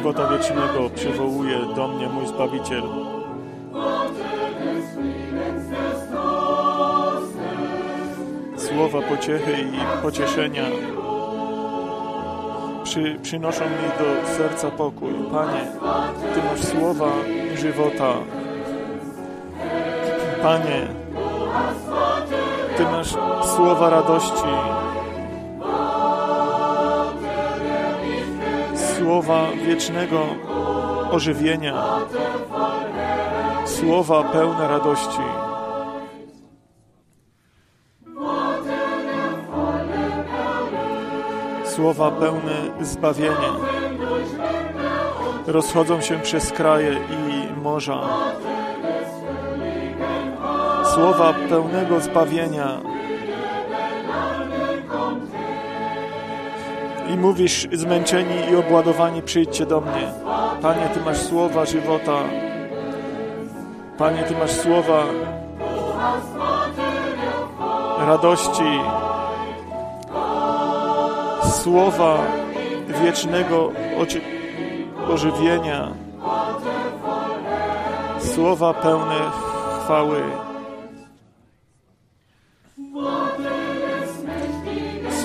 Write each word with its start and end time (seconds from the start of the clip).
żywota 0.00 0.26
wiecznego 0.26 0.90
przywołuje 0.94 1.58
do 1.76 1.88
mnie 1.88 2.08
mój 2.08 2.26
Zbawiciel. 2.26 2.82
Słowa 8.56 9.02
pociechy 9.08 9.52
i 9.52 10.02
pocieszenia 10.02 10.62
przy, 12.84 13.18
przynoszą 13.22 13.64
mi 13.64 13.88
do 13.98 14.28
serca 14.36 14.70
pokój. 14.70 15.12
Panie, 15.32 15.66
Ty 16.34 16.42
masz 16.42 16.64
słowa 16.64 17.12
żywota. 17.54 18.12
Panie, 20.42 20.86
Ty 22.76 22.82
masz 22.82 23.16
słowa 23.56 23.90
radości. 23.90 24.79
Słowa 29.00 29.46
wiecznego 29.66 30.20
ożywienia. 31.10 31.84
Słowa 33.64 34.22
pełne 34.24 34.68
radości. 34.68 35.22
Słowa 41.64 42.10
pełne 42.10 42.54
zbawienia. 42.80 43.52
Rozchodzą 45.46 46.00
się 46.00 46.18
przez 46.18 46.52
kraje 46.52 46.92
i 46.92 47.60
morza. 47.62 48.00
Słowa 50.94 51.34
pełnego 51.48 52.00
zbawienia. 52.00 52.89
I 57.12 57.16
mówisz, 57.16 57.68
zmęczeni 57.72 58.50
i 58.52 58.56
obładowani, 58.56 59.22
przyjdźcie 59.22 59.66
do 59.66 59.80
mnie. 59.80 60.12
Panie, 60.62 60.88
Ty 60.94 61.00
masz 61.00 61.18
słowa 61.18 61.66
żywota. 61.66 62.18
Panie, 63.98 64.22
Ty 64.22 64.34
masz 64.34 64.50
słowa 64.50 65.02
radości, 68.06 68.80
słowa 71.62 72.18
wiecznego 73.04 73.72
ożywienia, 75.08 75.88
słowa 78.34 78.74
pełne 78.74 79.20
chwały. 79.84 80.49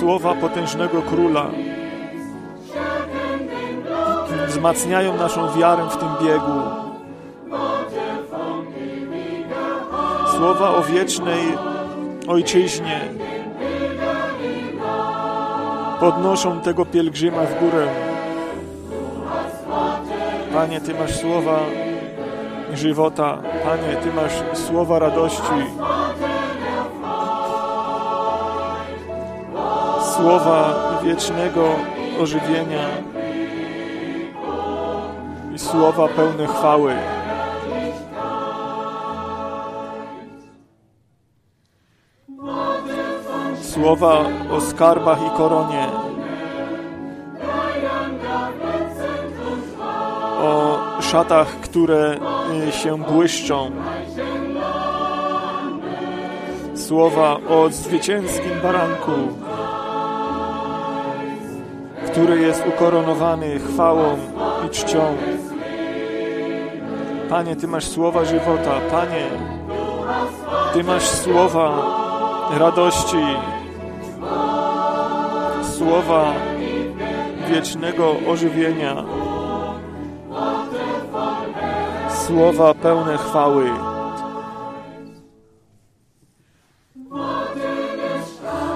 Słowa 0.06 0.34
potężnego 0.34 1.02
króla 1.02 1.46
wzmacniają 4.46 5.16
naszą 5.16 5.58
wiarę 5.58 5.82
w 5.90 5.96
tym 5.96 6.08
biegu. 6.22 6.60
Słowa 10.36 10.76
o 10.76 10.82
wiecznej 10.82 11.40
ojczyźnie 12.28 13.00
podnoszą 16.00 16.60
tego 16.60 16.86
pielgrzyma 16.86 17.42
w 17.42 17.60
górę. 17.60 17.86
Panie, 20.54 20.80
Ty 20.80 20.94
masz 20.94 21.16
słowa 21.16 21.58
żywota. 22.74 23.38
Panie, 23.64 23.96
Ty 24.02 24.12
masz 24.12 24.58
słowa 24.58 24.98
radości. 24.98 25.95
Słowa 30.16 30.74
wiecznego 31.04 31.68
ożywienia 32.20 32.88
i 35.54 35.58
słowa 35.58 36.08
pełne 36.08 36.46
chwały. 36.46 36.94
Słowa 43.62 44.24
o 44.52 44.60
skarbach 44.60 45.18
i 45.26 45.36
koronie. 45.36 45.86
O 50.40 50.78
szatach, 51.00 51.60
które 51.60 52.18
y, 52.68 52.72
się 52.72 52.98
błyszczą. 52.98 53.70
Słowa 56.74 57.36
o 57.48 57.68
zwycięskim 57.70 58.60
baranku, 58.62 59.12
który 62.16 62.40
jest 62.40 62.66
ukoronowany 62.66 63.58
chwałą 63.58 64.16
i 64.66 64.70
czcią. 64.70 65.16
Panie, 67.28 67.56
Ty 67.56 67.68
masz 67.68 67.84
słowa 67.84 68.24
żywota. 68.24 68.70
Panie, 68.90 69.26
Ty 70.72 70.84
masz 70.84 71.02
słowa 71.02 71.86
radości, 72.58 73.24
słowa 75.76 76.32
wiecznego 77.48 78.14
ożywienia, 78.28 79.04
słowa 82.26 82.74
pełne 82.74 83.18
chwały. 83.18 83.70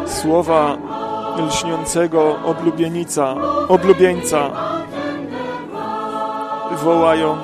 Słowa 0.06 0.76
lśniącego 1.46 2.36
oblubienica, 2.44 3.34
oblubieńca 3.68 4.50
wołają 6.76 7.36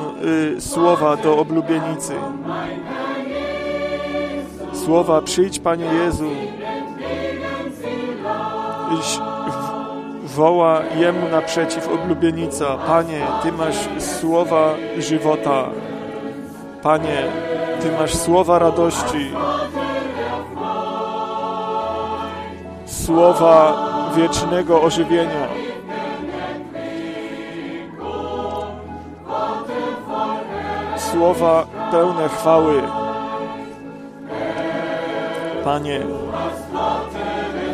y, 0.57 0.61
słowa 0.61 1.17
do 1.17 1.39
oblubienicy. 1.39 2.15
Słowa 4.85 5.23
przyjdź 5.23 5.59
Panie 5.59 5.85
Jezu. 5.85 6.31
Iś 9.01 9.19
woła 10.25 10.81
Jemu 10.97 11.29
naprzeciw 11.29 11.89
oblubienica. 11.89 12.77
Panie, 12.87 13.27
Ty 13.43 13.53
masz 13.53 13.77
słowa 14.21 14.75
żywota. 14.99 15.65
Panie, 16.83 17.23
Ty 17.81 17.93
masz 17.93 18.15
słowa 18.15 18.59
radości. 18.59 19.31
Słowa 22.87 23.86
wiecznego 24.16 24.82
ożywienia. 24.82 25.49
Słowa 30.97 31.66
pełne 31.91 32.28
chwały. 32.28 32.82
Panie, 35.65 36.00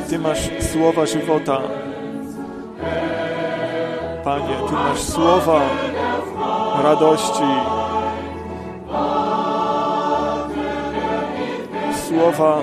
Ty 0.09 0.19
masz 0.19 0.51
słowa 0.73 1.07
żywota. 1.07 1.59
Panie, 4.25 4.57
Ty 4.69 4.73
masz 4.75 5.01
słowa 5.01 5.61
radości. 6.83 7.51
Słowa 12.09 12.59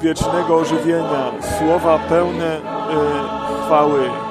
wiecznego 0.00 0.56
ożywienia, 0.56 1.32
słowa 1.58 1.98
pełne 1.98 2.56
y, 2.56 2.60
chwały. 3.66 4.27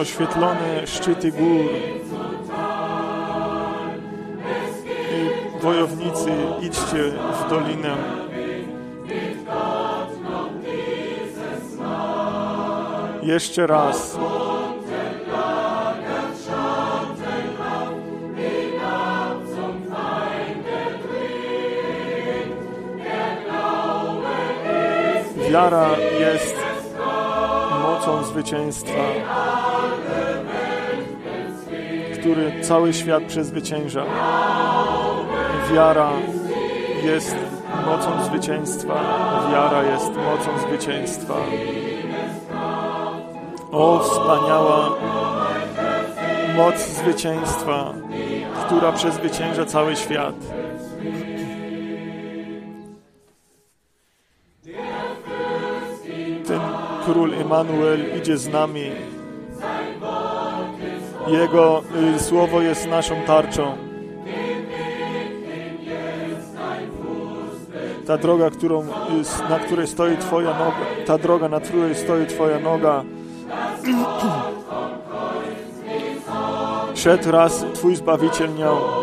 Oświetlone 0.00 0.86
szczyty 0.86 1.32
gór 1.32 1.70
i 5.12 5.62
wojownicy, 5.62 6.30
idźcie 6.62 7.12
w 7.46 7.50
dolinę. 7.50 7.96
Jeszcze 13.22 13.66
raz. 13.66 14.18
Wiara 25.50 25.88
jest 26.20 26.56
mocą 27.82 28.24
zwycięstwa, 28.24 28.92
który 32.20 32.52
cały 32.62 32.92
świat 32.92 33.22
przezwycięża. 33.22 34.04
Wiara 35.72 36.10
jest 37.04 37.36
mocą 37.86 38.24
zwycięstwa. 38.24 38.94
Wiara 39.52 39.82
jest 39.82 40.06
mocą 40.06 40.68
zwycięstwa. 40.68 41.34
O, 43.72 43.98
wspaniała 43.98 44.90
moc 46.56 46.88
zwycięstwa, 46.88 47.92
która 48.66 48.92
przezwycięża 48.92 49.64
cały 49.64 49.96
świat. 49.96 50.34
Ten 56.46 56.60
król 57.04 57.34
Emanuel 57.34 58.18
idzie 58.18 58.38
z 58.38 58.48
nami. 58.48 58.90
Jego 61.30 61.82
y, 62.16 62.20
słowo 62.20 62.60
jest 62.62 62.88
naszą 62.88 63.14
tarczą. 63.26 63.76
Ta 68.06 68.18
droga, 68.18 68.50
którą, 68.50 68.82
y, 68.82 68.86
na 69.50 69.58
której 69.58 69.86
stoi 69.86 70.16
Twoja 70.16 70.50
noga, 70.58 71.04
ta 71.06 71.18
droga, 71.18 71.48
na 71.48 71.60
której 71.60 71.94
stoi 71.94 72.26
Twoja 72.26 72.58
noga, 72.60 73.04
Szedł 76.94 77.30
raz 77.30 77.64
Twój 77.74 77.96
Zbawiciel 77.96 78.54
nią. 78.54 78.99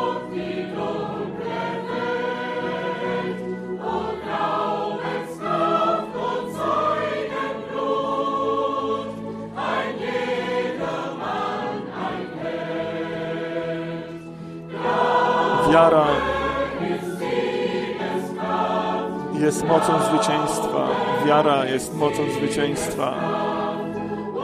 Jest 21.78 21.96
mocą 21.96 22.32
zwycięstwa. 22.32 23.14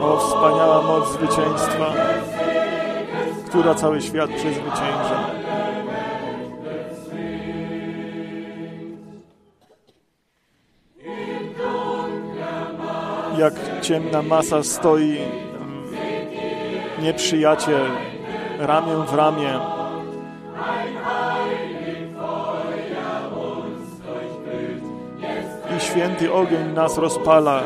O, 0.00 0.16
wspaniała 0.16 0.82
moc 0.82 1.12
zwycięstwa, 1.12 1.94
która 3.46 3.74
cały 3.74 4.00
świat 4.00 4.30
przezwycięża. 4.30 5.30
Jak 13.38 13.54
ciemna 13.82 14.22
masa 14.22 14.62
stoi 14.62 15.18
mm, 15.18 15.84
nieprzyjaciel 17.02 17.86
ramię 18.58 18.96
w 18.96 19.14
ramię. 19.14 19.73
Święty 25.94 26.32
ogień 26.32 26.72
nas 26.72 26.98
rozpala. 26.98 27.62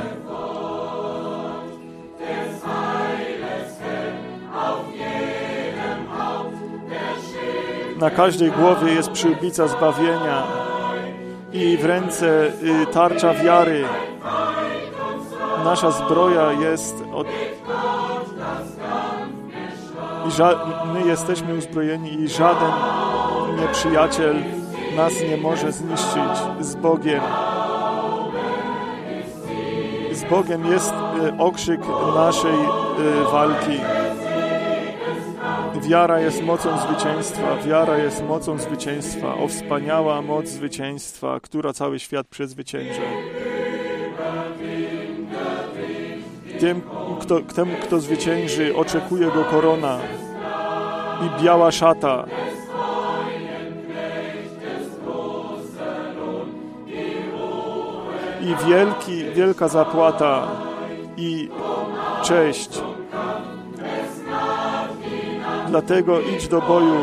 Na 8.00 8.10
każdej 8.10 8.50
głowie 8.50 8.92
jest 8.92 9.10
przyłbica 9.10 9.68
zbawienia 9.68 10.42
i 11.52 11.76
w 11.76 11.84
ręce 11.84 12.46
y, 12.46 12.86
tarcza 12.92 13.34
wiary. 13.34 13.84
Nasza 15.64 15.90
zbroja 15.90 16.52
jest 16.52 16.94
od... 17.14 17.26
I 20.26 20.30
my 20.92 21.08
jesteśmy 21.08 21.54
uzbrojeni 21.54 22.20
i 22.20 22.28
żaden 22.28 22.72
nieprzyjaciel 23.60 24.36
nas 24.96 25.12
nie 25.30 25.36
może 25.36 25.72
zniszczyć 25.72 26.38
z 26.60 26.74
Bogiem. 26.74 27.20
Bogiem 30.30 30.66
jest 30.66 30.92
y, 30.92 31.38
okrzyk 31.38 31.80
naszej 32.14 32.54
y, 32.54 33.32
walki. 33.32 33.80
Wiara 35.88 36.20
jest 36.20 36.42
mocą 36.42 36.78
zwycięstwa, 36.78 37.56
wiara 37.66 37.98
jest 37.98 38.24
mocą 38.24 38.58
zwycięstwa, 38.58 39.34
o 39.34 39.48
wspaniała 39.48 40.22
moc 40.22 40.46
zwycięstwa, 40.48 41.40
która 41.40 41.72
cały 41.72 41.98
świat 41.98 42.26
przezwycięża. 42.26 43.02
Tym, 46.60 46.82
kto, 47.20 47.40
temu, 47.40 47.72
kto 47.82 48.00
zwycięży, 48.00 48.76
oczekuje 48.76 49.26
go 49.26 49.44
korona 49.44 49.98
i 51.26 51.42
biała 51.42 51.70
szata. 51.70 52.24
I 58.48 58.66
wielki, 58.68 59.24
wielka 59.34 59.68
zapłata 59.68 60.48
i 61.16 61.48
cześć. 62.24 62.82
Dlatego 65.68 66.20
idź 66.20 66.48
do 66.48 66.60
boju. 66.60 67.00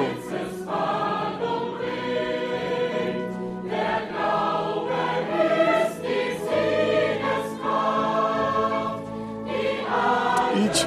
Idź 10.66 10.86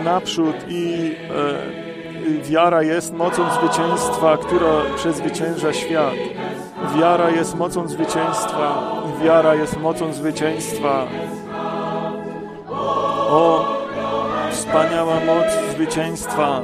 y, 0.00 0.04
naprzód 0.04 0.56
i 0.68 1.14
y, 2.26 2.42
wiara 2.42 2.82
jest 2.82 3.14
mocą 3.14 3.42
zwycięstwa, 3.50 4.36
która 4.36 4.96
przezwycięża 4.96 5.72
świat. 5.72 6.14
Wiara 6.98 7.30
jest 7.30 7.56
mocą 7.56 7.88
zwycięstwa. 7.88 8.92
Wiara 9.22 9.54
jest 9.54 9.80
mocą 9.80 10.12
zwycięstwa. 10.12 11.06
O, 13.30 13.64
wspaniała 14.50 15.14
moc 15.14 15.74
zwycięstwa 15.74 16.62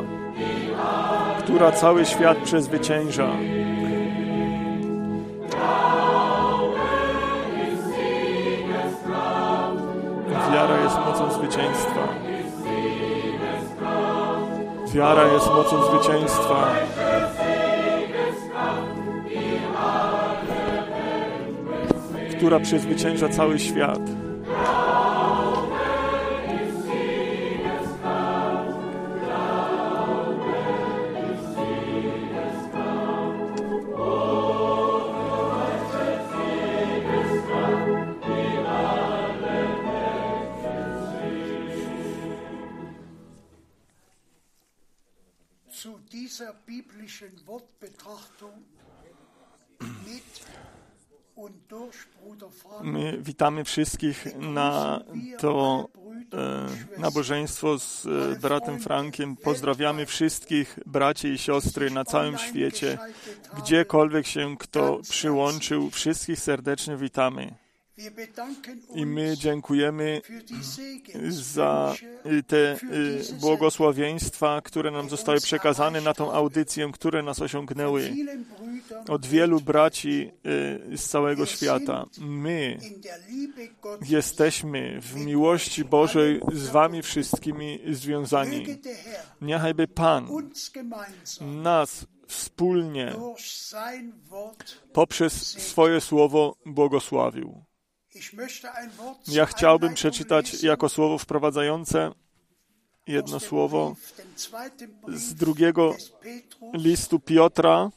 która 1.42 1.72
cały 1.72 2.06
świat 2.06 2.38
przezwycięża. 2.38 3.28
Wiara 10.52 10.78
jest 10.84 10.96
mocą 11.06 11.32
zwycięstwa. 11.32 12.08
Wiara 14.94 15.24
jest 15.24 15.46
mocą 15.46 15.82
zwycięstwa. 15.82 16.66
Która 22.42 22.60
przezwycięża 22.60 23.28
cały 23.28 23.58
świat. 23.58 24.00
My 52.82 53.18
witamy 53.18 53.64
wszystkich 53.64 54.26
na 54.38 55.00
to 55.38 55.88
e, 56.32 57.00
nabożeństwo 57.00 57.78
z 57.78 58.06
e, 58.06 58.40
bratem 58.40 58.80
Frankiem. 58.80 59.36
Pozdrawiamy 59.36 60.06
wszystkich 60.06 60.78
braci 60.86 61.28
i 61.28 61.38
siostry 61.38 61.90
na 61.90 62.04
całym 62.04 62.38
świecie. 62.38 62.98
Gdziekolwiek 63.56 64.26
się 64.26 64.56
kto 64.58 65.00
przyłączył, 65.10 65.90
wszystkich 65.90 66.40
serdecznie 66.40 66.96
witamy. 66.96 67.61
I 68.94 69.06
my 69.06 69.36
dziękujemy 69.36 70.22
za 71.28 71.94
y, 72.26 72.42
te 72.42 72.76
y, 72.76 72.78
błogosławieństwa, 73.40 74.60
które 74.64 74.90
nam 74.90 75.10
zostały 75.10 75.40
przekazane 75.40 76.00
na 76.00 76.14
tą 76.14 76.32
audycję, 76.32 76.90
które 76.92 77.22
nas 77.22 77.40
osiągnęły 77.42 78.14
od 79.08 79.26
wielu 79.26 79.60
braci 79.60 80.30
y, 80.92 80.98
z 80.98 81.08
całego 81.08 81.46
świata. 81.46 82.06
My 82.18 82.78
jesteśmy 84.08 85.00
w 85.00 85.16
miłości 85.16 85.84
Bożej 85.84 86.40
z 86.52 86.68
wami 86.68 87.02
wszystkimi 87.02 87.78
związani. 87.90 88.66
Niechajby 89.40 89.88
Pan 89.88 90.28
nas 91.40 92.06
wspólnie 92.26 93.12
poprzez 94.92 95.62
swoje 95.62 96.00
słowo 96.00 96.56
błogosławił. 96.66 97.71
Ja 99.26 99.46
chciałbym 99.46 99.94
przeczytać 99.94 100.62
jako 100.62 100.88
słowo 100.88 101.18
wprowadzające 101.18 102.12
jedno 103.06 103.40
słowo 103.40 103.96
z 105.08 105.34
drugiego 105.34 105.96
listu 106.72 107.20
Piotra, 107.20 107.90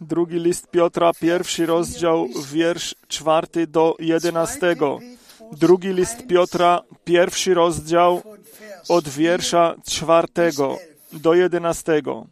drugi 0.00 0.40
list 0.40 0.70
Piotra, 0.70 1.12
pierwszy 1.20 1.66
rozdział, 1.66 2.28
wiersz 2.52 2.94
czwarty 3.08 3.66
do 3.66 3.96
jedenastego. 3.98 4.98
Drugi 5.52 5.88
list 5.88 6.26
Piotra, 6.26 6.82
pierwszy 7.04 7.54
rozdział, 7.54 8.22
od 8.88 9.08
wiersza 9.08 9.74
czwartego 9.86 10.78
do 11.12 11.34
jedenastego. 11.34 12.26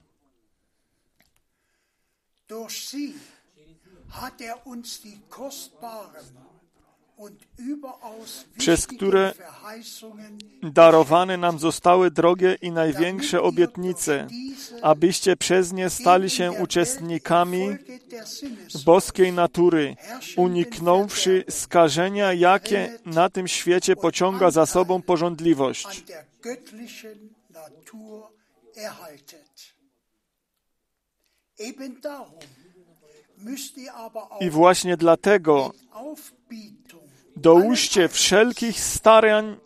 Przez 8.58 8.80
wichtigen 8.80 8.96
które 8.96 9.32
Darowane 10.62 11.36
nam 11.36 11.58
zostały 11.58 12.10
drogie 12.10 12.56
i 12.62 12.70
największe 12.70 13.42
obietnice, 13.42 14.26
abyście 14.82 15.36
przez 15.36 15.72
nie 15.72 15.90
stali 15.90 16.30
się 16.30 16.52
uczestnikami 16.52 17.76
boskiej 18.84 19.32
natury, 19.32 19.96
uniknąwszy 20.36 21.44
skażenia, 21.50 22.32
jakie 22.32 22.98
na 23.06 23.30
tym 23.30 23.48
świecie 23.48 23.96
pociąga 23.96 24.50
za 24.50 24.66
sobą 24.66 25.02
porządliwość. 25.02 26.04
Eben 31.58 32.00
darum 32.00 32.63
I 34.40 34.50
właśnie 34.50 34.96
dlatego 34.96 35.72
dołóżcie 37.36 38.08
wszelkich 38.08 38.80
starań 38.80 39.56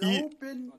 Tugend 0.00 0.74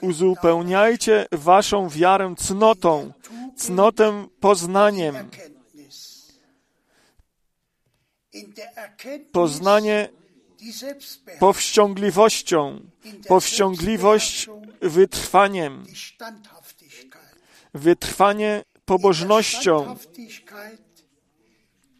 uzupełniajcie 0.00 1.26
waszą 1.32 1.88
wiarę 1.88 2.34
cnotą, 2.38 3.12
cnotę 3.56 4.28
poznaniem, 4.40 5.30
poznanie 9.32 10.08
powściągliwością, 11.38 12.80
powściągliwość 13.28 14.48
wytrwaniem, 14.80 15.84
wytrwanie 17.74 18.64
pobożnością, 18.84 19.96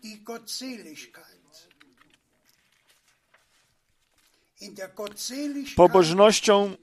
die 0.07 0.23
Gottseligkeit. 0.25 1.69
Pobożnością, 5.77 6.77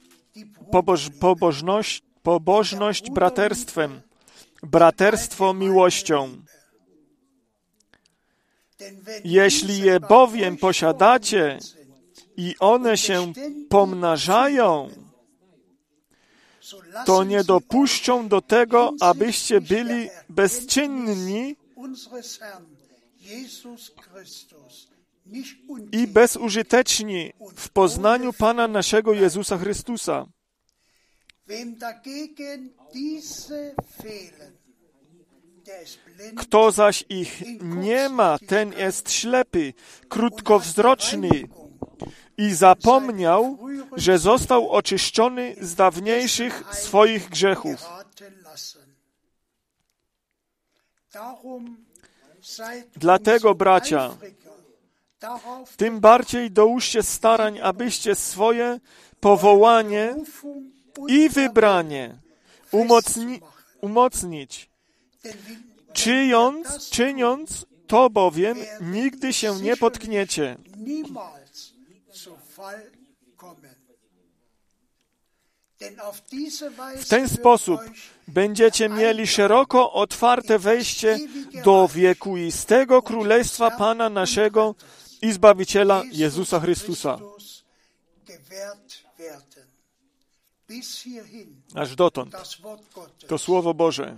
poboż, 0.71 1.09
pobożność, 1.19 2.03
pobożność 2.23 3.11
braterstwem, 3.11 4.01
braterstwo 4.63 5.53
miłością. 5.53 6.41
Jeśli 9.23 9.77
je 9.79 9.99
bowiem 9.99 10.57
posiadacie 10.57 11.59
i 12.37 12.55
one 12.59 12.97
się 12.97 13.33
pomnażają, 13.69 14.89
to 17.05 17.23
nie 17.23 17.43
dopuszczą 17.43 18.27
do 18.27 18.41
tego, 18.41 18.93
abyście 18.99 19.61
byli 19.61 20.09
bezczynni 20.29 21.55
i 25.91 26.07
bezużyteczni 26.07 27.33
w 27.55 27.69
poznaniu 27.69 28.33
Pana 28.33 28.67
naszego 28.67 29.13
Jezusa 29.13 29.57
Chrystusa. 29.57 30.25
Kto 36.37 36.71
zaś 36.71 37.03
ich 37.09 37.41
nie 37.61 38.09
ma, 38.09 38.37
ten 38.47 38.73
jest 38.73 39.11
ślepy, 39.11 39.73
krótkowzroczny 40.09 41.29
i 42.37 42.53
zapomniał, 42.53 43.57
że 43.97 44.19
został 44.19 44.69
oczyszczony 44.69 45.55
z 45.61 45.75
dawniejszych 45.75 46.63
swoich 46.71 47.29
grzechów. 47.29 47.85
Darum 51.13 51.85
Dlatego, 52.95 53.55
bracia, 53.55 54.09
Tym 55.77 55.99
bardziej 55.99 56.51
dołóżcie 56.51 57.03
starań, 57.03 57.59
abyście 57.59 58.15
swoje 58.15 58.79
powołanie 59.19 60.15
i 61.07 61.29
wybranie 61.29 62.15
umocni, 62.71 63.41
umocnić. 63.81 64.69
Czyjąc, 65.93 66.89
czyniąc 66.89 67.65
to 67.87 68.09
bowiem, 68.09 68.57
nigdy 68.81 69.33
się 69.33 69.55
nie 69.61 69.77
potkniecie. 69.77 70.57
W 76.97 77.07
ten 77.07 77.29
sposób 77.29 77.81
będziecie 78.27 78.89
mieli 78.89 79.27
szeroko 79.27 79.93
otwarte 79.93 80.59
wejście 80.59 81.19
do 81.63 81.87
wiekuistego 81.87 83.01
królestwa 83.01 83.71
Pana 83.71 84.09
naszego 84.09 84.75
i 85.21 85.31
Zbawiciela 85.31 86.03
Jezusa 86.11 86.59
Chrystusa. 86.59 87.19
Aż 91.75 91.95
dotąd. 91.95 92.35
To 93.27 93.37
Słowo 93.37 93.73
Boże. 93.73 94.17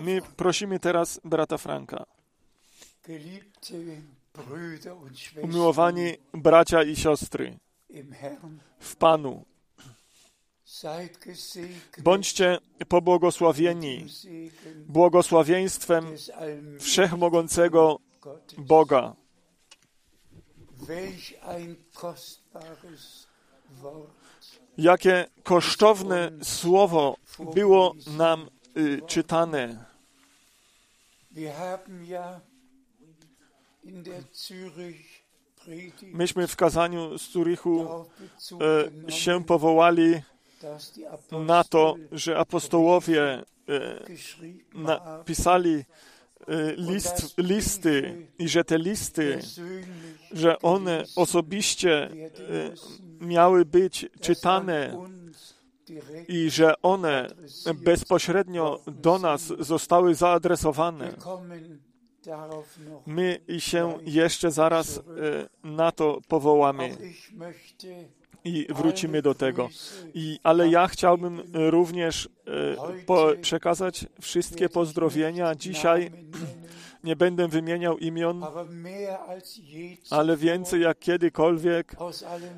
My 0.00 0.22
prosimy 0.36 0.80
teraz 0.80 1.20
brata 1.24 1.58
Franka. 1.58 2.06
Umiłowani 5.42 6.16
bracia 6.32 6.82
i 6.82 6.96
siostry 6.96 7.58
w 8.80 8.96
Panu, 8.96 9.44
bądźcie 11.98 12.58
pobłogosławieni 12.88 14.06
błogosławieństwem 14.86 16.04
Wszechmogącego. 16.80 17.98
Boga. 18.58 19.14
Jakie 24.78 25.26
kosztowne 25.42 26.30
słowo 26.42 27.16
było 27.54 27.94
nam 28.16 28.48
y, 28.76 29.00
czytane. 29.06 29.84
Myśmy 36.02 36.46
w 36.46 36.56
kazaniu 36.56 37.18
z 37.18 37.30
Zurichu 37.30 38.06
genommen, 38.50 39.10
się 39.10 39.44
powołali 39.44 40.22
na 41.46 41.64
to, 41.64 41.96
że 42.12 42.38
apostołowie 42.38 43.22
e, 43.22 43.44
napisali 44.74 45.74
e, 45.74 45.84
list, 46.76 47.34
listy 47.38 48.26
i 48.38 48.48
że 48.48 48.64
te 48.64 48.78
listy, 48.78 49.40
że 50.32 50.58
one 50.58 51.04
osobiście 51.16 52.02
e, 52.02 52.10
miały 53.20 53.64
być 53.64 54.06
czytane 54.20 55.08
i 56.28 56.50
że 56.50 56.82
one 56.82 57.28
bezpośrednio 57.74 58.80
do 58.86 59.18
nas 59.18 59.42
zostały 59.58 60.14
zaadresowane. 60.14 61.14
My 63.06 63.40
się 63.58 63.98
jeszcze 64.04 64.50
zaraz 64.50 65.00
na 65.64 65.92
to 65.92 66.20
powołamy 66.28 66.96
i 68.44 68.66
wrócimy 68.70 69.22
do 69.22 69.34
tego. 69.34 69.68
I, 70.14 70.38
ale 70.42 70.68
ja 70.68 70.88
chciałbym 70.88 71.42
również 71.54 72.28
e, 72.46 73.04
po, 73.06 73.28
przekazać 73.40 74.06
wszystkie 74.20 74.68
pozdrowienia 74.68 75.54
dzisiaj. 75.54 76.10
nie 77.04 77.16
będę 77.16 77.48
wymieniał 77.48 77.98
imion, 77.98 78.44
ale 80.10 80.36
więcej 80.36 80.80
jak 80.80 80.98
kiedykolwiek 80.98 81.96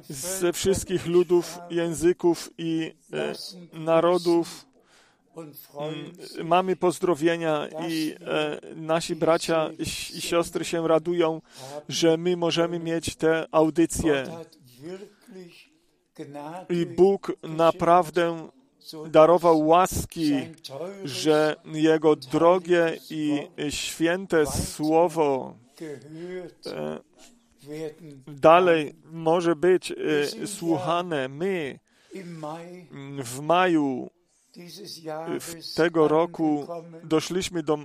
ze 0.08 0.52
wszystkich 0.52 1.06
ludów, 1.06 1.58
języków 1.70 2.50
i 2.58 2.92
e, 3.12 3.34
narodów 3.78 4.66
sich, 5.36 6.44
mamy 6.44 6.76
pozdrowienia 6.76 7.68
i 7.88 8.14
e, 8.20 8.60
nasi 8.76 9.16
bracia 9.16 9.70
i 10.14 10.20
siostry 10.20 10.64
się 10.64 10.88
radują, 10.88 11.40
że 11.88 12.16
my 12.16 12.36
możemy 12.36 12.78
mieć 12.78 13.16
te 13.16 13.46
audycje. 13.52 14.24
I 16.70 16.86
Bóg 16.86 17.32
naprawdę 17.42 18.48
darował 19.10 19.66
łaski, 19.66 20.32
że 21.04 21.56
Jego 21.64 22.16
drogie 22.16 22.98
i 23.10 23.48
święte 23.70 24.46
słowo 24.46 25.54
e, 26.66 26.98
dalej 28.26 28.94
może 29.04 29.56
być 29.56 29.92
e, 29.92 29.96
słuchane. 30.46 31.28
My 31.28 31.78
w 33.24 33.40
maju 33.40 34.10
tego 35.76 36.08
roku 36.08 36.66
doszliśmy 37.04 37.62
do 37.62 37.78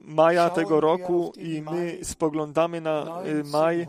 maja 0.00 0.50
tego 0.50 0.80
roku 0.80 1.32
i 1.36 1.62
my 1.62 1.98
spoglądamy 2.02 2.80
na 2.80 3.22
e, 3.22 3.44
maj 3.44 3.86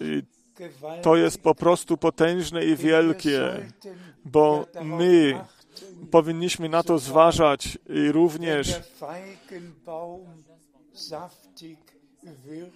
y, 0.01 0.25
to 1.01 1.15
jest 1.15 1.41
po 1.41 1.55
prostu 1.55 1.97
potężne 1.97 2.65
i 2.65 2.75
wielkie, 2.75 3.41
bo 4.25 4.65
my 4.83 5.39
powinniśmy 6.15 6.69
na 6.69 6.83
to 6.83 6.99
zważać 6.99 7.77
i 7.89 8.11
również 8.11 8.67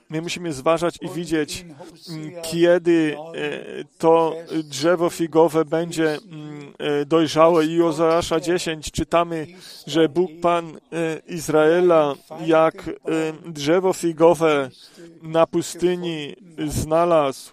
my 0.09 0.21
musimy 0.21 0.53
zważać 0.53 0.95
i 1.01 1.09
widzieć, 1.09 1.65
mm, 2.09 2.31
kiedy 2.41 3.11
9, 3.11 3.35
e, 3.35 3.83
to 3.97 4.35
drzewo 4.63 5.09
figowe 5.09 5.65
będzie 5.65 6.09
mm, 6.09 6.73
e, 6.77 7.05
dojrzałe. 7.05 7.65
I 7.65 7.81
Ozeasza 7.81 8.39
10 8.39 8.91
czytamy, 8.91 9.47
że 9.87 10.09
Bóg 10.09 10.31
Pan 10.41 10.75
e, 10.75 10.79
Izraela 11.27 12.15
jak 12.45 12.89
drzewo 13.45 13.93
figowe 13.93 14.69
na 15.21 15.47
pustyni 15.47 16.35
znalazł. 16.67 17.51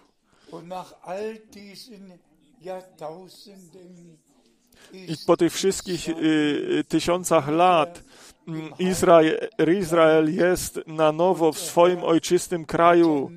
I 4.93 5.15
po 5.25 5.37
tych 5.37 5.53
wszystkich 5.53 6.09
y, 6.09 6.83
tysiącach 6.87 7.47
lat 7.47 8.03
mm, 8.47 8.69
Izrael, 8.79 9.49
Izrael 9.79 10.35
jest 10.35 10.79
na 10.87 11.11
nowo 11.11 11.51
w 11.51 11.59
swoim 11.59 12.03
ojczystym 12.03 12.65
kraju. 12.65 13.31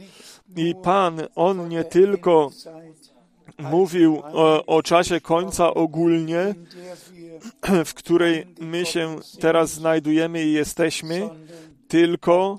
I 0.57 0.75
Pan, 0.83 1.21
On 1.35 1.69
nie 1.69 1.85
tylko 1.85 2.51
mówił 3.59 4.23
o, 4.33 4.67
o 4.67 4.83
czasie 4.83 5.21
końca 5.21 5.75
ogólnie, 5.75 6.55
w 7.85 7.95
której 7.95 8.47
my 8.61 8.87
się 8.87 9.17
teraz 9.41 9.71
znajdujemy 9.71 10.45
i 10.45 10.53
jesteśmy, 10.53 11.29
tylko 11.89 12.59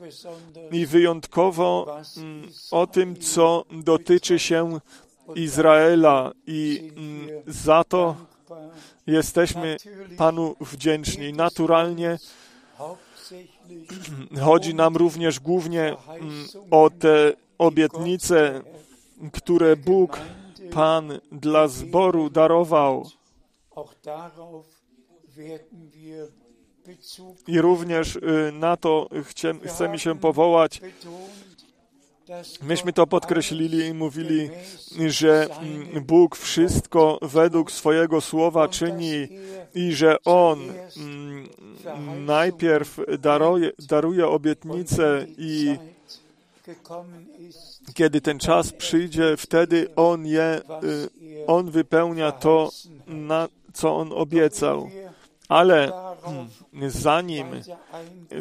i 0.71 0.85
wyjątkowo 0.85 1.97
mm, 2.17 2.47
o 2.71 2.87
tym, 2.87 3.15
co 3.15 3.65
dotyczy 3.71 4.39
się 4.39 4.79
Izraela. 5.35 6.31
I 6.47 6.91
mm, 6.97 7.27
za 7.47 7.83
to 7.83 8.15
jesteśmy 9.07 9.77
Panu 10.17 10.55
wdzięczni. 10.61 11.33
Naturalnie 11.33 12.17
chodzi 14.41 14.75
nam 14.75 14.97
również 14.97 15.39
głównie 15.39 15.95
mm, 16.07 16.45
o 16.71 16.89
te 16.89 17.33
obietnice, 17.57 18.61
które 19.33 19.75
Bóg, 19.75 20.19
Pan 20.73 21.19
dla 21.31 21.67
zboru 21.67 22.29
darował. 22.29 23.05
I 27.47 27.61
również 27.61 28.15
y, 28.15 28.51
na 28.53 28.77
to 28.77 29.09
chcemy 29.65 29.99
się 29.99 30.19
powołać. 30.19 30.81
Myśmy 32.61 32.93
to 32.93 33.07
podkreślili 33.07 33.85
i 33.85 33.93
mówili, 33.93 34.49
że 35.07 35.47
mm, 35.49 36.03
Bóg 36.05 36.35
wszystko 36.35 37.19
według 37.21 37.71
swojego 37.71 38.21
słowa 38.21 38.67
czyni 38.67 39.27
i 39.75 39.93
że 39.93 40.23
On 40.23 40.59
mm, 40.97 41.49
najpierw 42.25 42.99
daruje, 43.19 43.71
daruje 43.79 44.27
obietnice 44.27 45.25
i 45.37 45.75
kiedy 47.93 48.21
ten 48.21 48.39
czas 48.39 48.73
przyjdzie, 48.73 49.37
wtedy 49.37 49.87
On 49.95 50.25
je, 50.25 50.61
y, 50.83 51.45
On 51.47 51.71
wypełnia 51.71 52.31
to, 52.31 52.71
na 53.07 53.47
co 53.73 53.95
On 53.95 54.13
obiecał. 54.13 54.89
Ale 55.51 55.91
zanim 56.87 57.47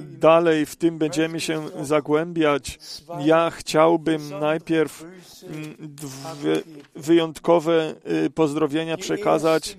dalej 0.01 0.67
w 0.67 0.77
tym 0.77 0.99
będziemy 0.99 1.41
się 1.41 1.69
zagłębiać, 1.83 2.79
ja 3.25 3.51
chciałbym 3.51 4.39
najpierw 4.41 5.05
mm, 5.47 5.77
wyjątkowe 6.95 7.95
y, 8.27 8.31
pozdrowienia 8.31 8.97
przekazać. 8.97 9.77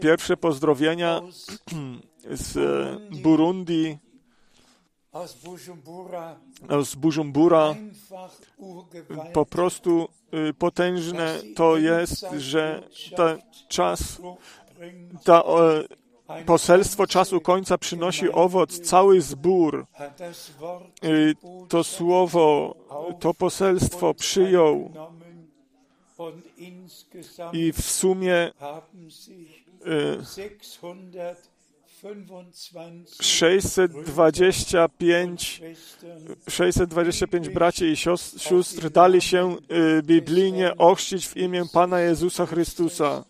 Pierwsze 0.00 0.36
pozdrowienia 0.36 1.20
z 2.30 2.58
Burundi, 3.22 3.98
Bujumbura, 5.44 6.36
z 6.84 6.94
Bujumbura. 6.94 7.74
Po 9.32 9.46
prostu 9.46 10.08
y, 10.50 10.54
potężne 10.54 11.38
to 11.56 11.76
jest, 11.76 12.26
że 12.38 12.82
ten 13.16 13.38
czas, 13.68 14.20
ta, 15.24 15.42
poselstwo 16.46 17.06
czasu 17.06 17.40
końca 17.40 17.78
przynosi 17.78 18.32
owoc, 18.32 18.80
cały 18.80 19.20
zbór. 19.20 19.86
To 21.68 21.84
słowo, 21.84 22.74
to 23.20 23.34
poselstwo 23.34 24.14
przyjął 24.14 24.90
i 27.52 27.72
w 27.72 27.80
sumie 27.80 28.52
haben 28.58 29.10
sich 29.10 29.66
y, 29.86 30.24
625 33.20 33.20
625 33.20 35.60
Schwestern 35.60 36.34
625 36.48 37.48
braci 37.48 37.84
i 37.84 37.96
sióstr 38.38 38.90
dali 38.90 39.20
się 39.20 39.56
y, 39.98 40.02
biblijnie 40.02 40.76
ochrzcić 40.76 41.28
w 41.28 41.36
imię 41.36 41.64
Pana 41.72 42.00
Jezusa 42.00 42.46
Chrystusa. 42.46 43.24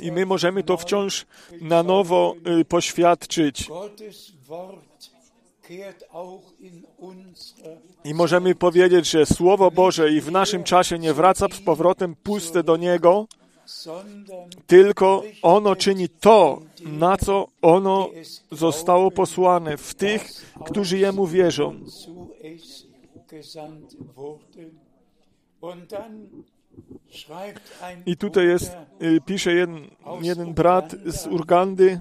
I 0.00 0.12
my 0.12 0.26
możemy 0.26 0.62
to 0.62 0.76
wciąż 0.76 1.26
na 1.60 1.82
nowo 1.82 2.34
y, 2.60 2.64
poświadczyć. 2.64 3.68
I 8.04 8.14
możemy 8.14 8.54
powiedzieć, 8.54 9.10
że 9.10 9.26
Słowo 9.26 9.70
Boże 9.70 10.12
i 10.12 10.20
w 10.20 10.30
naszym 10.30 10.64
czasie 10.64 10.98
nie 10.98 11.14
wraca 11.14 11.46
z 11.52 11.60
powrotem 11.60 12.14
puste 12.22 12.62
do 12.62 12.76
Niego, 12.76 13.26
tylko 14.66 15.22
ono 15.42 15.76
czyni 15.76 16.08
to, 16.08 16.60
na 16.84 17.16
co 17.16 17.48
ono 17.62 18.10
zostało 18.52 19.10
posłane 19.10 19.76
w 19.76 19.94
tych, 19.94 20.22
którzy 20.64 20.98
Jemu 20.98 21.26
wierzą. 21.26 21.80
I 28.06 28.16
tutaj 28.16 28.46
jest, 28.46 28.76
y, 29.02 29.20
pisze 29.26 29.52
jeden, 29.52 29.90
jeden 30.20 30.54
brat 30.54 30.94
z 31.06 31.26
Urgandy 31.26 32.00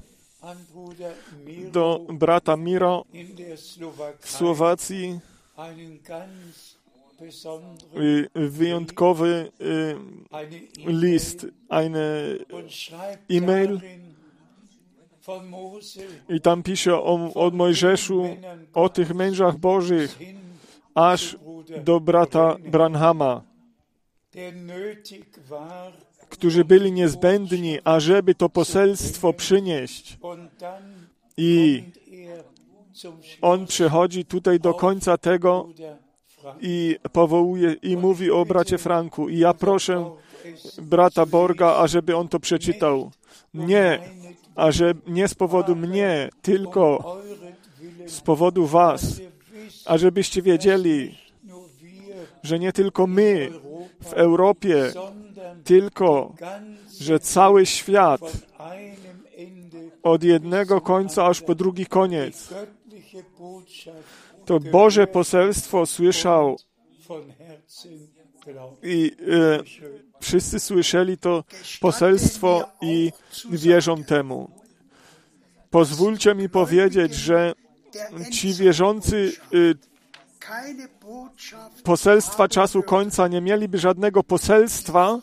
do 1.72 2.02
brata 2.14 2.58
Miro 2.58 3.06
w 4.20 4.30
Słowacji, 4.30 5.20
y, 7.98 8.50
wyjątkowy 8.50 9.52
y, 9.62 9.96
list, 10.86 11.48
eine, 11.70 12.36
E-Mail. 13.30 13.80
i 16.30 16.42
tam 16.42 16.64
pisze 16.64 16.96
o, 16.96 17.34
o 17.34 17.52
Mojżeszu, 17.52 18.24
o 18.74 18.90
tych 18.90 19.16
mężach 19.16 19.58
bożych, 19.58 20.20
aż 20.96 21.38
do 21.84 22.00
brata 22.00 22.56
Branhama, 22.72 23.47
którzy 26.30 26.66
byli 26.66 26.92
niezbędni, 26.92 27.80
ażeby 27.84 28.36
to 28.36 28.50
poselstwo 28.50 29.34
przynieść. 29.34 30.18
I 31.38 31.84
on 33.42 33.66
przychodzi 33.66 34.26
tutaj 34.26 34.60
do 34.60 34.74
końca 34.74 35.18
tego 35.18 35.70
i 36.62 36.96
powołuje 37.12 37.76
i 37.82 37.98
mówi 37.98 38.32
o 38.32 38.46
bracie 38.46 38.78
Franku. 38.78 39.30
I 39.30 39.40
ja 39.40 39.54
proszę 39.54 40.12
brata 40.82 41.26
Borga, 41.26 41.76
ażeby 41.76 42.16
on 42.16 42.28
to 42.28 42.40
przeczytał. 42.40 43.12
Nie, 43.54 44.00
aże 44.56 44.94
nie 45.08 45.28
z 45.28 45.36
powodu 45.36 45.76
mnie, 45.76 46.30
tylko 46.42 47.16
z 48.08 48.22
powodu 48.22 48.66
was, 48.66 49.22
ażebyście 49.86 50.42
wiedzieli, 50.42 51.18
że 52.44 52.60
nie 52.60 52.74
tylko 52.74 53.08
my 53.08 53.50
w 54.04 54.14
Europie, 54.14 54.92
tylko, 55.64 56.36
że 57.00 57.20
cały 57.20 57.66
świat 57.66 58.22
od 60.04 60.24
jednego 60.24 60.82
końca 60.82 61.26
aż 61.26 61.42
po 61.42 61.56
drugi 61.56 61.86
koniec, 61.86 62.54
to 64.46 64.60
Boże 64.60 65.08
poselstwo 65.08 65.86
słyszał 65.86 66.58
i 68.84 69.12
e, 69.22 69.60
wszyscy 70.20 70.60
słyszeli 70.60 71.18
to 71.18 71.44
poselstwo 71.82 72.66
i 72.82 73.12
wierzą 73.50 74.04
temu. 74.04 74.52
Pozwólcie 75.70 76.36
mi 76.36 76.50
powiedzieć, 76.50 77.16
że 77.16 77.54
ci 78.32 78.54
wierzący 78.54 79.32
Botschaft 79.52 79.97
poselstwa 81.84 82.48
czasu 82.48 82.84
końca 82.84 83.28
nie 83.28 83.42
mieliby 83.42 83.78
żadnego 83.78 84.24
poselstwa, 84.24 85.20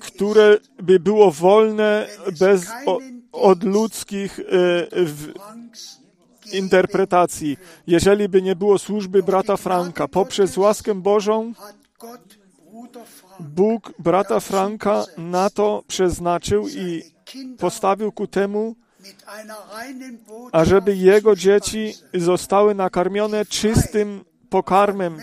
które 0.00 0.58
by 0.82 1.00
było 1.00 1.30
wolne 1.30 2.08
bez, 2.40 2.66
o, 2.86 2.98
od 3.32 3.64
ludzkich 3.64 4.38
y, 4.38 4.44
w, 4.92 5.32
interpretacji. 6.52 7.56
Jeżeli 7.86 8.28
by 8.28 8.42
nie 8.42 8.56
było 8.56 8.78
służby 8.78 9.22
brata 9.22 9.56
Franka, 9.56 10.08
poprzez 10.08 10.56
łaskę 10.56 10.94
Bożą 10.94 11.52
Bóg 13.40 13.92
brata 13.98 14.40
Franka 14.40 15.04
na 15.18 15.50
to 15.50 15.84
przeznaczył 15.88 16.68
i 16.68 17.02
postawił 17.58 18.12
ku 18.12 18.26
temu, 18.26 18.76
ażeby 20.52 20.96
jego 20.96 21.36
dzieci 21.36 21.94
zostały 22.14 22.74
nakarmione 22.74 23.46
czystym 23.46 24.24
pokarmem, 24.50 25.18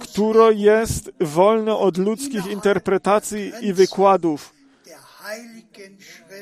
które 0.00 0.54
jest 0.54 1.10
wolne 1.20 1.76
od 1.76 1.98
ludzkich 1.98 2.46
interpretacji 2.46 3.52
i 3.60 3.72
wykładów. 3.72 4.54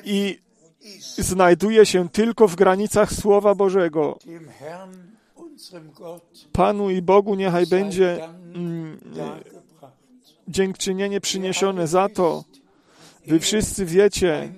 i 0.04 0.38
znajduje 1.18 1.86
się 1.86 2.08
tylko 2.08 2.48
w 2.48 2.56
granicach 2.56 3.12
Słowa 3.12 3.54
Bożego. 3.54 4.18
Panu 6.52 6.90
i 6.90 7.02
Bogu 7.02 7.34
niechaj 7.34 7.66
będzie 7.66 8.24
mm, 8.24 9.00
dziękczynienie 10.48 11.20
przyniesione 11.20 11.86
za 11.86 12.08
to. 12.08 12.44
Wy 13.26 13.40
wszyscy 13.40 13.86
wiecie, 13.86 14.52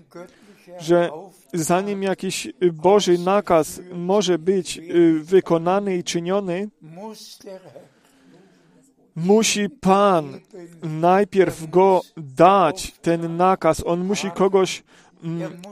że 0.79 1.11
zanim 1.53 2.03
jakiś 2.03 2.49
Boży 2.73 3.19
nakaz 3.19 3.81
może 3.95 4.39
być 4.39 4.79
y, 4.79 5.21
wykonany 5.23 5.97
i 5.97 6.05
czyniony, 6.05 6.69
musi 9.17 9.71
Pan 9.71 10.41
najpierw 10.83 11.71
go 11.71 12.01
dać, 12.17 12.93
ten 13.03 13.37
nakaz. 13.37 13.83
On 13.87 14.05
musi 14.05 14.31
kogoś, 14.31 14.83
mm, 15.25 15.63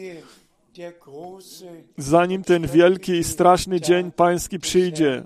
zanim 1.99 2.45
ten 2.45 2.67
wielki 2.67 3.13
i 3.13 3.25
straszny 3.25 3.81
dzień 3.81 4.13
pański 4.13 4.59
przyjdzie. 4.59 5.25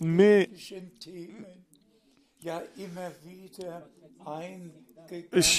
My 0.00 0.46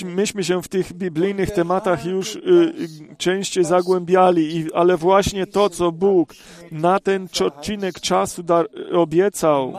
myśmy 0.06 0.44
się 0.44 0.62
w 0.62 0.68
tych 0.68 0.94
biblijnych 0.94 1.52
tematach 1.52 2.06
już 2.06 2.36
y, 2.36 2.40
y, 2.40 3.16
częściej 3.18 3.66
zagłębiali, 3.66 4.58
i, 4.58 4.74
ale 4.74 4.98
właśnie 4.98 5.48
to, 5.48 5.70
co 5.70 5.92
Bóg 5.92 6.34
na 6.72 7.00
ten 7.00 7.28
odcinek 7.46 8.00
czasu 8.00 8.44
obiecał, 8.92 9.74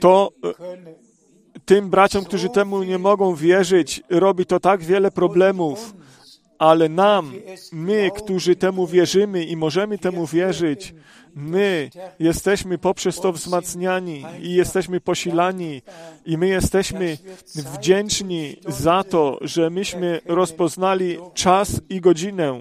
to 0.00 0.32
y, 0.44 1.07
tym 1.68 1.90
braciom, 1.90 2.24
którzy 2.24 2.48
temu 2.48 2.82
nie 2.82 2.98
mogą 2.98 3.34
wierzyć, 3.34 4.02
robi 4.10 4.46
to 4.46 4.60
tak 4.60 4.82
wiele 4.82 5.10
problemów, 5.10 5.94
ale 6.58 6.88
nam, 6.88 7.32
my, 7.72 8.10
którzy 8.16 8.56
temu 8.56 8.86
wierzymy 8.86 9.44
i 9.44 9.56
możemy 9.56 9.98
temu 9.98 10.26
wierzyć, 10.26 10.94
my 11.34 11.90
jesteśmy 12.18 12.78
poprzez 12.78 13.20
to 13.20 13.32
wzmacniani 13.32 14.24
i 14.40 14.54
jesteśmy 14.54 15.00
posilani 15.00 15.82
i 16.26 16.38
my 16.38 16.48
jesteśmy 16.48 17.18
wdzięczni 17.54 18.56
za 18.68 19.04
to, 19.04 19.38
że 19.40 19.70
myśmy 19.70 20.20
rozpoznali 20.26 21.18
czas 21.34 21.80
i 21.88 22.00
godzinę. 22.00 22.60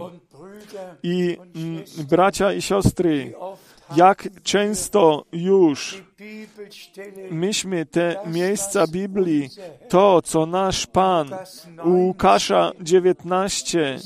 I 1.04 1.38
mm, 1.56 1.84
bracia 2.10 2.54
i 2.54 2.62
siostry, 2.62 3.34
jak 3.96 4.30
często 4.43 5.26
już 5.32 6.07
myśmy 7.32 7.86
te 7.86 8.15
miejsca 8.25 8.88
Biblii, 8.88 9.49
to 9.89 10.21
co 10.21 10.45
nasz 10.45 10.88
Pan 10.88 11.30
u 11.86 11.89
Łukasza 11.89 12.71
19, 12.82 13.99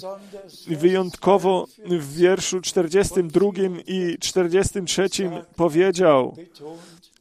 wyjątkowo 0.67 1.67
w 1.86 2.17
wierszu 2.17 2.62
42 2.62 3.47
i 3.88 4.17
43 4.19 5.10
powiedział, 5.56 6.36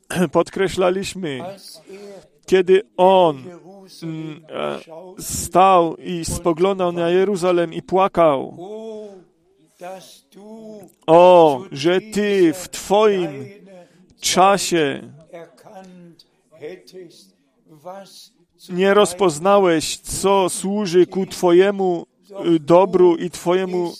podkreślaliśmy, 0.32 1.40
kiedy 2.46 2.82
On 2.96 3.44
mm, 4.02 4.44
e, 4.48 4.78
stał 5.22 5.96
i 5.96 6.24
spoglądał 6.24 6.92
na 6.92 7.10
Jeruzalem 7.10 7.72
i 7.72 7.82
płakał. 7.82 8.56
O, 11.06 11.62
że 11.72 12.00
Ty 12.00 12.52
w 12.52 12.68
Twoim 12.68 13.59
czasie 14.20 15.12
nie 18.68 18.94
rozpoznałeś, 18.94 19.96
co 19.96 20.48
służy 20.48 21.06
ku 21.06 21.26
Twojemu 21.26 22.06
y, 22.46 22.60
dobru 22.60 23.16
i 23.16 23.30
Twojemu, 23.30 23.92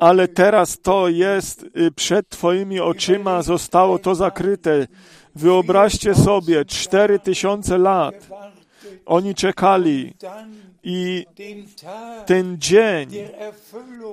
ale 0.00 0.28
teraz 0.28 0.78
to 0.78 1.08
jest 1.08 1.62
y, 1.62 1.90
przed 1.96 2.28
Twoimi 2.28 2.80
oczyma, 2.80 3.42
zostało 3.42 3.98
to 3.98 4.14
zakryte. 4.14 4.86
Wyobraźcie 5.34 6.14
sobie, 6.14 6.64
cztery 6.64 7.18
tysiące 7.18 7.78
lat 7.78 8.14
oni 9.06 9.34
czekali 9.34 10.14
i 10.82 11.26
ten 12.26 12.58
dzień 12.58 13.08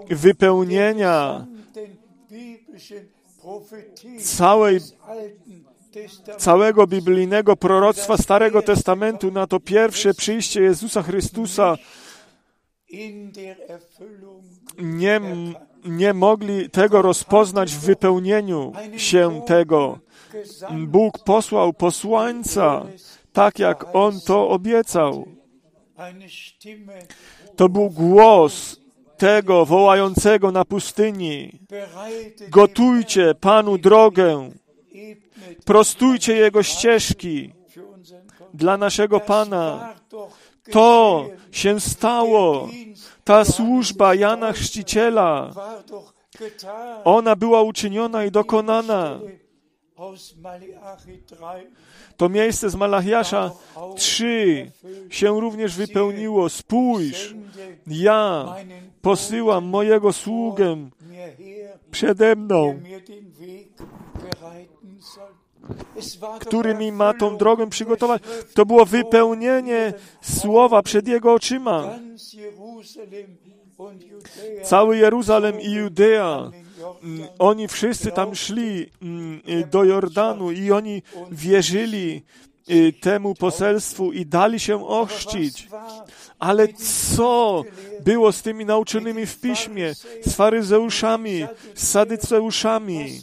wypełnienia 0.09 1.45
całej, 4.19 4.79
całego 6.37 6.87
biblijnego 6.87 7.55
proroctwa 7.55 8.17
Starego 8.17 8.61
Testamentu 8.61 9.31
na 9.31 9.47
to 9.47 9.59
pierwsze 9.59 10.13
przyjście 10.13 10.61
Jezusa 10.61 11.03
Chrystusa 11.03 11.77
nie, 14.77 15.21
nie 15.85 16.13
mogli 16.13 16.69
tego 16.69 17.01
rozpoznać 17.01 17.71
w 17.71 17.79
wypełnieniu 17.79 18.73
się 18.97 19.41
tego. 19.47 19.99
Bóg 20.87 21.23
posłał 21.23 21.73
posłańca, 21.73 22.85
tak 23.33 23.59
jak 23.59 23.95
On 23.95 24.21
to 24.21 24.49
obiecał. 24.49 25.27
To 27.55 27.69
był 27.69 27.89
głos 27.89 28.78
tego 29.19 29.65
wołającego 29.65 30.51
na 30.51 30.65
pustyni. 30.65 31.59
Gotujcie 32.49 33.35
Panu 33.35 33.77
drogę, 33.77 34.49
prostujcie 35.65 36.35
Jego 36.35 36.63
ścieżki 36.63 37.53
dla 38.53 38.77
naszego 38.77 39.19
Pana. 39.19 39.95
To 40.71 41.25
się 41.51 41.79
stało. 41.79 42.67
Ta 43.23 43.45
służba 43.45 44.15
Jana 44.15 44.53
Chrzciciela, 44.53 45.53
ona 47.03 47.35
była 47.35 47.61
uczyniona 47.61 48.25
i 48.25 48.31
dokonana. 48.31 49.19
To 52.17 52.29
miejsce 52.29 52.69
z 52.69 52.75
Malachiasza 52.75 53.51
3 53.95 54.71
się 55.09 55.41
również 55.41 55.75
wypełniło. 55.75 56.49
Spójrz, 56.49 57.35
ja 57.87 58.55
posyłam 59.01 59.65
mojego 59.65 60.13
sługę 60.13 60.89
przede 61.91 62.35
mną, 62.35 62.79
który 66.39 66.75
mi 66.75 66.91
ma 66.91 67.13
tą 67.13 67.37
drogę 67.37 67.69
przygotować. 67.69 68.21
To 68.53 68.65
było 68.65 68.85
wypełnienie 68.85 69.93
słowa 70.21 70.81
przed 70.81 71.07
jego 71.07 71.33
oczyma. 71.33 71.99
Cały 74.63 74.97
Jeruzalem 74.97 75.61
i 75.61 75.71
Judea, 75.71 76.51
oni 77.39 77.67
wszyscy 77.67 78.11
tam 78.11 78.35
szli 78.35 78.89
mm, 79.01 79.41
do 79.71 79.83
Jordanu 79.83 80.51
i 80.51 80.71
oni 80.71 81.01
wierzyli 81.31 82.23
y, 82.69 82.93
temu 83.01 83.35
poselstwu 83.35 84.11
i 84.11 84.25
dali 84.25 84.59
się 84.59 84.87
ochrzcić. 84.87 85.67
Ale 86.39 86.67
co 87.17 87.63
było 88.05 88.31
z 88.31 88.41
tymi 88.41 88.65
nauczonymi 88.65 89.25
w 89.25 89.39
piśmie, 89.39 89.93
z 90.25 90.33
faryzeuszami, 90.35 91.45
z 91.75 91.87
sadyceuszami? 91.87 93.21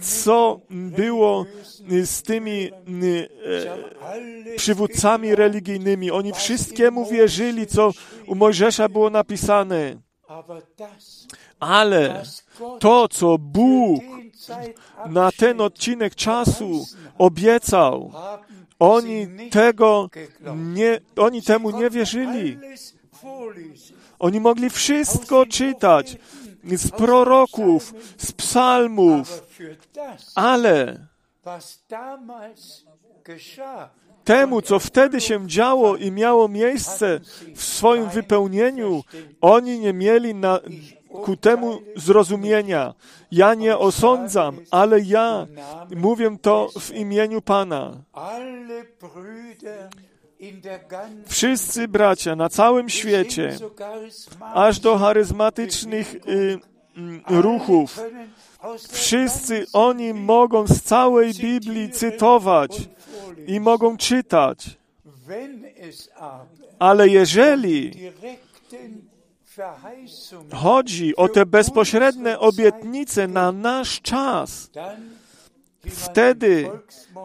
Co 0.00 0.60
było 0.70 1.46
z 2.04 2.22
tymi 2.22 2.70
e, 2.70 4.56
przywódcami 4.56 5.34
religijnymi? 5.34 6.10
Oni 6.10 6.32
wszystkiemu 6.32 7.06
wierzyli, 7.06 7.66
co 7.66 7.90
u 8.26 8.34
Mojżesza 8.34 8.88
było 8.88 9.10
napisane. 9.10 9.96
Ale 11.64 12.22
to, 12.78 13.08
co 13.08 13.38
Bóg 13.38 14.02
na 15.06 15.32
ten 15.32 15.60
odcinek 15.60 16.14
czasu 16.14 16.86
obiecał, 17.18 18.12
oni 18.78 19.26
tego 19.50 20.10
nie, 20.56 21.00
oni 21.16 21.42
temu 21.42 21.70
nie 21.70 21.90
wierzyli. 21.90 22.58
Oni 24.18 24.40
mogli 24.40 24.70
wszystko 24.70 25.46
czytać 25.46 26.16
z 26.64 26.90
proroków, 26.90 27.94
z 28.18 28.32
psalmów, 28.32 29.42
ale 30.34 31.06
temu, 34.24 34.62
co 34.62 34.78
wtedy 34.78 35.20
się 35.20 35.48
działo 35.48 35.96
i 35.96 36.10
miało 36.10 36.48
miejsce 36.48 37.20
w 37.54 37.64
swoim 37.64 38.08
wypełnieniu, 38.08 39.02
oni 39.40 39.80
nie 39.80 39.92
mieli 39.92 40.34
na, 40.34 40.60
ku 41.22 41.36
temu 41.36 41.80
zrozumienia. 41.96 42.94
Ja 43.30 43.54
nie 43.54 43.78
osądzam, 43.78 44.58
ale 44.70 45.00
ja 45.00 45.46
mówię 45.96 46.36
to 46.42 46.68
w 46.80 46.90
imieniu 46.90 47.42
Pana. 47.42 48.04
Wszyscy 51.26 51.88
bracia 51.88 52.36
na 52.36 52.48
całym 52.48 52.88
świecie, 52.88 53.56
aż 54.40 54.80
do 54.80 54.98
charyzmatycznych 54.98 56.14
y, 56.14 56.18
y, 56.28 56.60
ruchów, 57.28 58.00
wszyscy 58.88 59.66
oni 59.72 60.14
mogą 60.14 60.66
z 60.66 60.82
całej 60.82 61.34
Biblii 61.34 61.90
cytować 61.90 62.88
i 63.46 63.60
mogą 63.60 63.96
czytać. 63.96 64.78
Ale 66.78 67.08
jeżeli 67.08 67.92
chodzi 70.52 71.16
o 71.16 71.28
te 71.28 71.46
bezpośrednie 71.46 72.38
obietnice 72.38 73.28
na 73.28 73.52
nasz 73.52 74.00
czas, 74.00 74.70
wtedy, 75.90 76.70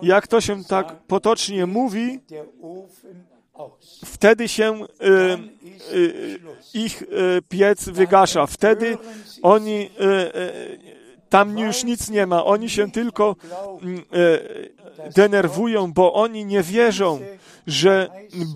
jak 0.01 0.27
to 0.27 0.41
się 0.41 0.63
tak 0.63 0.95
potocznie 1.07 1.65
mówi, 1.65 2.19
wtedy 4.05 4.47
się 4.47 4.83
y, 4.83 4.87
y, 5.93 6.39
ich 6.73 7.01
y, 7.01 7.05
piec 7.49 7.89
wygasza. 7.89 8.47
Wtedy 8.47 8.97
oni, 9.41 9.89
tam 11.29 11.57
już 11.57 11.83
nic 11.83 12.09
nie 12.09 12.27
ma. 12.27 12.45
Oni 12.45 12.69
się 12.69 12.91
tylko 12.91 13.35
mm, 13.81 14.03
denerwują, 15.15 15.93
bo 15.93 16.13
oni 16.13 16.45
nie 16.45 16.63
wierzą, 16.63 17.19
że 17.67 18.09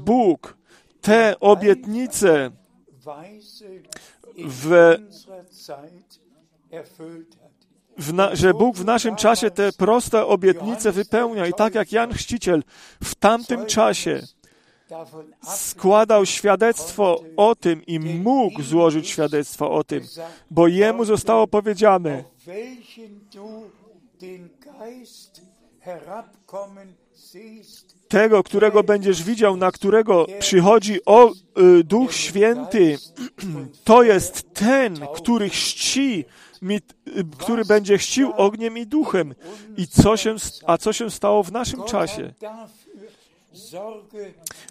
Bóg 0.04 0.58
te 1.02 1.40
obietnice 1.40 2.52
w, 4.46 4.96
w 7.98 8.14
na, 8.14 8.36
że 8.36 8.54
Bóg 8.54 8.78
w 8.78 8.86
naszym 8.86 9.16
czasie 9.16 9.52
te 9.52 9.72
proste 9.72 10.26
obietnice 10.26 10.92
wypełnia. 10.92 11.48
I 11.48 11.54
tak 11.54 11.76
jak 11.76 11.92
Jan 11.92 12.14
Chrzciciel 12.14 12.64
w 13.04 13.16
tamtym 13.16 13.66
czasie 13.66 14.22
składał 15.44 16.26
świadectwo 16.26 17.24
o 17.38 17.56
tym 17.56 17.86
i 17.86 18.00
mógł 18.00 18.62
złożyć 18.62 19.08
świadectwo 19.08 19.72
o 19.72 19.84
tym, 19.84 20.04
bo 20.52 20.68
jemu 20.68 21.06
zostało 21.06 21.48
powiedziane, 21.48 22.24
tego, 28.08 28.44
którego 28.44 28.84
będziesz 28.84 29.24
widział, 29.24 29.58
na 29.58 29.72
którego 29.72 30.28
przychodzi 30.40 31.06
o, 31.06 31.32
y, 31.32 31.84
Duch 31.84 32.14
Święty, 32.14 32.98
to 33.84 34.04
jest 34.04 34.54
ten, 34.54 35.08
który 35.16 35.50
chrzci, 35.50 36.26
mi, 36.62 36.76
y, 36.76 36.82
który 37.38 37.66
będzie 37.66 37.98
chrzcił 37.98 38.32
ogniem 38.38 38.78
i 38.78 38.88
duchem. 38.88 39.36
I 39.78 39.88
co 39.88 40.18
się, 40.18 40.36
a 40.66 40.78
co 40.78 40.94
się 40.94 41.12
stało 41.12 41.44
w 41.44 41.52
naszym 41.52 41.84
czasie? 41.84 42.34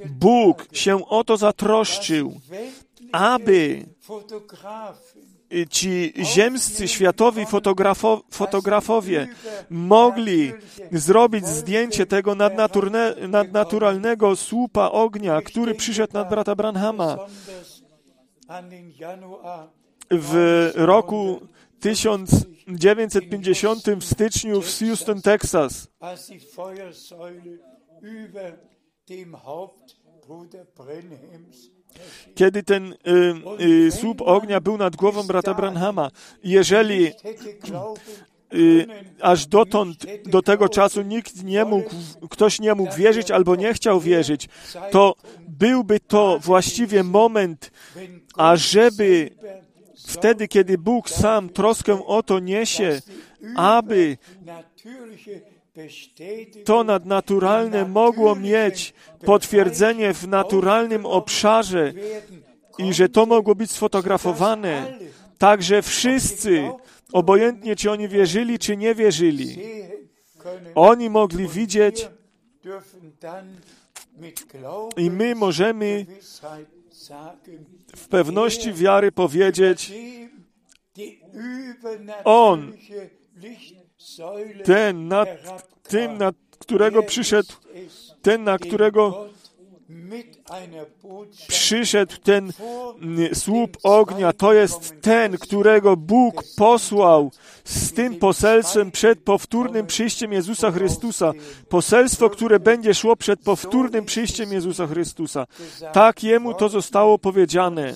Bóg 0.07 0.67
się 0.73 1.07
o 1.09 1.25
to 1.25 1.37
zatroszczył, 1.37 2.41
aby 3.13 3.87
ci 5.71 6.13
ziemscy, 6.23 6.89
światowi 6.89 7.47
fotografo, 7.47 8.23
fotografowie 8.31 9.29
mogli 9.71 10.53
zrobić 10.93 11.47
zdjęcie 11.47 12.07
tego 12.07 12.35
nadnaturalnego 13.29 14.37
słupa 14.37 14.91
ognia, 14.91 15.43
który 15.43 15.75
przyszedł 15.75 16.13
nad 16.13 16.31
brata 16.31 16.55
Branhama 16.55 17.19
w 20.11 20.71
roku 20.75 21.41
1950 21.81 23.91
w 23.91 24.05
styczniu 24.05 24.63
w 24.63 24.79
Houston, 24.79 25.23
Texas. 25.23 25.89
dem 29.09 29.35
Haupt 29.35 29.97
Bruder 30.27 30.67
Brenhems. 30.77 31.71
Kiedy 32.35 32.63
ten 32.63 32.93
y, 32.93 32.97
y, 33.87 33.91
słup 33.93 34.23
ognia 34.23 34.61
był 34.61 34.77
nad 34.79 34.97
głową 34.97 35.23
brata 35.23 35.55
Branhama. 35.55 36.11
Jeżeli 36.45 37.13
y, 38.55 38.87
aż 39.21 39.47
dotąd, 39.47 40.07
do 40.25 40.43
tego 40.43 40.69
czasu 40.69 41.03
nikt 41.03 41.45
nie 41.45 41.65
mógł, 41.65 41.91
ktoś 42.31 42.61
nie 42.61 42.75
mógł 42.75 42.97
wierzyć 42.97 43.31
albo 43.31 43.57
nie 43.57 43.75
chciał 43.75 44.01
wierzyć, 44.01 44.49
to 44.91 45.15
byłby 45.49 46.01
to 46.01 46.39
właściwie 46.43 47.03
moment, 47.03 47.71
ażeby 48.37 49.31
wtedy, 50.07 50.49
kiedy 50.49 50.79
Bóg 50.79 51.11
sam 51.11 51.49
troskę 51.49 52.07
o 52.07 52.23
to 52.23 52.39
niesie, 52.39 53.01
aby 53.57 54.17
to 56.65 56.85
nadnaturalne 56.85 57.89
mogło 57.89 58.35
mieć 58.35 58.95
potwierdzenie 59.25 60.15
w 60.15 60.29
naturalnym 60.29 61.07
obszarze 61.07 61.93
i 62.79 62.95
że 62.95 63.09
to 63.09 63.27
mogło 63.27 63.55
być 63.55 63.71
sfotografowane. 63.71 64.99
Także 65.39 65.83
wszyscy, 65.83 66.71
obojętnie 67.13 67.77
czy 67.77 67.91
oni 67.91 68.09
wierzyli, 68.09 68.59
czy 68.59 68.77
nie 68.77 68.95
wierzyli, 68.95 69.57
oni 70.75 71.11
mogli 71.11 71.49
widzieć 71.49 72.09
i 74.97 75.11
my 75.11 75.35
możemy 75.35 76.07
w 77.97 78.09
pewności 78.09 78.73
wiary 78.73 79.13
powiedzieć, 79.13 79.93
On, 82.25 82.73
ten, 84.65 85.09
nad 85.09 85.29
tym, 85.83 86.19
nad 86.19 86.35
którego 86.59 87.03
przyszedł, 87.03 87.53
ten, 88.23 88.45
na 88.45 88.59
którego 88.59 89.29
przyszedł 91.49 92.17
ten 92.23 92.53
mm, 93.03 93.35
słup 93.35 93.79
ognia, 93.83 94.33
to 94.33 94.53
jest 94.53 94.95
ten, 95.01 95.39
którego 95.39 95.97
Bóg 95.97 96.43
posłał 96.57 97.31
z 97.65 97.93
tym 97.93 98.17
poselstwem 98.19 98.91
przed 98.91 99.21
powtórnym 99.21 99.87
przyjściem 99.87 100.33
Jezusa 100.33 100.71
Chrystusa. 100.71 101.33
Poselstwo, 101.69 102.31
które 102.31 102.61
będzie 102.61 102.95
szło 102.95 103.17
przed 103.17 103.41
powtórnym 103.41 104.05
przyjściem 104.05 104.53
Jezusa 104.53 104.87
Chrystusa. 104.87 105.47
Tak 105.93 106.25
jemu 106.25 106.55
to 106.55 106.69
zostało 106.69 107.19
powiedziane. 107.19 107.95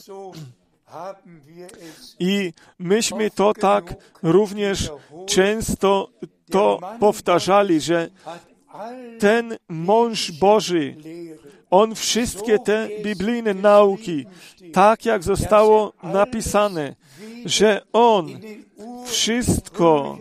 I 2.18 2.53
myśmy 2.79 3.31
to 3.31 3.55
tak 3.55 3.94
również 4.22 4.90
często 5.27 6.11
to 6.51 6.81
powtarzali, 7.01 7.81
że 7.81 8.11
ten 9.18 9.57
mąż 9.68 10.33
Boży, 10.33 10.96
on 11.70 11.94
wszystkie 11.94 12.59
te 12.59 12.88
biblijne 13.03 13.55
nauki, 13.55 14.27
tak 14.72 15.05
jak 15.05 15.22
zostało 15.22 15.92
napisane, 16.03 16.94
że 17.44 17.83
on 17.92 18.29
wszystko 19.07 20.18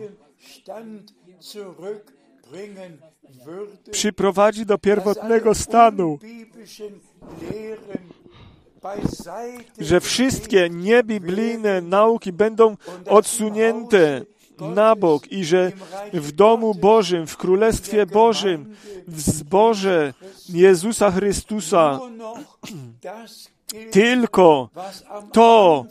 przyprowadzi 3.90 4.66
do 4.66 4.78
pierwotnego 4.78 5.54
stanu, 5.54 6.18
że 9.78 10.00
wszystkie 10.00 10.70
niebiblijne 10.70 11.80
nauki 11.80 12.32
będą 12.32 12.76
odsunięte 13.08 14.22
na 14.60 14.96
bok 14.96 15.32
i 15.32 15.44
że 15.44 15.72
w 16.12 16.32
domu 16.32 16.74
Bożym, 16.74 17.26
w 17.26 17.36
Królestwie 17.36 18.06
Bożym, 18.06 18.76
w 19.08 19.20
zborze 19.20 20.14
Jezusa 20.48 21.10
Chrystusa 21.10 21.98
tylko 23.90 24.68
to 25.32 25.84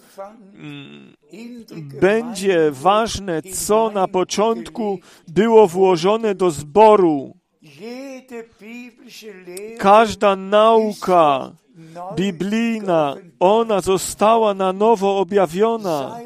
będzie 2.01 2.71
ważne, 2.71 3.41
co 3.41 3.91
na 3.93 4.07
początku 4.07 4.99
było 5.27 5.67
włożone 5.67 6.35
do 6.35 6.51
zboru. 6.51 7.33
Każda 9.77 10.35
nauka 10.35 11.51
biblijna, 12.15 13.15
ona 13.39 13.81
została 13.81 14.53
na 14.53 14.73
nowo 14.73 15.19
objawiona. 15.19 16.19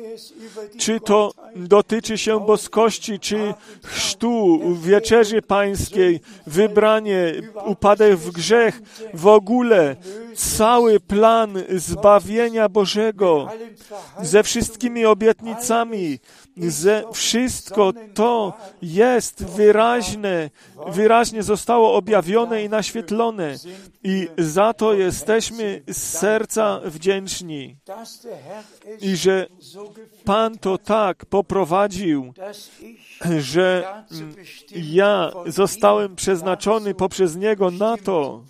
Czy 0.77 0.99
to 0.99 1.31
dotyczy 1.55 2.17
się 2.17 2.45
boskości, 2.45 3.19
czy 3.19 3.53
chrztu, 3.83 4.59
wieczerzy 4.75 5.41
pańskiej, 5.41 6.19
wybranie, 6.47 7.33
upadek 7.65 8.15
w 8.15 8.31
grzech, 8.31 8.81
w 9.13 9.27
ogóle 9.27 9.95
cały 10.35 10.99
plan 10.99 11.63
zbawienia 11.75 12.69
Bożego 12.69 13.47
ze 14.21 14.43
wszystkimi 14.43 15.05
obietnicami, 15.05 16.19
ze 16.59 17.03
wszystko 17.13 17.93
to 18.13 18.53
jest 18.81 19.45
wyraźne, 19.45 20.49
wyraźnie 20.87 21.43
zostało 21.43 21.93
objawione 21.93 22.63
i 22.63 22.69
naświetlone. 22.69 23.55
I 24.03 24.27
za 24.37 24.73
to 24.73 24.93
jesteśmy 24.93 25.81
z 25.87 25.97
serca 25.97 26.79
wdzięczni. 26.85 27.77
I 29.01 29.15
że 29.15 29.47
Pan 30.25 30.57
to 30.57 30.77
tak 30.77 31.25
poprowadził, 31.25 32.33
że 33.39 33.93
ja 34.75 35.31
zostałem 35.45 36.15
przeznaczony 36.15 36.95
poprzez 36.95 37.35
Niego 37.35 37.71
na 37.71 37.97
to, 37.97 38.43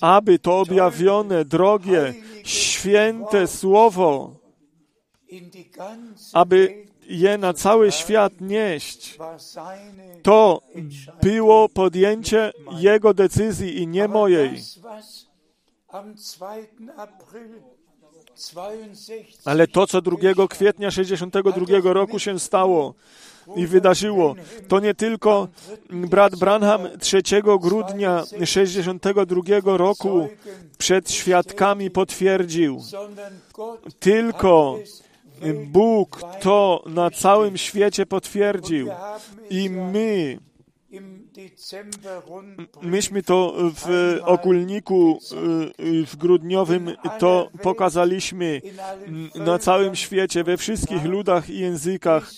aby 0.00 0.38
to 0.38 0.60
objawione, 0.60 1.44
drogie, 1.44 2.14
święte 2.44 3.46
Słowo, 3.46 4.34
aby 6.32 6.86
je 7.06 7.38
na 7.38 7.52
cały 7.52 7.92
świat 7.92 8.32
nieść. 8.40 9.18
To 10.22 10.62
było 11.22 11.68
podjęcie 11.68 12.52
Jego 12.78 13.14
decyzji 13.14 13.78
i 13.82 13.86
nie 13.86 14.08
mojej. 14.08 14.62
Ale 19.44 19.66
to, 19.66 19.86
co 19.86 20.02
2 20.02 20.16
kwietnia 20.48 20.90
62 20.90 21.92
roku 21.92 22.18
się 22.18 22.38
stało 22.38 22.94
i 23.56 23.66
wydarzyło, 23.66 24.34
to 24.68 24.80
nie 24.80 24.94
tylko 24.94 25.48
brat 25.90 26.36
Branham 26.36 26.88
3 27.00 27.22
grudnia 27.60 28.24
62 28.44 29.42
roku 29.64 30.28
przed 30.78 31.10
świadkami 31.10 31.90
potwierdził, 31.90 32.82
tylko 34.00 34.78
Bóg 35.66 36.20
to 36.40 36.84
na 36.86 37.10
całym 37.10 37.56
świecie 37.56 38.06
potwierdził. 38.06 38.88
I 39.50 39.70
my 39.70 40.38
Myśmy 42.82 43.22
to 43.22 43.54
w 43.58 44.18
okulniku 44.22 45.20
w 46.06 46.16
grudniowym 46.16 46.90
to 47.18 47.50
pokazaliśmy 47.62 48.60
na 49.34 49.58
całym 49.58 49.96
świecie, 49.96 50.44
we 50.44 50.56
wszystkich 50.56 51.04
ludach 51.04 51.50
i 51.50 51.58
językach. 51.58 52.30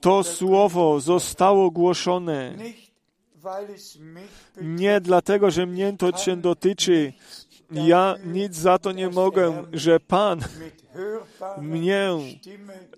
To 0.00 0.24
słowo 0.24 1.00
zostało 1.00 1.70
głoszone 1.70 2.54
nie 4.62 5.00
dlatego, 5.00 5.50
że 5.50 5.66
mnie 5.66 5.94
to 5.98 6.16
się 6.16 6.36
dotyczy. 6.36 7.12
Ja 7.70 8.14
nic 8.24 8.56
za 8.56 8.78
to 8.78 8.92
nie 8.92 9.08
mogę, 9.08 9.64
że 9.72 10.00
Pan 10.00 10.40
mnie 11.58 12.08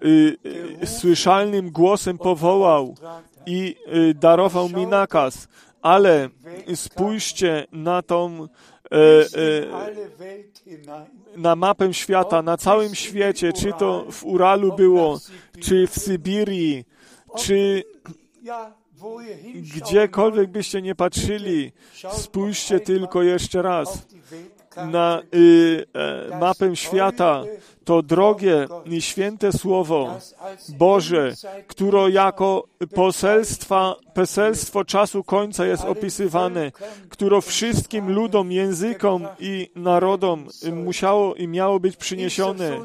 y, 0.04 0.36
y, 0.82 0.86
słyszalnym 0.86 1.70
głosem 1.70 2.18
powołał 2.18 2.94
i 3.46 3.76
y, 3.94 4.14
darował 4.14 4.68
mi 4.68 4.86
nakaz. 4.86 5.48
Ale 5.82 6.28
spójrzcie 6.74 7.66
na 7.72 8.02
tą 8.02 8.48
na 11.36 11.56
mapę 11.56 11.94
świata, 11.94 12.42
na 12.42 12.56
całym 12.56 12.94
świecie, 12.94 13.52
czy 13.52 13.72
to 13.72 14.06
w 14.10 14.24
Uralu 14.24 14.76
było, 14.76 15.20
czy 15.60 15.86
w 15.86 15.98
Sybirii, 15.98 16.84
czy 17.36 17.84
Gdziekolwiek 19.74 20.50
byście 20.50 20.82
nie 20.82 20.94
patrzyli, 20.94 21.72
spójrzcie 22.12 22.80
tylko 22.80 23.22
jeszcze 23.22 23.62
raz 23.62 24.06
na 24.76 25.22
y, 25.34 25.86
e, 25.94 26.38
mapę 26.38 26.76
świata, 26.76 27.42
to 27.84 28.02
drogie 28.02 28.66
i 28.86 29.02
święte 29.02 29.52
Słowo 29.52 30.18
Boże, 30.68 31.34
które 31.66 32.10
jako 32.10 32.64
poselstwa, 32.94 33.96
poselstwo 34.14 34.84
czasu 34.84 35.24
końca 35.24 35.66
jest 35.66 35.84
opisywane, 35.84 36.72
które 37.08 37.40
wszystkim 37.40 38.12
ludom, 38.12 38.52
językom 38.52 39.26
i 39.40 39.70
narodom 39.76 40.46
musiało 40.72 41.34
i 41.34 41.48
miało 41.48 41.80
być 41.80 41.96
przyniesione. 41.96 42.80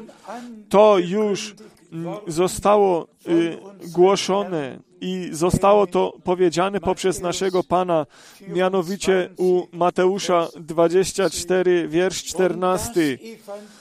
To 0.68 0.98
już 0.98 1.54
mm, 1.92 2.14
zostało 2.26 3.06
y, 3.28 3.58
głoszone 3.92 4.78
i 5.00 5.28
zostało 5.32 5.86
to 5.86 6.12
powiedziane 6.24 6.80
poprzez 6.80 7.20
naszego 7.20 7.64
Pana, 7.64 8.06
mianowicie 8.48 9.30
u 9.36 9.66
Mateusza 9.72 10.48
24, 10.60 11.88
wiersz 11.88 12.24
14. 12.24 13.18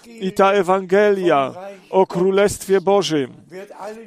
I 0.07 0.31
ta 0.31 0.51
Ewangelia 0.51 1.53
o 1.89 2.07
Królestwie 2.07 2.81
Bożym, 2.81 3.33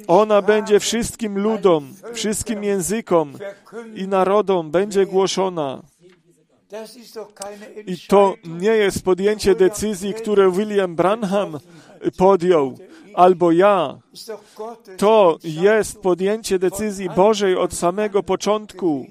ona 0.07 0.41
będzie 0.41 0.79
wszystkim 0.79 1.39
ludom, 1.39 1.93
wszystkim 2.13 2.63
językom 2.63 3.33
i 3.95 4.07
narodom 4.07 4.71
będzie 4.71 5.05
głoszona. 5.05 5.81
I 7.87 7.97
to 8.07 8.35
nie 8.45 8.71
jest 8.71 9.03
podjęcie 9.03 9.55
decyzji, 9.55 10.13
które 10.13 10.51
William 10.51 10.95
Branham 10.95 11.59
podjął, 12.17 12.77
albo 13.15 13.51
ja. 13.51 13.99
To 14.97 15.37
jest 15.43 16.01
podjęcie 16.01 16.59
decyzji 16.59 17.09
Bożej 17.09 17.55
od 17.55 17.73
samego 17.73 18.23
początku. 18.23 19.05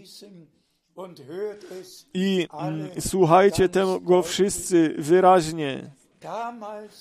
I 2.15 2.49
mm, 2.61 2.89
słuchajcie 3.01 3.69
tego 3.69 4.23
wszyscy 4.23 4.95
wyraźnie. 4.99 5.91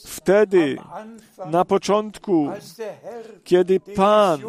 Wtedy, 0.06 0.78
na 1.46 1.66
początku, 1.66 2.48
kiedy 3.44 3.80
Pan 3.80 4.42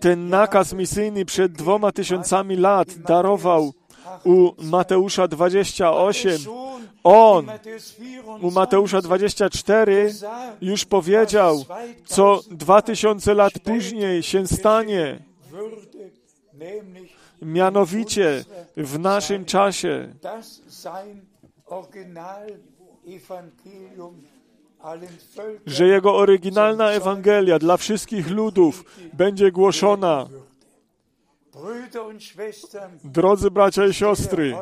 ten 0.00 0.28
nakaz 0.28 0.72
misyjny 0.72 1.24
przed 1.24 1.52
dwoma 1.52 1.92
tysiącami 1.92 2.56
lat 2.56 2.94
darował 2.94 3.72
u 4.24 4.52
Mateusza 4.58 5.28
28, 5.28 6.32
on 7.04 7.46
u 8.42 8.50
Mateusza 8.50 9.00
24 9.00 10.14
już 10.60 10.84
powiedział, 10.84 11.64
co 12.04 12.40
dwa 12.50 12.82
tysiące 12.82 13.34
lat 13.34 13.52
później 13.64 14.22
się 14.22 14.46
stanie, 14.46 15.18
mianowicie 17.42 18.44
w 18.76 18.98
naszym 18.98 19.44
czasie. 19.44 20.14
że 25.66 25.86
jego 25.86 26.16
oryginalna 26.16 26.90
Ewangelia 26.90 27.58
dla 27.58 27.76
wszystkich 27.76 28.30
ludów 28.30 28.84
będzie 29.12 29.52
głoszona. 29.52 30.28
Drodzy 33.04 33.50
bracia 33.50 33.86
i 33.86 33.94
siostry, 33.94 34.56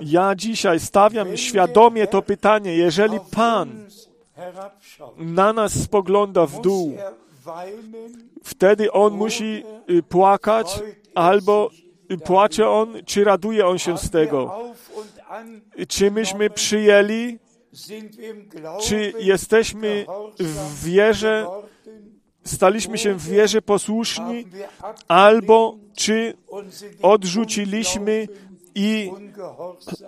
ja 0.00 0.34
dzisiaj 0.34 0.80
stawiam 0.80 1.36
świadomie 1.36 2.06
to 2.06 2.22
pytanie, 2.22 2.76
jeżeli 2.76 3.18
Pan 3.30 3.86
na 5.16 5.52
nas 5.52 5.72
spogląda 5.82 6.46
w 6.46 6.60
dół, 6.60 6.96
wtedy 8.44 8.92
On 8.92 9.12
musi 9.12 9.64
y, 9.90 10.02
płakać, 10.02 10.80
albo 11.14 11.70
y, 12.10 12.18
płacze 12.18 12.70
On, 12.70 12.94
czy 13.06 13.24
raduje 13.24 13.66
On 13.66 13.78
się 13.78 13.98
z 13.98 14.10
tego. 14.10 14.58
Czy 15.88 16.10
myśmy 16.10 16.50
przyjęli, 16.50 17.38
czy 18.82 19.12
jesteśmy 19.18 20.06
w 20.38 20.84
wierze, 20.84 21.46
staliśmy 22.50 22.98
się 22.98 23.14
w 23.14 23.28
wierze 23.28 23.62
posłuszni, 23.62 24.46
albo 25.08 25.76
czy 25.96 26.34
odrzuciliśmy 27.02 28.28
i 28.74 29.10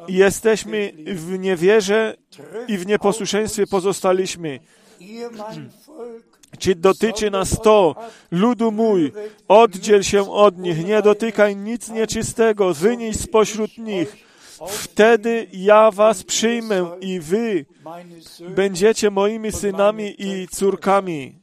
jesteśmy 0.09 0.93
w 1.07 1.39
niewierze 1.39 2.17
i 2.69 2.79
w 2.79 2.87
nieposłuszeństwie 2.87 3.67
pozostaliśmy. 3.67 4.61
Czy 6.59 6.75
dotyczy 6.75 7.31
nas 7.31 7.61
to, 7.63 7.95
ludu 8.31 8.73
mój, 8.73 9.13
oddziel 9.49 10.03
się 10.03 10.31
od 10.33 10.59
nich, 10.59 10.87
nie 10.87 11.03
dotykaj 11.03 11.57
nic 11.57 11.89
nieczystego, 11.89 12.75
wynieś 12.75 13.17
spośród 13.17 13.79
nich. 13.79 14.17
Wtedy 14.69 15.47
ja 15.53 15.91
was 15.91 16.23
przyjmę 16.23 16.91
i 17.01 17.21
wy 17.21 17.65
będziecie 18.49 19.11
moimi 19.11 19.53
synami 19.53 20.15
i 20.19 20.49
córkami. 20.49 21.42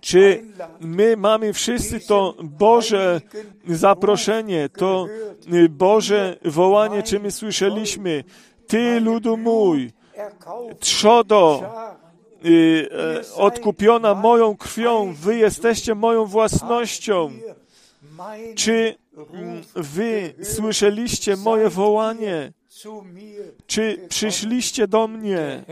Czy 0.00 0.44
my 0.80 1.16
mamy 1.16 1.52
wszyscy 1.52 2.00
to 2.00 2.34
Boże 2.42 3.20
zaproszenie, 3.68 4.68
to 4.68 5.06
Boże 5.70 6.36
wołanie, 6.44 7.02
czy 7.02 7.20
my 7.20 7.30
słyszeliśmy? 7.30 8.24
Ty, 8.66 9.00
ludu 9.00 9.36
mój, 9.36 9.92
trzodo, 10.80 11.62
y, 12.44 12.88
e, 13.30 13.34
odkupiona 13.34 14.14
moją 14.14 14.56
krwią, 14.56 15.14
wy 15.14 15.36
jesteście 15.36 15.94
moją 15.94 16.24
własnością. 16.24 17.30
Czy 18.54 18.94
mm, 19.32 19.62
wy 19.74 20.34
słyszeliście 20.42 21.36
moje 21.36 21.68
wołanie? 21.68 22.52
Czy 23.66 24.06
przyszliście 24.08 24.88
do 24.88 25.08
mnie? 25.08 25.64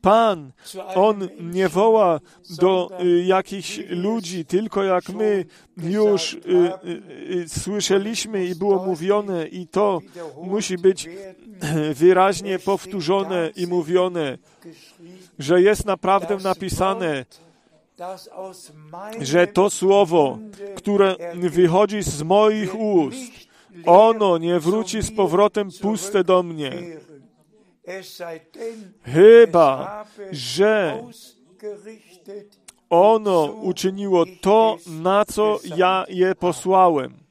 Pan, 0.00 0.52
On 0.94 1.28
nie 1.40 1.68
woła 1.68 2.20
do 2.60 2.90
y, 3.02 3.22
jakichś 3.22 3.80
ludzi, 3.88 4.44
tylko 4.44 4.84
jak 4.84 5.08
my 5.08 5.44
już 5.76 6.32
y, 6.32 6.38
y, 7.30 7.48
słyszeliśmy 7.48 8.46
i 8.46 8.54
było 8.54 8.84
mówione, 8.86 9.46
i 9.46 9.66
to 9.66 10.00
musi 10.42 10.78
być 10.78 11.08
wyraźnie 12.00 12.58
powtórzone 12.58 13.50
i 13.56 13.66
mówione, 13.66 14.38
że 15.38 15.62
jest 15.62 15.86
naprawdę 15.86 16.36
napisane, 16.36 17.24
że 19.20 19.46
to 19.46 19.70
słowo, 19.70 20.38
które 20.76 21.16
wychodzi 21.34 22.02
z 22.02 22.22
moich 22.22 22.80
ust, 22.80 23.32
ono 23.86 24.38
nie 24.38 24.60
wróci 24.60 25.02
z 25.02 25.10
powrotem 25.10 25.68
puste 25.80 26.24
do 26.24 26.42
mnie. 26.42 26.72
Chyba, 29.02 30.04
że 30.32 31.02
ono 32.90 33.44
uczyniło 33.44 34.24
to, 34.40 34.76
na 34.86 35.24
co 35.24 35.58
ja 35.76 36.04
je 36.08 36.34
posłałem. 36.34 37.22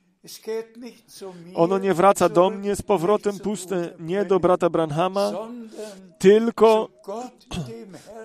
Ono 1.56 1.78
nie 1.78 1.94
wraca 1.94 2.30
do 2.30 2.50
mnie 2.50 2.76
z 2.76 2.82
powrotem 2.82 3.40
puste, 3.40 3.90
nie 4.00 4.26
do 4.26 4.40
brata 4.40 4.70
Branhama, 4.70 5.32
tylko 6.20 6.90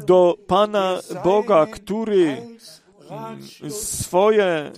do 0.06 0.36
Pana 0.46 1.00
Boga, 1.24 1.66
który 1.66 2.36
swoje 3.70 4.72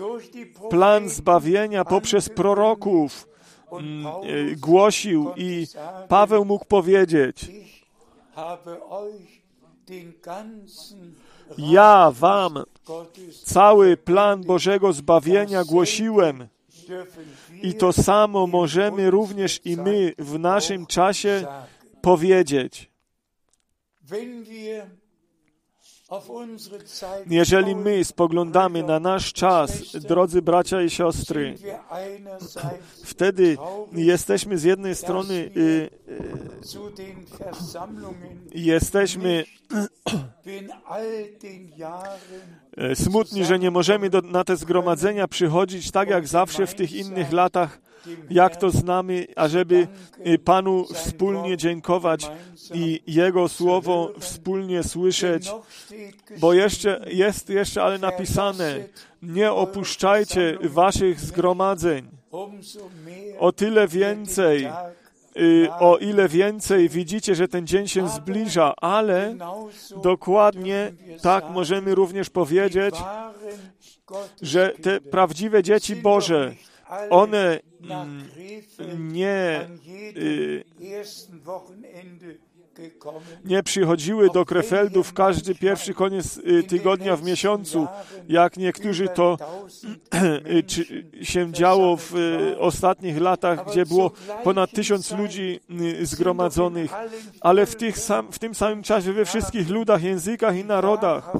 plan 0.71 1.09
zbawienia 1.09 1.85
poprzez 1.85 2.29
proroków 2.29 3.28
mm, 3.28 3.28
głosił 4.57 5.33
i 5.37 5.67
Paweł 6.09 6.45
mógł 6.45 6.65
powiedzieć, 6.65 7.51
ja 11.59 12.11
wam 12.11 12.65
cały 13.45 13.97
plan 13.97 14.45
Bożego 14.45 14.93
zbawienia 14.93 15.65
głosiłem 15.65 16.49
i 17.63 17.75
to 17.75 17.93
samo 17.93 18.47
możemy 18.47 19.11
również 19.11 19.61
i 19.65 19.77
my 19.77 20.13
w 20.19 20.39
naszym 20.39 20.87
czasie 20.87 21.47
powiedzieć. 22.03 22.91
Jeżeli 27.27 27.77
my 27.77 28.05
spoglądamy 28.05 28.83
na 28.83 29.01
nasz 29.01 29.33
czas, 29.33 29.97
drodzy 29.97 30.43
bracia 30.43 30.83
i 30.83 30.91
siostry, 30.91 31.55
wtedy 33.05 33.57
jesteśmy 33.93 34.59
z 34.59 34.65
jednej 34.65 34.95
strony 34.95 35.35
y, 35.35 35.51
y, 35.57 35.91
jesteśmy 38.55 39.45
smutni, 42.95 43.45
że 43.45 43.59
nie 43.59 43.71
możemy 43.71 44.11
do, 44.11 44.21
na 44.21 44.45
te 44.45 44.57
zgromadzenia 44.57 45.29
przychodzić 45.29 45.91
tak 45.91 46.09
jak 46.09 46.29
zawsze 46.29 46.67
w 46.67 46.75
tych 46.75 46.93
innych 46.93 47.33
latach, 47.33 47.88
jak 48.31 48.57
to 48.57 48.71
znamy, 48.71 49.27
ażeby 49.37 49.87
y, 50.27 50.39
Panu 50.39 50.85
wspólnie 50.85 51.57
dziękować 51.57 52.31
i 52.75 53.01
Jego 53.07 53.49
Słowo 53.49 54.13
wspólnie 54.19 54.83
słyszeć, 54.83 55.51
bo 56.39 56.53
jeszcze 56.53 57.05
jest 57.07 57.51
jeszcze 57.51 57.83
ale 57.83 57.99
napisane, 57.99 58.75
nie 59.23 59.53
opuszczajcie 59.53 60.59
waszych 60.63 61.21
zgromadzeń. 61.21 62.09
O 63.39 63.53
tyle 63.53 63.89
więcej, 63.89 64.69
y, 65.37 65.69
o 65.81 65.99
ile 65.99 66.29
więcej 66.29 66.89
widzicie, 66.89 67.35
że 67.35 67.49
ten 67.49 67.67
dzień 67.67 67.89
się 67.89 68.09
zbliża, 68.09 68.75
ale 68.77 69.35
dokładnie 70.03 70.93
tak 71.23 71.51
możemy 71.51 71.95
również 71.95 72.31
powiedzieć, 72.31 72.95
że 74.43 74.73
te 74.83 75.01
prawdziwe 75.01 75.63
dzieci 75.63 75.97
Boże, 75.97 76.55
one 77.11 77.61
mm, 77.81 79.13
nie, 79.13 79.69
y, 80.17 80.65
nie 83.45 83.63
przychodziły 83.63 84.31
do 84.31 84.45
Krefeldu 84.45 85.03
w 85.03 85.13
każdy 85.13 85.55
pierwszy 85.55 85.95
koniec 85.95 86.37
y, 86.37 86.63
tygodnia 86.63 87.17
w 87.17 87.23
miesiącu, 87.23 87.87
jak 88.29 88.57
niektórzy 88.57 89.09
to 89.09 89.39
się 91.23 91.53
działo 91.53 91.97
w 91.97 92.15
y, 92.15 92.59
ostatnich 92.59 93.21
latach, 93.21 93.67
gdzie 93.67 93.87
było 93.87 94.11
ponad 94.45 94.71
tysiąc 94.71 95.13
ludzi 95.13 95.61
y, 96.01 96.07
zgromadzonych, 96.07 96.91
ale 97.41 97.67
w, 97.67 97.77
sam, 97.95 98.33
w 98.33 98.39
tym 98.39 98.55
samym 98.55 98.83
czasie 98.83 99.13
we 99.13 99.25
wszystkich 99.25 99.69
ludach, 99.69 100.03
językach 100.03 100.57
i 100.57 100.65
narodach 100.65 101.33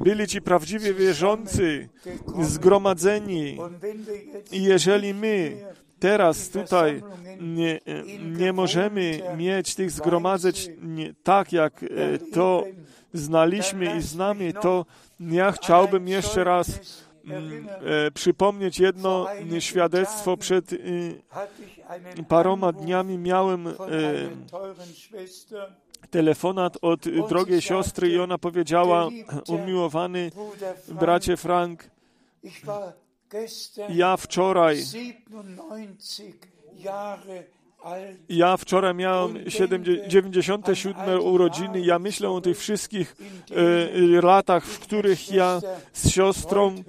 byli 0.00 0.26
ci 0.26 0.42
prawdziwie 0.42 0.94
wierzący, 0.94 1.88
zgromadzeni. 2.42 3.58
I 4.52 4.62
jeżeli 4.62 5.14
my 5.14 5.56
teraz 6.00 6.50
tutaj 6.50 7.02
nie, 7.40 7.80
nie 8.36 8.52
możemy 8.52 9.20
mieć 9.36 9.74
tych 9.74 9.90
zgromadzeń 9.90 10.54
tak, 11.22 11.52
jak 11.52 11.82
e, 11.82 11.86
to 12.32 12.64
znaliśmy 13.12 13.96
i 13.96 14.02
znamy, 14.02 14.52
to 14.52 14.86
ja 15.20 15.52
chciałbym 15.52 16.08
jeszcze 16.08 16.44
raz 16.44 16.68
mm, 17.24 17.68
e, 17.68 18.10
przypomnieć 18.10 18.80
jedno 18.80 19.26
świadectwo. 19.58 20.36
Przed 20.36 20.72
e, 20.72 20.76
paroma 22.28 22.72
dniami 22.72 23.18
miałem 23.18 23.66
e, 23.66 23.72
telefonat 26.10 26.78
od 26.82 27.00
drogiej 27.28 27.60
siostry 27.60 28.08
i 28.08 28.18
ona 28.18 28.38
powiedziała, 28.38 29.08
umiłowany 29.48 30.30
bracie 30.88 31.36
Frank, 31.36 31.90
ja 33.88 34.16
wczoraj 34.16 34.82
ja 38.28 38.56
wczoraj 38.56 38.94
miałem 38.94 39.50
7, 39.50 39.84
97 40.08 41.20
urodziny. 41.20 41.80
Ja 41.80 41.98
myślę 41.98 42.30
o 42.30 42.40
tych 42.40 42.58
wszystkich 42.58 43.16
e, 43.50 44.22
latach, 44.22 44.64
w 44.64 44.78
których 44.78 45.32
ja 45.32 45.60
z 45.92 46.10
siostrą 46.10 46.74
e, 46.74 46.80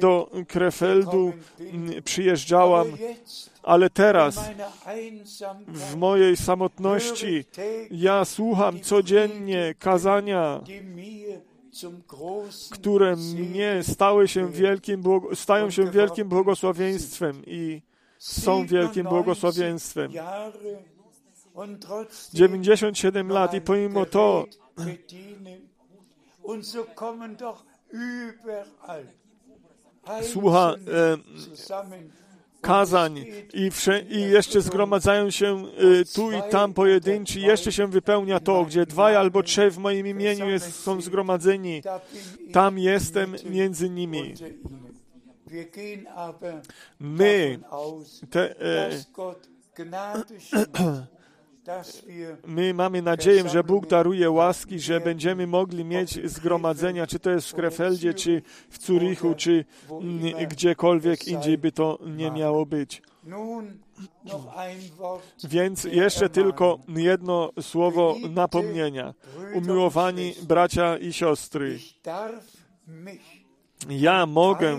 do 0.00 0.30
Krefeldu 0.48 1.32
przyjeżdżałam. 2.04 2.86
Ale 3.62 3.90
teraz, 3.90 4.50
w 5.66 5.96
mojej 5.96 6.36
samotności, 6.36 7.44
ja 7.90 8.24
słucham 8.24 8.80
codziennie 8.80 9.74
kazania, 9.78 10.60
które 12.70 13.16
mnie 13.16 13.82
stały 13.82 14.28
się 14.28 14.52
wielkim, 14.52 15.02
stają 15.34 15.70
się 15.70 15.90
wielkim 15.90 16.28
błogosławieństwem 16.28 17.42
i 17.46 17.82
są 18.18 18.66
wielkim 18.66 19.06
błogosławieństwem. 19.06 20.12
97 22.32 23.28
lat 23.28 23.54
i 23.54 23.60
pomimo 23.60 24.06
to 24.06 24.46
słucha 30.22 30.74
e, 30.74 31.16
kazań 32.60 33.18
i, 33.54 33.70
i 34.10 34.20
jeszcze 34.20 34.60
zgromadzają 34.60 35.30
się 35.30 35.64
e, 36.00 36.04
tu 36.14 36.32
i 36.32 36.42
tam 36.50 36.74
pojedynczy, 36.74 37.40
jeszcze 37.40 37.72
się 37.72 37.86
wypełnia 37.86 38.40
to, 38.40 38.64
gdzie 38.64 38.86
dwaj 38.86 39.16
albo 39.16 39.42
trzej 39.42 39.70
w 39.70 39.78
moim 39.78 40.06
imieniu 40.06 40.48
jest, 40.48 40.82
są 40.82 41.00
zgromadzeni, 41.00 41.82
tam 42.52 42.78
jestem 42.78 43.36
między 43.50 43.90
nimi. 43.90 44.34
My, 47.00 47.58
te, 48.30 48.60
e, 48.60 48.90
my 52.46 52.74
mamy 52.74 53.02
nadzieję, 53.02 53.48
że 53.48 53.64
Bóg 53.64 53.86
daruje 53.86 54.30
łaski, 54.30 54.80
że 54.80 55.00
będziemy 55.00 55.46
mogli 55.46 55.84
mieć 55.84 56.30
zgromadzenia, 56.30 57.06
czy 57.06 57.18
to 57.18 57.30
jest 57.30 57.48
w 57.48 57.54
Krefeldzie, 57.54 58.14
czy 58.14 58.42
w 58.70 58.86
Zurichu, 58.86 59.34
czy 59.34 59.64
gdziekolwiek 60.48 61.28
indziej 61.28 61.58
by 61.58 61.72
to 61.72 61.98
nie 62.06 62.30
miało 62.30 62.66
być. 62.66 63.02
Więc 65.44 65.84
jeszcze 65.84 66.28
tylko 66.28 66.78
jedno 66.88 67.50
słowo 67.60 68.16
napomnienia. 68.30 69.14
Umiłowani 69.54 70.34
bracia 70.42 70.98
i 70.98 71.12
siostry, 71.12 71.78
ja 73.88 74.26
mogę 74.26 74.78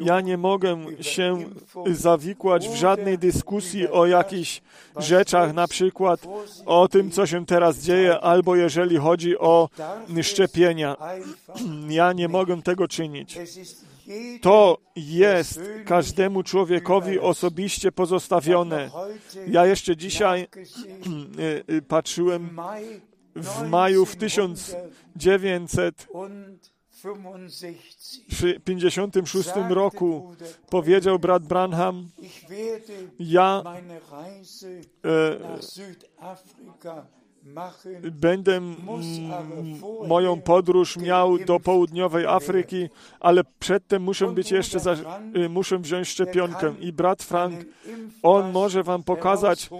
ja 0.00 0.20
nie 0.20 0.38
mogę 0.38 0.76
się 1.00 1.38
zawikłać 1.92 2.68
w 2.68 2.74
żadnej 2.74 3.18
dyskusji 3.18 3.88
o 3.88 4.06
jakichś 4.06 4.62
rzeczach, 4.96 5.54
na 5.54 5.68
przykład 5.68 6.20
o 6.66 6.88
tym, 6.88 7.10
co 7.10 7.26
się 7.26 7.46
teraz 7.46 7.78
dzieje, 7.78 8.20
albo 8.20 8.56
jeżeli 8.56 8.96
chodzi 8.96 9.38
o 9.38 9.68
szczepienia. 10.22 10.96
Ja 11.88 12.12
nie 12.12 12.28
mogę 12.28 12.62
tego 12.62 12.88
czynić. 12.88 13.38
To 14.40 14.78
jest 14.96 15.60
każdemu 15.84 16.42
człowiekowi 16.42 17.18
osobiście 17.20 17.92
pozostawione. 17.92 18.90
Ja 19.46 19.66
jeszcze 19.66 19.96
dzisiaj 19.96 20.48
patrzyłem 21.88 22.58
w 23.36 23.68
maju 23.68 24.06
w 24.06 24.16
1900 24.16 26.06
w 28.30 28.64
56 28.64 29.48
roku 29.68 30.34
powiedział 30.70 31.18
brat 31.18 31.42
Branham, 31.46 32.08
ja 33.18 33.62
e, 35.04 35.62
będę 38.12 38.60
moją 40.08 40.40
podróż 40.40 40.96
miał 40.96 41.38
do 41.38 41.60
południowej 41.60 42.26
Afryki, 42.26 42.88
ale 43.20 43.42
przedtem 43.58 44.02
muszę 44.02 44.26
być 44.26 44.50
jeszcze, 44.50 44.80
za, 44.80 44.96
y, 45.36 45.48
muszę 45.48 45.78
wziąć 45.78 46.08
szczepionkę. 46.08 46.74
I 46.80 46.92
brat 46.92 47.22
Frank, 47.22 47.54
on 48.22 48.52
może 48.52 48.82
wam 48.82 49.02
pokazać 49.02 49.70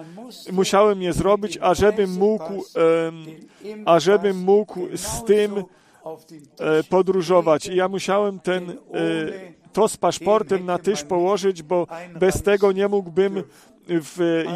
musiałem 0.52 1.02
je 1.02 1.12
zrobić, 1.12 1.58
ażebym 1.60 2.12
mógł, 2.12 2.64
ażebym 3.86 4.38
mógł 4.38 4.80
z 4.94 5.24
tym 5.24 5.56
e, 5.58 5.62
podróżować. 6.84 7.66
I 7.66 7.76
ja 7.76 7.88
musiałem 7.88 8.40
ten, 8.40 8.70
e, 8.70 8.74
to 9.72 9.88
z 9.88 9.96
paszportem 9.96 10.66
na 10.66 10.78
tyż 10.78 11.02
położyć, 11.02 11.62
bo 11.62 11.86
bez 12.20 12.42
tego 12.42 12.72
nie 12.72 12.88
mógłbym 12.88 13.42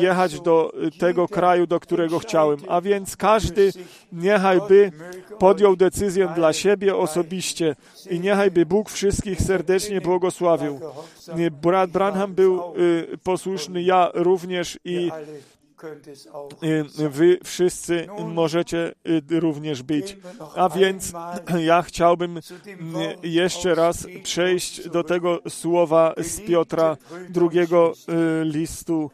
jechać 0.01 0.41
do 0.41 0.73
tego 0.99 1.29
kraju, 1.29 1.67
do 1.67 1.81
którego 1.81 2.19
chciałem. 2.19 2.59
A 2.69 2.81
więc 2.81 3.17
każdy 3.17 3.73
niechaj 4.13 4.61
by 4.69 4.93
podjął 5.39 5.77
decyzję 5.77 6.33
dla 6.35 6.53
siebie 6.53 6.97
osobiście 6.97 7.77
i 8.11 8.21
niechaj 8.21 8.51
by 8.51 8.67
Bóg 8.67 8.91
wszystkich 8.91 9.41
serdecznie 9.41 10.01
błogosławił. 10.01 10.81
Brat 11.63 11.91
Branham 11.91 12.35
był 12.35 12.63
posłuszny, 13.23 13.83
ja 13.83 14.11
również 14.15 14.79
i 14.85 15.11
y, 17.01 17.09
wy 17.09 17.39
wszyscy 17.45 18.07
możecie 18.27 18.95
y, 19.31 19.41
również 19.41 19.83
być. 19.83 20.17
A 20.55 20.69
więc 20.69 21.13
ja 21.59 21.83
chciałbym 21.83 22.41
jeszcze 23.23 23.75
raz 23.75 24.07
przejść 24.23 24.89
do 24.89 25.05
tego 25.05 25.41
słowa 25.49 26.15
z 26.17 26.41
Piotra 26.41 26.97
drugiego 27.29 27.93
y, 27.93 28.45
listu. 28.45 29.11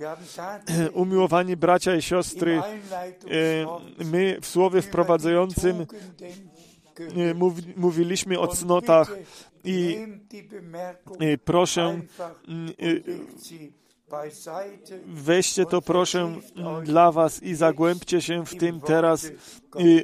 Umiłowani 0.93 1.57
bracia 1.57 1.97
i 1.97 2.03
siostry, 2.03 2.63
my 4.05 4.37
w 4.41 4.47
słowie 4.47 4.83
wprowadzającym 4.83 5.87
mówiliśmy 7.77 8.39
o 8.39 8.49
cnotach 8.49 9.13
i 9.65 10.07
proszę, 11.45 12.01
weźcie 15.07 15.67
to 15.67 15.83
proszę 15.83 16.35
dla 16.85 17.13
was 17.13 17.43
i 17.43 17.55
zagłębcie 17.55 18.21
się 18.21 18.47
w 18.47 18.57
tym 18.57 18.81
teraz 18.81 19.27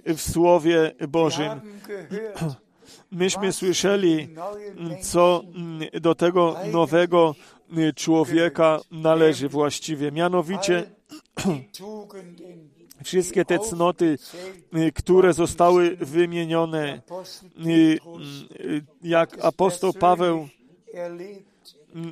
w 0.06 0.20
Słowie 0.20 0.94
Bożym. 1.08 1.60
Myśmy 3.10 3.52
słyszeli, 3.52 4.28
co 5.02 5.42
mm, 5.54 5.88
do 6.00 6.14
tego 6.14 6.56
nowego 6.72 7.34
y, 7.78 7.92
człowieka 7.94 8.80
należy 8.90 9.48
właściwie. 9.48 10.12
Mianowicie 10.12 10.90
wszystkie 13.04 13.44
te 13.44 13.58
cnoty, 13.58 14.18
y, 14.76 14.92
które 14.92 15.32
zostały 15.32 15.96
wymienione, 15.96 17.02
y, 17.66 17.98
jak 19.02 19.44
apostoł 19.44 19.92
Paweł, 19.92 20.48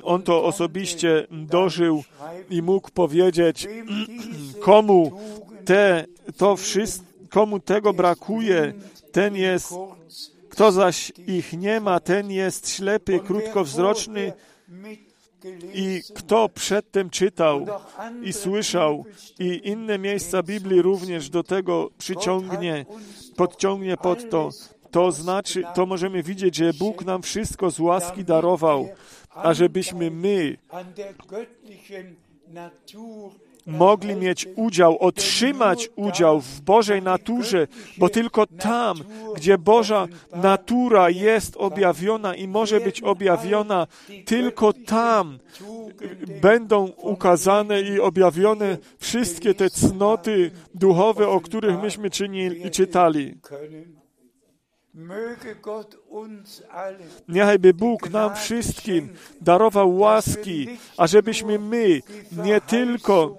on 0.03 0.21
to 0.21 0.43
osobiście 0.43 1.27
dożył 1.31 2.03
i 2.49 2.61
mógł 2.61 2.91
powiedzieć, 2.91 3.67
komu 4.59 5.11
te, 5.65 6.05
to 6.37 6.55
wszystko, 6.55 7.05
komu 7.29 7.59
tego 7.59 7.93
brakuje, 7.93 8.73
ten 9.11 9.35
jest, 9.35 9.73
kto 10.49 10.71
zaś 10.71 11.11
ich 11.27 11.53
nie 11.53 11.79
ma, 11.79 11.99
ten 11.99 12.31
jest 12.31 12.69
ślepy, 12.69 13.19
krótkowzroczny 13.19 14.33
i 15.73 16.01
kto 16.15 16.49
przedtem 16.49 17.09
czytał 17.09 17.65
i 18.23 18.33
słyszał 18.33 19.05
i 19.39 19.61
inne 19.63 19.99
miejsca 19.99 20.43
Biblii 20.43 20.81
również 20.81 21.29
do 21.29 21.43
tego 21.43 21.89
przyciągnie, 21.97 22.85
podciągnie 23.35 23.97
pod 23.97 24.29
to. 24.29 24.49
To 24.91 25.11
znaczy, 25.11 25.63
to 25.75 25.85
możemy 25.85 26.23
widzieć, 26.23 26.55
że 26.55 26.73
Bóg 26.73 27.05
nam 27.05 27.21
wszystko 27.21 27.71
z 27.71 27.79
łaski 27.79 28.23
darował, 28.23 28.89
my 30.11 30.57
der 30.95 31.13
göttlichen 31.27 32.15
Natur 32.53 33.31
mogli 33.65 34.15
mieć 34.15 34.47
udział, 34.55 34.97
otrzymać 34.97 35.89
udział 35.95 36.41
w 36.41 36.61
Bożej 36.61 37.01
naturze, 37.01 37.67
bo 37.97 38.09
tylko 38.09 38.47
tam, 38.47 38.97
gdzie 39.35 39.57
Boża 39.57 40.07
natura 40.35 41.09
jest 41.09 41.57
objawiona 41.57 42.35
i 42.35 42.47
może 42.47 42.79
być 42.79 43.01
objawiona, 43.01 43.87
tylko 44.25 44.73
tam 44.73 45.39
będą 46.41 46.85
ukazane 46.85 47.81
i 47.81 47.99
objawione 47.99 48.77
wszystkie 48.99 49.53
te 49.53 49.69
cnoty 49.69 50.51
duchowe, 50.73 51.27
o 51.27 51.41
których 51.41 51.81
myśmy 51.81 52.09
czynili, 52.09 52.71
czytali. 52.71 53.35
Niechajby 57.27 57.73
Bóg 57.73 58.09
nam 58.09 58.35
wszystkim 58.35 59.09
darował 59.41 59.97
łaski, 59.97 60.67
ażebyśmy 60.97 61.59
my 61.59 62.01
nie 62.31 62.61
tylko 62.61 63.37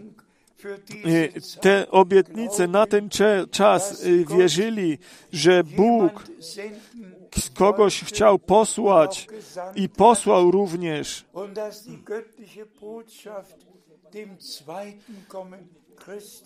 te 1.61 1.91
obietnice 1.91 2.69
na 2.69 2.87
ten 2.87 3.09
czas 3.51 4.05
y, 4.05 4.25
wierzyli, 4.25 4.99
że 5.33 5.65
Bóg 5.65 6.25
kogoś 7.55 8.05
chciał 8.05 8.39
posłać 8.39 9.29
i 9.75 9.89
posłał 9.89 10.51
również. 10.51 11.25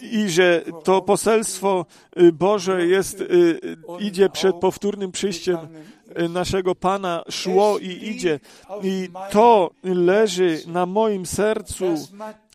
I 0.00 0.28
że 0.28 0.64
to 0.84 1.02
poselstwo 1.02 1.86
y, 2.20 2.32
Boże 2.32 2.86
jest, 2.86 3.20
y, 3.20 3.24
y, 3.24 3.76
idzie 4.00 4.28
przed 4.28 4.56
powtórnym 4.56 5.12
przyjściem 5.12 5.58
naszego 6.28 6.74
Pana, 6.74 7.24
szło 7.28 7.78
i 7.78 7.86
idzie. 7.86 8.40
I 8.82 9.08
to 9.30 9.70
leży 9.84 10.62
na 10.66 10.86
moim 10.86 11.26
sercu, 11.26 11.84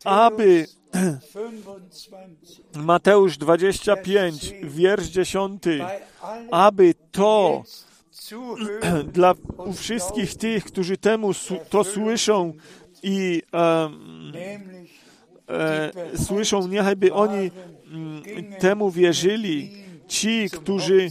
aby 0.04 0.66
Matthäus 0.94 1.66
25 1.66 2.60
Mateusz 2.76 3.38
25, 3.38 4.54
wiersz 4.62 5.06
10, 5.06 5.62
bei 5.62 6.00
allen 6.22 6.48
aby 6.50 6.94
to 7.12 7.64
dla 9.12 9.34
wszystkich 9.74 10.34
tych, 10.34 10.64
którzy 10.64 10.96
temu 10.96 11.30
to 11.70 11.84
słyszą 11.84 12.52
i 13.02 13.42
nämlich 14.32 14.95
e, 15.48 15.92
słyszą, 16.18 16.68
niechajby 16.68 17.12
oni 17.12 17.50
mm, 17.86 18.22
temu 18.58 18.90
wierzyli. 18.90 19.86
Ci, 20.08 20.50
którzy 20.52 21.08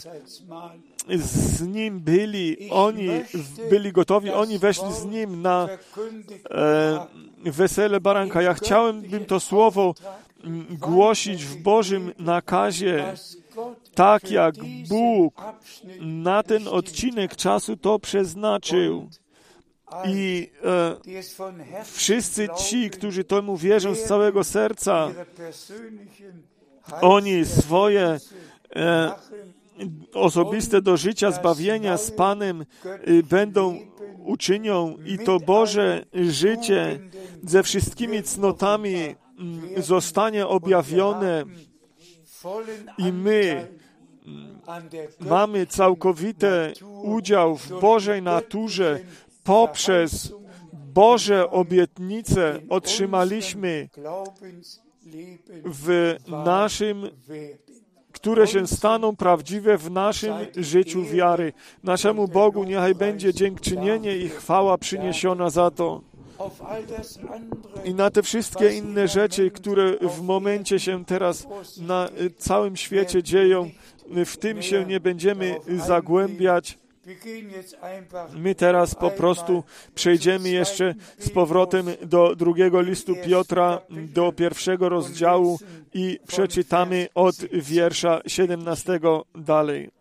z 1.10 1.62
nim 1.62 2.00
byli, 2.00 2.70
oni 2.70 3.10
byli 3.70 3.92
gotowi, 3.92 4.32
oni 4.32 4.60
weszli 4.60 4.94
z 4.94 5.06
nim 5.06 5.42
na 5.42 5.68
e, 6.52 7.06
wesele 7.52 8.02
baranka. 8.02 8.42
Ja 8.42 8.54
chciałem 8.54 9.04
to 9.28 9.40
słowo 9.40 9.94
mm, 10.44 10.66
głosić 10.70 11.46
w 11.46 11.62
Bożym 11.62 12.12
nakazie, 12.20 13.14
tak 13.94 14.32
jak 14.32 14.56
Bóg 14.90 15.42
na 16.02 16.44
ten 16.44 16.68
odcinek 16.68 17.36
czasu 17.36 17.78
to 17.78 18.00
przeznaczył. 18.00 19.10
I 20.08 20.52
e, 20.64 21.84
wszyscy 21.84 22.48
ci, 22.58 22.90
którzy 22.90 23.24
temu 23.24 23.58
wierzą 23.58 23.96
z 23.96 24.04
całego 24.04 24.44
serca, 24.44 25.12
oni 27.02 27.46
swoje 27.46 28.20
e, 28.76 29.12
osobiste 30.14 30.82
do 30.82 30.98
życia, 30.98 31.32
zbawienia 31.32 31.98
z 31.98 32.12
Panem 32.12 32.66
y, 33.08 33.24
będą 33.24 33.80
uczynią 34.24 34.98
i 35.06 35.20
to 35.20 35.40
Boże 35.40 36.06
życie 36.14 37.00
ze 37.44 37.64
wszystkimi 37.64 38.24
cnotami 38.24 38.96
mm, 38.96 39.84
zostanie 39.84 40.48
objawione. 40.48 41.44
I 42.98 43.14
my 43.14 43.68
der 44.92 45.10
mamy 45.20 45.66
całkowity 45.66 46.74
udział 47.04 47.58
w 47.58 47.80
Bożej 47.82 48.22
naturze 48.22 49.00
poprzez 49.46 50.34
Boże 50.74 51.50
obietnice 51.52 52.60
otrzymaliśmy 52.70 53.90
w 55.66 56.16
naszym 56.28 57.10
które 58.12 58.48
się 58.48 58.68
staną 58.68 59.16
prawdziwe 59.16 59.78
w 59.78 59.92
naszym 59.92 60.34
życiu 60.56 61.04
wiary. 61.04 61.54
Naszemu 61.84 62.28
Bogu 62.28 62.64
niechaj 62.64 62.96
będzie 62.96 63.34
dziękczynienie 63.34 64.18
i 64.18 64.30
chwała 64.30 64.78
przyniesiona 64.78 65.50
za 65.50 65.72
to. 65.72 66.02
I 67.86 67.94
na 67.94 68.10
te 68.10 68.24
wszystkie 68.24 68.74
inne 68.74 69.08
rzeczy, 69.08 69.52
które 69.52 69.98
w 69.98 70.22
momencie 70.22 70.80
się 70.80 71.06
teraz 71.06 71.48
na 71.78 72.10
całym 72.38 72.76
świecie 72.76 73.24
dzieją, 73.24 73.70
w 74.26 74.38
tym 74.38 74.62
się 74.62 74.86
nie 74.86 75.00
będziemy 75.00 75.56
zagłębiać. 75.68 76.78
My 78.34 78.56
teraz 78.56 78.96
po 78.96 79.12
prostu 79.12 79.64
przejdziemy 79.96 80.50
jeszcze 80.50 80.96
z 81.20 81.30
powrotem 81.30 81.88
do 82.02 82.36
drugiego 82.36 82.82
listu 82.82 83.16
Piotra, 83.16 83.82
do 83.90 84.32
pierwszego 84.32 84.90
rozdziału 84.90 85.60
i 85.94 86.20
przeczytamy 86.28 87.08
od 87.16 87.36
wiersza 87.52 88.22
17 88.28 89.00
dalej. 89.36 89.92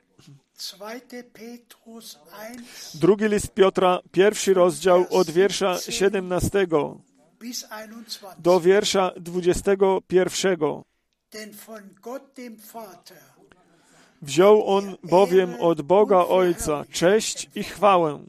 2. 0.78 0.90
Petrus 1.32 2.18
1 2.50 2.64
Drugi 2.94 3.28
list 3.28 3.54
Piotra, 3.54 4.00
pierwszy 4.12 4.54
rozdział 4.54 5.06
od 5.10 5.30
wiersza 5.30 5.78
17 5.78 6.66
bis 7.40 7.64
21. 7.64 8.42
do 8.42 8.60
wiersza 8.60 9.10
21. 9.16 10.84
Wziął 14.24 14.66
on 14.66 14.96
bowiem 15.02 15.54
od 15.60 15.82
Boga 15.82 16.16
Ojca 16.16 16.84
cześć 16.90 17.50
i 17.54 17.64
chwałę, 17.64 18.24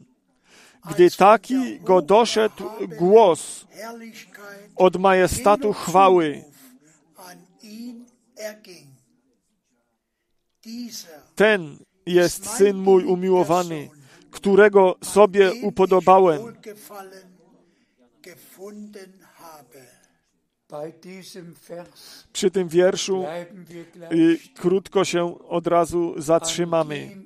gdy 0.89 1.11
taki 1.11 1.79
go 1.79 2.01
doszedł 2.01 2.63
głos 2.99 3.65
od 4.75 4.95
majestatu 4.97 5.73
chwały. 5.73 6.43
Ten 11.35 11.77
jest 12.05 12.49
syn 12.49 12.77
mój 12.77 13.05
umiłowany, 13.05 13.89
którego 14.31 14.95
sobie 15.03 15.53
upodobałem. 15.61 16.41
Przy 22.33 22.51
tym 22.51 22.67
wierszu 22.67 23.25
y, 24.11 24.37
krótko 24.55 25.05
się 25.05 25.39
od 25.39 25.67
razu 25.67 26.13
zatrzymamy, 26.17 27.17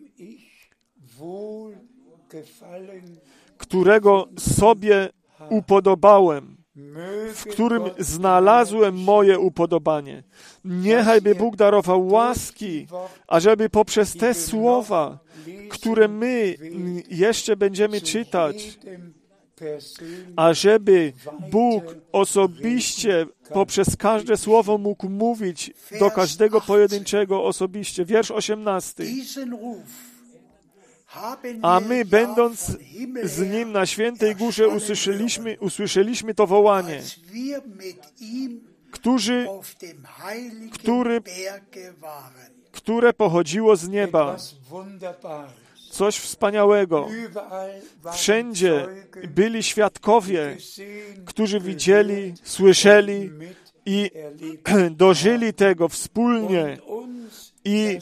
którego 3.57 4.27
sobie 4.37 5.09
upodobałem, 5.49 6.57
w 7.33 7.45
którym 7.51 7.83
znalazłem 7.97 8.95
moje 8.95 9.39
upodobanie. 9.39 10.23
Niechaj 10.65 11.21
by 11.21 11.35
Bóg 11.35 11.55
darował 11.55 12.07
łaski, 12.07 12.87
ażeby 13.27 13.69
poprzez 13.69 14.13
te 14.13 14.33
słowa, 14.33 15.19
które 15.69 16.07
my 16.07 16.55
jeszcze 17.09 17.57
będziemy 17.57 18.01
czytać, 18.01 18.79
persönlich 19.59 20.33
ażeby 20.35 21.13
Bóg 21.51 21.83
osobiście 22.11 23.25
poprzez 23.53 23.95
każde 23.97 24.37
słowo 24.37 24.77
mógł 24.77 25.09
mówić 25.09 25.73
do 25.99 26.11
każdego 26.11 26.61
pojedynczego 26.61 27.43
osobiście. 27.43 28.05
Wiersz 28.05 28.31
18. 28.31 29.03
Diesen 29.03 29.51
Ruf. 29.51 30.09
Haben 31.05 31.59
A 31.61 31.79
my, 31.79 32.05
będąc 32.05 32.77
z 33.23 33.51
Nim 33.51 33.71
na 33.71 33.85
świętej 33.85 34.35
górze, 34.35 34.67
usłyszeliśmy, 34.67 35.57
usłyszeliśmy 35.59 36.33
to 36.33 36.47
wołanie, 36.47 37.01
którzy, 38.91 39.47
Który- 40.71 41.21
które 42.71 43.13
pochodziło 43.13 43.75
z 43.75 43.87
nieba. 43.89 44.37
Coś 45.99 46.17
wspaniałego. 46.17 47.07
Wszędzie 48.13 48.87
byli 49.35 49.63
świadkowie, 49.63 50.57
którzy 51.25 51.59
widzieli, 51.59 52.33
słyszeli 52.43 53.31
i 53.85 54.11
dożyli 55.03 55.53
tego 55.53 55.89
wspólnie. 55.89 56.77
I 57.65 57.99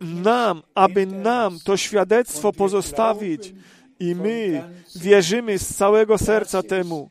nam, 0.00 0.62
aby 0.74 1.06
nam 1.06 1.58
to 1.64 1.76
świadectwo 1.76 2.52
pozostawić. 2.52 3.54
I 4.00 4.14
my 4.14 4.64
wierzymy 4.96 5.58
z 5.58 5.74
całego 5.74 6.18
serca 6.18 6.62
temu, 6.62 7.10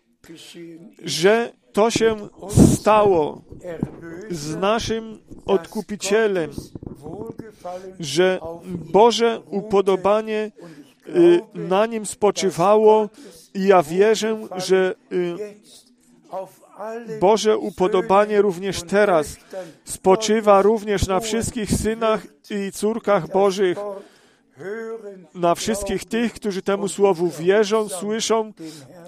że 1.03 1.53
to 1.74 1.91
się 1.91 2.15
stało 2.74 3.41
z 4.30 4.55
naszym 4.55 5.19
odkupicielem, 5.45 6.51
że 7.99 8.39
Boże 8.91 9.41
upodobanie 9.49 10.51
y, 11.07 11.41
na 11.53 11.86
nim 11.86 12.05
spoczywało 12.05 13.09
i 13.53 13.63
ja 13.67 13.84
wierzę, 13.84 14.47
że 14.55 14.95
y, 15.11 15.38
Boże 17.19 17.57
upodobanie 17.57 18.41
również 18.41 18.84
teraz 18.84 19.38
spoczywa 19.86 20.61
również 20.61 21.07
na 21.07 21.19
wszystkich 21.19 21.71
synach 21.71 22.28
i 22.49 22.71
córkach 22.71 23.28
Bożych, 23.32 23.78
na 25.33 25.55
wszystkich 25.55 26.05
tych, 26.05 26.33
którzy 26.33 26.61
temu 26.61 26.87
słowu 26.87 27.29
wierzą, 27.29 27.89
słyszą 27.89 28.53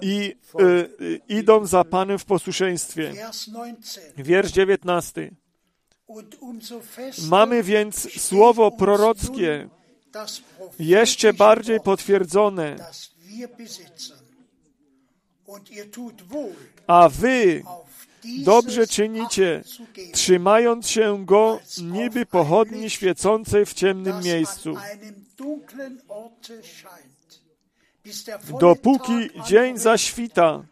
i 0.00 0.36
y, 0.60 0.64
y, 1.00 1.20
idą 1.28 1.66
za 1.66 1.84
Panem 1.84 2.18
w 2.18 2.24
posłuszeństwie. 2.24 3.12
Vers 3.12 3.46
19. 3.46 4.00
Wiersz 4.16 4.52
19. 4.52 5.30
Und 6.06 6.34
umso 6.40 6.80
fester 6.80 7.24
Mamy 7.28 7.62
więc 7.62 8.20
słowo 8.22 8.70
prorockie 8.70 9.68
jeszcze 10.78 11.32
bardziej 11.32 11.80
potwierdzone, 11.80 12.76
a 16.86 17.08
wy 17.08 17.62
dobrze 18.44 18.86
czynicie, 18.86 19.64
trzymając 20.12 20.88
się 20.88 21.24
go 21.24 21.60
niby 21.82 22.26
pochodni 22.26 22.90
świecącej 22.90 23.66
w 23.66 23.74
ciemnym 23.74 24.22
miejscu. 24.22 24.74
Dopóki 28.60 29.30
dzień 29.46 29.78
zaświta 29.78 30.62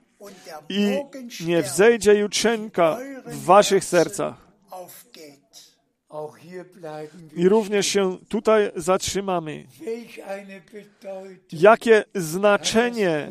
i 0.68 0.98
nie 1.46 1.62
wzejdzie 1.62 2.14
jutrzenka 2.14 2.98
w 3.26 3.44
waszych 3.44 3.84
sercach. 3.84 4.44
I 7.36 7.48
również 7.48 7.86
się 7.86 8.18
tutaj 8.28 8.70
zatrzymamy. 8.76 9.66
Jakie 11.52 12.04
znaczenie 12.14 13.28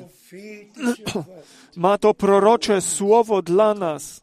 ma 1.75 1.97
to 1.97 2.13
prorocze 2.13 2.81
słowo 2.81 3.41
dla 3.41 3.73
nas? 3.73 4.21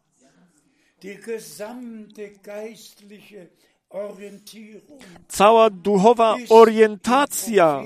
Cała 5.29 5.71
duchowa 5.71 6.37
orientacja 6.49 7.85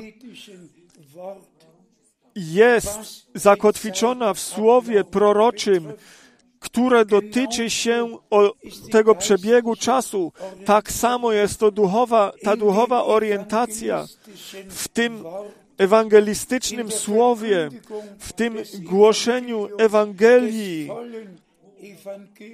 jest 2.37 3.27
zakotwiczona 3.35 4.35
w 4.35 4.41
słowie 4.41 5.05
proroczym, 5.05 5.93
które 6.61 7.05
dotyczy 7.05 7.70
się 7.70 8.18
o 8.31 8.55
tego 8.93 9.14
przebiegu 9.14 9.77
czasu. 9.77 10.33
Tak 10.64 10.93
samo 10.93 11.33
jest 11.33 11.61
to 11.61 11.70
duchowa, 11.70 12.33
ta 12.43 12.57
duchowa 12.57 13.05
orientacja 13.05 14.07
w 14.68 14.89
tym 14.89 15.25
ewangelistycznym 15.79 16.91
słowie, 16.91 17.68
w 18.18 18.33
tym 18.33 18.57
głoszeniu 18.79 19.68
Ewangelii, 19.79 20.91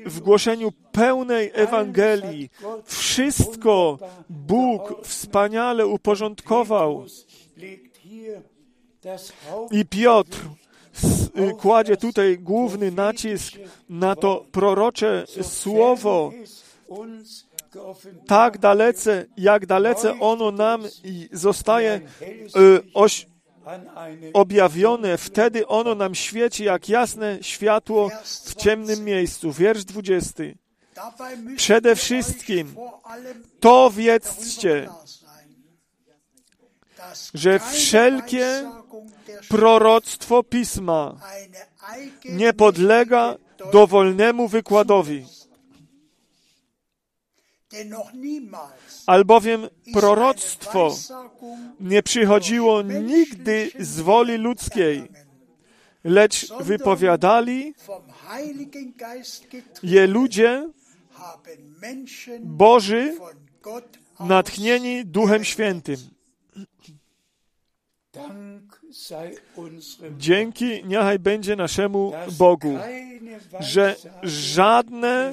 w 0.07 0.21
głoszeniu 0.21 0.73
pełnej 0.93 1.51
Ewangelii. 1.55 2.51
Wszystko 2.85 3.99
Bóg 4.31 5.07
wspaniale 5.07 5.87
uporządkował. 5.87 7.05
I 9.71 9.87
Piotr 9.87 10.39
y, 11.39 11.55
kładzie 11.61 11.97
tutaj 11.97 12.39
główny 12.39 12.91
nacisk 12.91 13.55
na 13.89 14.17
to 14.17 14.45
prorocze 14.53 15.25
słowo, 15.43 16.33
tak 18.27 18.59
dalece, 18.59 19.27
jak 19.37 19.67
dalece 19.67 20.21
ono 20.21 20.51
nam 20.51 20.83
zostaje 21.33 22.01
y, 22.57 22.83
oś, 22.95 23.27
objawione, 24.33 25.19
wtedy 25.19 25.67
ono 25.67 25.95
nam 25.95 26.15
świeci 26.15 26.65
jak 26.65 26.89
jasne 26.89 27.39
światło 27.43 28.11
w 28.45 28.55
ciemnym 28.55 29.05
miejscu. 29.05 29.53
Wiersz 29.53 29.85
20. 29.85 30.45
Dabei 30.95 31.37
müsst 31.37 31.57
Przede 31.57 31.97
wszystkim 31.97 32.77
To 33.61 33.91
wiedzcie, 33.91 34.89
że 37.35 37.59
wszelkie 37.59 38.71
proroctwo 39.49 40.43
Pisma 40.43 41.17
nie 42.25 42.53
podlega 42.53 43.37
dowolnemu 43.73 44.49
wykładowi, 44.49 45.27
albowiem 49.07 49.69
proroctwo 49.93 50.97
nie 51.81 52.03
przychodziło 52.03 52.83
nigdy 52.83 53.71
z 53.79 54.01
woli 54.01 54.37
ludzkiej, 54.37 55.09
lecz 56.05 56.53
wypowiadali 56.61 57.75
je 59.83 60.07
ludzie 60.07 60.69
Boży 62.41 63.19
natchnieni 64.21 65.07
Duchem 65.07 65.45
Świętym. 65.45 65.97
Dzięki 70.19 70.85
niechaj 70.85 71.19
będzie 71.19 71.57
naszemu 71.57 72.13
Bogu, 72.39 72.79
że 73.61 73.97
żadne 74.23 75.33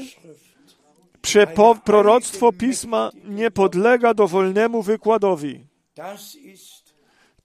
przepo- 1.28 1.80
proroctwo 1.82 2.54
Pisma 2.54 3.12
nie 3.24 3.52
podlega 3.52 4.14
dowolnemu 4.14 4.82
wykładowi. 4.82 5.68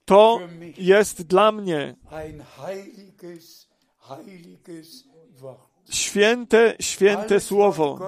To 0.05 0.39
jest 0.77 1.21
dla 1.23 1.51
mnie 1.51 1.95
święte, 5.89 6.75
święte 6.79 7.39
słowo. 7.39 7.99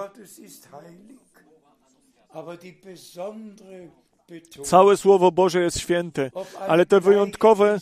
Całe 4.64 4.98
Słowo 4.98 5.32
Boże 5.32 5.62
jest 5.62 5.80
święte, 5.80 6.32
ale 6.68 6.86
to 6.86 7.02
wyjątkowe 7.02 7.80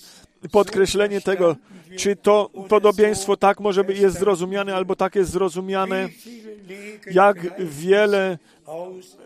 podkreślenie 0.52 1.22
tego, 1.22 1.56
czy 1.98 2.16
to 2.16 2.50
podobieństwo 2.70 3.38
tak 3.38 3.60
może 3.60 3.84
jest 3.90 4.20
zrozumiane, 4.20 4.76
albo 4.76 4.96
tak 4.96 5.16
jest 5.16 5.32
zrozumiane, 5.32 6.10
jak 7.12 7.64
wiele 7.66 8.38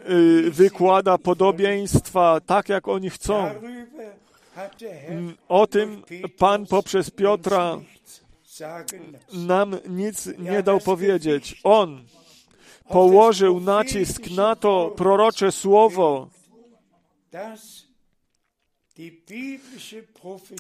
y, 0.10 0.52
wykłada 0.52 1.18
podobieństwa, 1.18 2.42
tak 2.46 2.70
jak 2.70 2.88
oni 2.88 3.10
chcą. 3.10 3.50
O 5.48 5.68
tym 5.68 6.04
Pan 6.38 6.66
poprzez 6.66 7.12
Piotra 7.12 7.80
nam 9.34 9.78
nic 9.90 10.30
nie 10.38 10.64
dał 10.64 10.80
powiedzieć. 10.80 11.60
On 11.64 12.04
położył 12.90 13.60
nacisk 13.60 14.30
na 14.30 14.56
to 14.56 14.94
prorocze 14.96 15.52
słowo, 15.52 16.28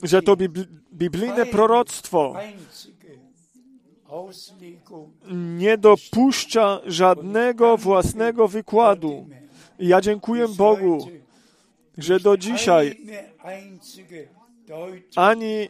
że 0.03 0.21
to 0.21 0.37
biblijne 0.93 1.45
proroctwo 1.45 2.35
nie 5.31 5.77
dopuszcza 5.77 6.81
żadnego 6.85 7.77
własnego 7.77 8.47
wykładu. 8.47 9.27
Ja 9.79 10.01
dziękuję 10.01 10.47
Bogu, 10.47 11.07
że 11.97 12.19
do 12.19 12.37
dzisiaj 12.37 12.97
ani 15.15 15.69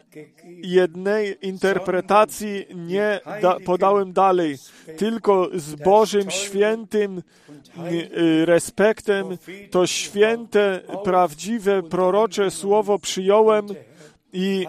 jednej 0.62 1.36
interpretacji 1.42 2.66
nie 2.74 3.20
da, 3.42 3.56
podałem 3.60 4.12
dalej, 4.12 4.56
tylko 4.96 5.48
z 5.54 5.74
Bożym 5.74 6.30
świętym 6.30 7.22
y, 7.92 8.46
respektem 8.46 9.26
to 9.70 9.86
święte, 9.86 10.80
prawdziwe, 11.04 11.82
prorocze 11.82 12.50
słowo 12.50 12.98
przyjąłem 12.98 13.66
i 14.32 14.66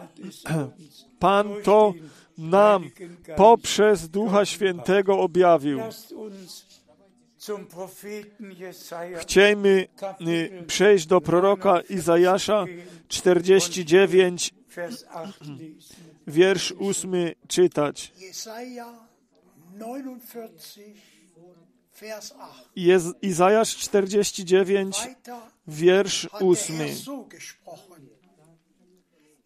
Pan 1.19 1.49
to 1.63 1.93
nam 2.37 2.89
poprzez 3.35 4.09
Ducha 4.09 4.45
Świętego 4.45 5.19
objawił. 5.19 5.79
Chciejmy 9.21 9.87
y, 10.27 10.63
przejść 10.67 11.05
do 11.05 11.21
proroka 11.21 11.81
Izajasza 11.81 12.65
49, 13.07 14.53
Vers 14.75 15.05
8 15.13 15.57
lesen. 15.57 16.05
wiersz 16.27 16.73
8 16.79 17.13
czytać. 17.47 18.13
Jesaja 18.17 18.85
49, 19.79 20.93
Vers 22.01 22.31
8. 22.31 22.73
Jez- 22.75 23.13
Izajasz 23.21 23.75
49, 23.77 24.97
Weiter 25.05 25.35
wiersz 25.67 26.27
hat 26.31 26.41
der 26.41 26.49
8. 26.49 26.77
Herr 26.77 26.95
so 26.95 27.23
gesprochen. 27.25 28.09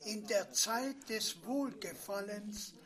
In 0.06 0.28
der 0.28 0.52
Zeit 0.52 1.10
des 1.10 1.36
Wohlgefallens 1.46 2.74
habe 2.74 2.83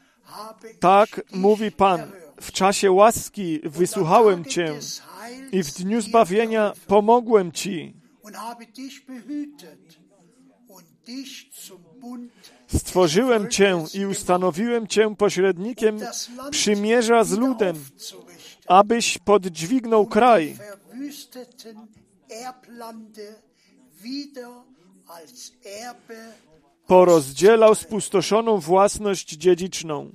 Tak 0.80 1.21
mówi 1.34 1.71
Pan, 1.71 2.01
w 2.41 2.51
czasie 2.51 2.91
łaski 2.91 3.59
wysłuchałem 3.63 4.45
Cię 4.45 4.80
i 5.51 5.63
w 5.63 5.71
dniu 5.71 6.01
zbawienia 6.01 6.73
pomogłem 6.88 7.51
Ci. 7.51 7.93
Stworzyłem 12.67 13.49
Cię 13.49 13.84
i 13.93 14.05
ustanowiłem 14.05 14.88
Cię 14.88 15.15
pośrednikiem 15.15 15.99
przymierza 16.51 17.23
z 17.23 17.32
ludem, 17.32 17.75
abyś 18.67 19.17
podźwignął 19.17 20.03
die 20.03 20.11
kraj, 20.11 20.57
porozdzielał 26.88 27.75
spustoszoną 27.75 28.57
własność 28.57 29.29
dziedziczną. 29.29 30.11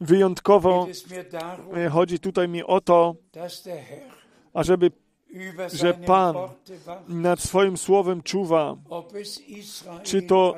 Wyjątkowo 0.00 0.86
e, 1.76 1.88
chodzi 1.88 2.18
tutaj 2.18 2.48
mi 2.48 2.62
o 2.64 2.80
to, 2.80 3.14
ażeby 4.54 4.90
że 5.72 5.94
Pan 5.94 6.34
nad 7.08 7.40
swoim 7.40 7.76
słowem 7.76 8.22
czuwa, 8.22 8.76
czy 10.02 10.22
to 10.22 10.54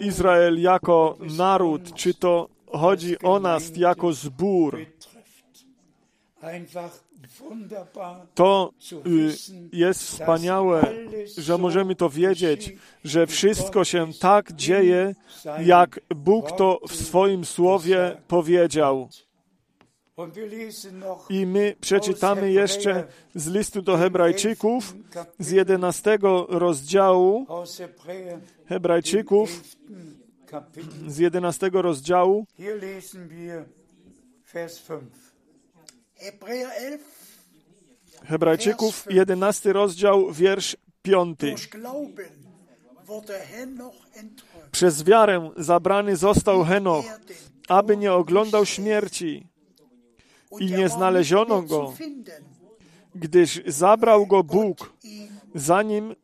Izrael 0.00 0.60
jako 0.60 1.18
naród, 1.36 1.94
czy 1.94 2.14
to 2.14 2.48
chodzi 2.72 3.18
o 3.18 3.40
nas 3.40 3.76
jako 3.76 4.12
zbór. 4.12 4.86
To 8.34 8.72
y, 9.06 9.32
jest 9.72 10.02
wspaniałe, 10.02 10.94
że 11.38 11.58
możemy 11.58 11.94
to 11.94 12.10
wiedzieć, 12.10 12.76
że 13.04 13.26
wszystko 13.26 13.84
się 13.84 14.12
tak 14.20 14.52
dzieje, 14.52 15.14
jak 15.64 16.00
Bóg 16.16 16.52
to 16.52 16.80
w 16.88 16.94
swoim 16.94 17.44
słowie 17.44 18.16
powiedział. 18.28 19.08
I 21.30 21.46
my 21.46 21.76
przeczytamy 21.80 22.52
jeszcze 22.52 23.04
z 23.34 23.46
listu 23.46 23.82
do 23.82 23.96
Hebrajczyków 23.96 24.96
z 25.38 25.50
11 25.50 26.18
rozdziału, 26.48 27.46
Hebrajczyków 28.66 29.50
11. 29.50 30.22
Kapitel. 30.46 31.10
z 31.10 31.18
11 31.18 31.70
rozdziału, 31.72 32.46
Hebrajczyków 38.24 39.06
11 39.10 39.72
rozdział, 39.72 40.32
wiersz 40.32 40.76
5. 41.02 41.38
durch 41.38 41.68
Glauben 41.68 42.42
wurde 43.06 43.40
Henoch 43.40 43.94
entrückt. 44.14 44.70
Przez 44.72 45.04
wiarę 45.04 45.50
zabrany 45.56 46.16
został 46.16 46.64
Henoch, 46.64 47.04
aby 47.68 47.96
nie 47.96 48.12
oglądał 48.12 48.66
śmierci, 48.66 49.46
i 50.60 50.66
nie 50.66 50.88
znaleziono 50.88 51.62
go. 51.62 51.94
gdyż 53.14 53.60
zabrał 53.66 54.26
go 54.26 54.42
Bóg, 54.42 54.92
zanim, 55.54 56.16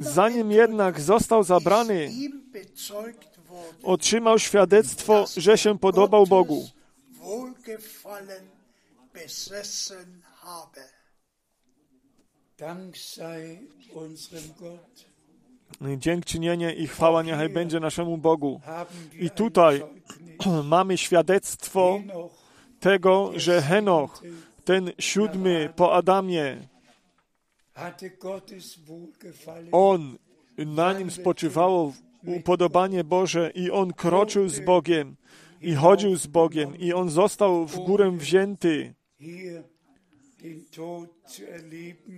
zanim 0.00 0.50
jednak 0.52 1.00
został 1.00 1.44
zabrany, 1.44 2.10
otrzymał 3.82 4.38
świadectwo, 4.38 5.24
że 5.36 5.58
się 5.58 5.78
podobał 5.78 6.26
Bogu. 6.26 6.68
Dziękczynienie 15.98 16.74
i 16.74 16.86
chwała 16.86 17.22
niechaj 17.22 17.48
będzie 17.48 17.80
naszemu 17.80 18.18
Bogu. 18.18 18.60
I 19.12 19.30
tutaj 19.30 19.82
mamy 20.64 20.98
świadectwo 20.98 22.00
tego, 22.80 23.32
że 23.36 23.62
Henoch, 23.62 24.22
ten 24.64 24.92
siódmy 24.98 25.72
po 25.76 25.94
Adamie, 25.94 26.68
on, 29.72 30.18
na 30.58 30.92
nim 30.92 31.10
spoczywało 31.10 31.92
upodobanie 32.26 33.04
Boże 33.04 33.50
i 33.54 33.70
on 33.70 33.92
kroczył 33.92 34.48
z 34.48 34.60
Bogiem 34.60 35.16
i 35.62 35.74
chodził 35.74 36.16
z 36.16 36.26
Bogiem 36.26 36.76
i 36.78 36.92
on 36.92 37.10
został 37.10 37.66
w 37.66 37.76
górę 37.78 38.10
wzięty. 38.10 38.94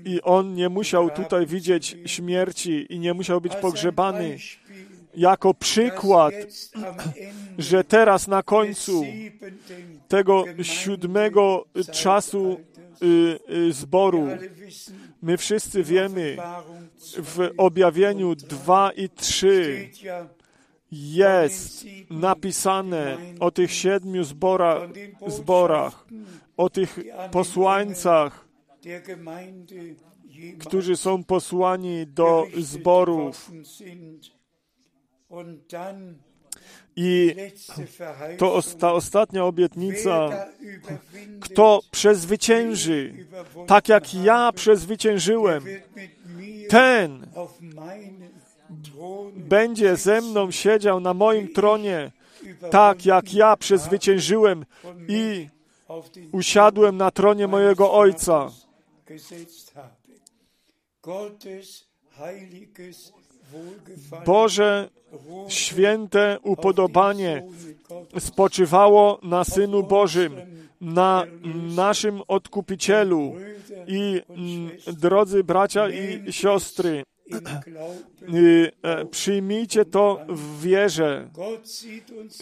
I 0.04 0.22
on 0.22 0.54
nie 0.54 0.68
musiał 0.68 1.10
tutaj 1.10 1.46
widzieć 1.46 1.96
śmierci 2.06 2.86
i 2.90 2.98
nie 2.98 3.14
musiał 3.14 3.40
być 3.40 3.56
pogrzebany 3.56 4.38
jako 5.14 5.54
przykład, 5.54 6.34
że 7.58 7.84
teraz 7.84 8.28
na 8.28 8.42
końcu 8.42 9.04
tego 10.08 10.44
siódmego 10.62 11.64
czasu 11.92 12.60
zboru 13.70 14.24
Wir 14.26 14.38
alle 14.38 14.48
wissen, 14.48 14.94
my 15.22 15.36
wszyscy 15.36 15.82
wiemy 15.82 16.36
w 17.16 17.50
objawieniu 17.56 18.34
2 18.34 18.92
i 18.92 19.08
3 19.08 19.88
steht 19.92 20.38
ja 20.92 21.42
jest 21.42 21.84
napisane 22.10 23.16
o 23.40 23.50
tych 23.50 23.72
siedmiu 23.72 24.24
zbora, 24.24 24.88
zborach, 25.26 26.06
o 26.56 26.70
tych 26.70 26.98
posłańcach, 27.30 28.48
którzy 30.58 30.96
są 30.96 31.24
posłani 31.24 32.06
do 32.06 32.46
zborów. 32.58 33.50
I 36.96 37.34
to 38.38 38.62
ta 38.78 38.92
ostatnia 38.92 39.44
obietnica, 39.44 40.46
kto 41.40 41.80
przezwycięży, 41.90 43.26
tak 43.66 43.88
jak 43.88 44.14
ja 44.14 44.52
przezwyciężyłem, 44.52 45.64
ten 46.68 47.26
będzie 49.36 49.96
ze 49.96 50.20
mną 50.20 50.50
siedział 50.50 51.00
na 51.00 51.14
moim 51.14 51.52
tronie, 51.52 52.12
tak 52.70 53.06
jak 53.06 53.34
ja 53.34 53.56
przezwyciężyłem 53.56 54.64
i 55.08 55.48
usiadłem 56.32 56.96
na 56.96 57.10
tronie 57.10 57.46
mojego 57.46 57.92
Ojca. 57.92 58.50
Boże 64.26 64.88
święte 65.48 66.38
upodobanie 66.42 67.42
spoczywało 68.18 69.18
na 69.22 69.44
Synu 69.44 69.82
Bożym, 69.82 70.32
na 70.80 71.24
naszym 71.76 72.22
Odkupicielu. 72.28 73.34
I 73.86 74.22
mm, 74.28 74.70
drodzy 75.00 75.44
bracia 75.44 75.88
i 75.88 76.32
siostry, 76.32 77.04
y, 78.34 78.72
e, 78.82 79.04
przyjmijcie 79.04 79.84
to 79.84 80.20
w 80.28 80.60
wierze. 80.60 81.28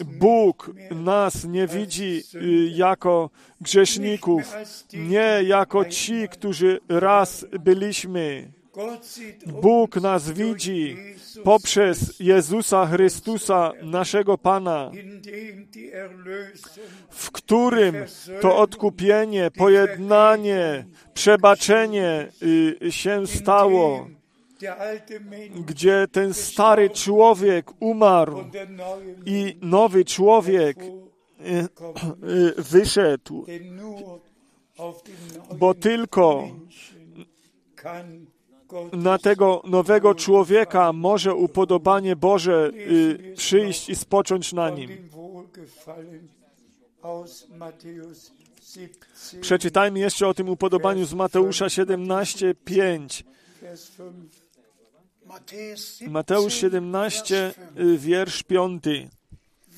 Bóg 0.05 0.71
nas 0.91 1.45
nie 1.45 1.67
widzi 1.67 2.23
y, 2.35 2.71
jako 2.75 3.31
grzeszników, 3.61 4.57
nie 4.93 5.41
jako 5.45 5.85
ci, 5.85 6.29
którzy 6.29 6.81
raz 6.89 7.47
byliśmy. 7.61 8.56
Bóg 9.47 9.97
nas 9.97 10.31
widzi 10.31 10.97
poprzez 11.45 12.21
Jezusa 12.21 12.87
Chrystusa, 12.87 13.73
naszego 13.83 14.39
Pana, 14.39 14.91
w 17.11 17.31
którym 17.31 17.95
to 18.41 18.57
odkupienie, 18.57 19.51
pojednanie, 19.51 20.87
przebaczenie 21.15 22.29
y, 22.83 22.93
się 22.93 23.27
stało, 23.27 24.09
gdzie 25.67 26.07
ten 26.13 26.35
stary 26.35 26.91
człowiek 26.91 27.71
umarł 27.81 28.45
i 29.27 29.57
nowy 29.63 30.05
człowiek 30.05 30.79
kommen. 31.75 32.25
y, 32.59 32.63
wyszedł, 32.63 33.47
bo 35.59 35.75
tylko 35.75 36.49
na 38.93 39.19
tego 39.19 39.63
nowego 39.65 40.15
człowieka 40.15 40.93
może 40.93 41.35
upodobanie 41.35 42.17
Boże 42.17 42.71
y, 42.75 43.35
przyjść 43.37 43.89
i 43.89 43.97
spocząć 43.97 44.53
na 44.53 44.71
nim. 44.71 44.89
dem 44.89 45.09
Wohlgefallen 45.09 46.29
aus 47.03 47.47
Matthäus 47.59 48.31
17, 48.63 49.41
Przeczytajmy 49.41 49.99
jeszcze 49.99 50.29
o 50.29 50.35
tym 50.35 50.49
upodobaniu 50.49 51.05
z 51.05 51.15
Mateusza 51.15 51.67
17:5. 51.67 53.23
Vers 53.63 53.91
5. 53.91 54.05
Matthäus 55.27 56.09
Mateusz 56.09 56.55
17, 56.55 57.27
17, 57.27 57.35
Vers 57.35 57.55
5. 57.77 57.79
y, 57.79 57.99
wiersz 57.99 58.43
5. 58.43 58.85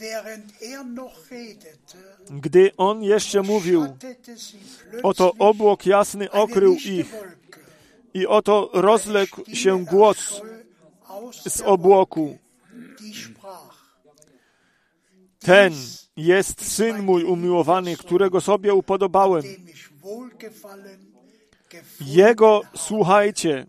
Während 0.01 0.63
er 0.63 0.85
noch 0.87 1.31
redete, 1.31 1.99
Gdy 2.31 2.71
on 2.77 3.03
jeszcze 3.03 3.43
mówił, 3.43 3.87
oto 5.03 5.33
obłok 5.39 5.87
jasny 5.87 6.31
okrył 6.31 6.75
ich. 6.75 7.15
I 8.15 8.27
oto 8.27 8.71
rozległ 8.73 9.45
się 9.53 9.85
głos 9.85 10.41
z 11.49 11.61
obłoku. 11.61 12.39
Ten 15.39 15.73
jest 16.17 16.73
syn 16.73 17.03
mój 17.03 17.25
umiłowany, 17.25 17.97
którego 17.97 18.41
sobie 18.41 18.75
upodobałem. 18.75 19.43
Jego 22.01 22.63
słuchajcie. 22.77 23.67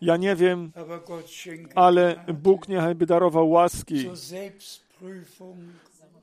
Ja 0.00 0.16
nie 0.16 0.36
wiem, 0.36 0.72
ale 1.74 2.24
Bóg 2.34 2.68
niechaj 2.68 2.94
by 2.94 3.06
darował 3.06 3.50
łaski. 3.50 4.10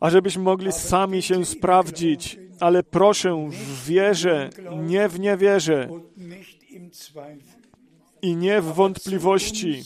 Ażebyśmy 0.06 0.43
mogli 0.43 0.72
sami 0.72 1.22
się 1.22 1.45
sprawdzić. 1.45 2.39
Ale 2.60 2.84
proszę 2.84 3.47
w 3.51 3.86
wierze, 3.86 4.49
nie 4.78 5.10
w 5.10 5.20
niewierze 5.20 5.89
i 8.22 8.36
nie 8.36 8.62
w 8.62 8.66
wątpliwości, 8.66 9.84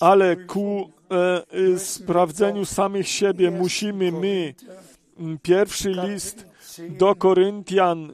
ale 0.00 0.36
ku 0.36 0.90
e, 1.10 1.42
e, 1.74 1.78
sprawdzeniu 1.78 2.64
samych 2.64 3.08
siebie 3.08 3.50
musimy 3.50 4.12
my. 4.12 4.54
m, 5.20 5.38
Pierwszy 5.42 5.90
list 5.90 6.46
do 6.88 7.14
Koryntian 7.14 8.12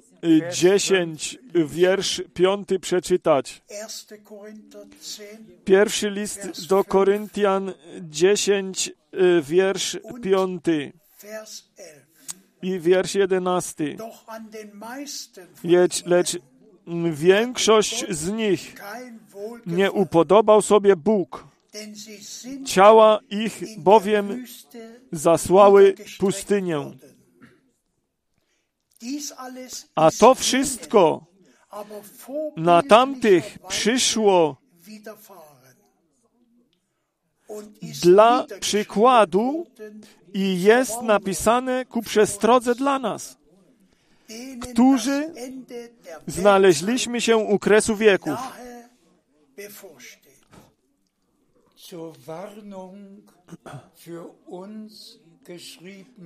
10, 0.52 1.38
wiersz 1.54 2.22
5 2.34 2.68
przeczytać. 2.80 3.62
1. 4.08 4.24
Korinther 4.24 4.86
10, 4.88 5.30
Pierwszy 5.64 6.10
list 6.10 6.66
do 6.68 6.84
Koryntian 6.84 7.72
10, 8.00 8.88
y, 8.88 9.42
wiersz 9.42 9.98
5 10.22 10.64
Vers 11.22 11.64
11. 11.78 12.06
i 12.62 12.80
wiersz 12.80 13.14
11. 13.14 13.94
Doch 13.96 14.24
an 14.26 14.50
den 14.50 14.70
meisten 14.74 15.46
von 15.62 15.70
Lecz, 15.70 16.06
lecz 16.06 16.38
większość 17.12 18.04
z 18.10 18.30
nich 18.30 18.74
nie 19.66 19.92
upodobał 19.92 20.62
sobie 20.62 20.96
Bóg. 20.96 21.44
Ciała 22.64 23.20
ich 23.30 23.62
bowiem 23.78 24.44
zasłały 25.12 25.94
pustynię. 26.18 26.90
A 29.94 30.10
to 30.10 30.34
wszystko 30.34 31.26
na 32.56 32.82
tamtych 32.82 33.58
przyszło 33.68 34.56
dla 38.02 38.46
przykładu 38.60 39.66
i 40.34 40.62
jest 40.62 41.02
napisane 41.02 41.84
ku 41.84 42.02
przestrodze 42.02 42.74
dla 42.74 42.98
nas, 42.98 43.36
którzy 44.60 45.30
znaleźliśmy 46.26 47.20
się 47.20 47.36
u 47.36 47.58
kresu 47.58 47.96
wieków. 47.96 48.38
zur 51.88 52.16
Warnung 52.26 53.32
für 53.94 54.26
uns 54.46 55.20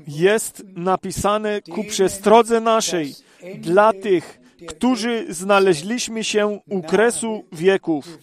Jest 0.08 0.62
napisane 0.76 1.62
ku 1.62 1.84
przestrodze 1.84 2.60
naszej 2.60 3.14
dla 3.58 3.92
tych, 3.92 4.40
którzy 4.68 5.26
znaleźliśmy 5.28 6.24
się 6.24 6.60
u 6.68 6.82
kresu 6.82 7.44
wieków. 7.52 8.18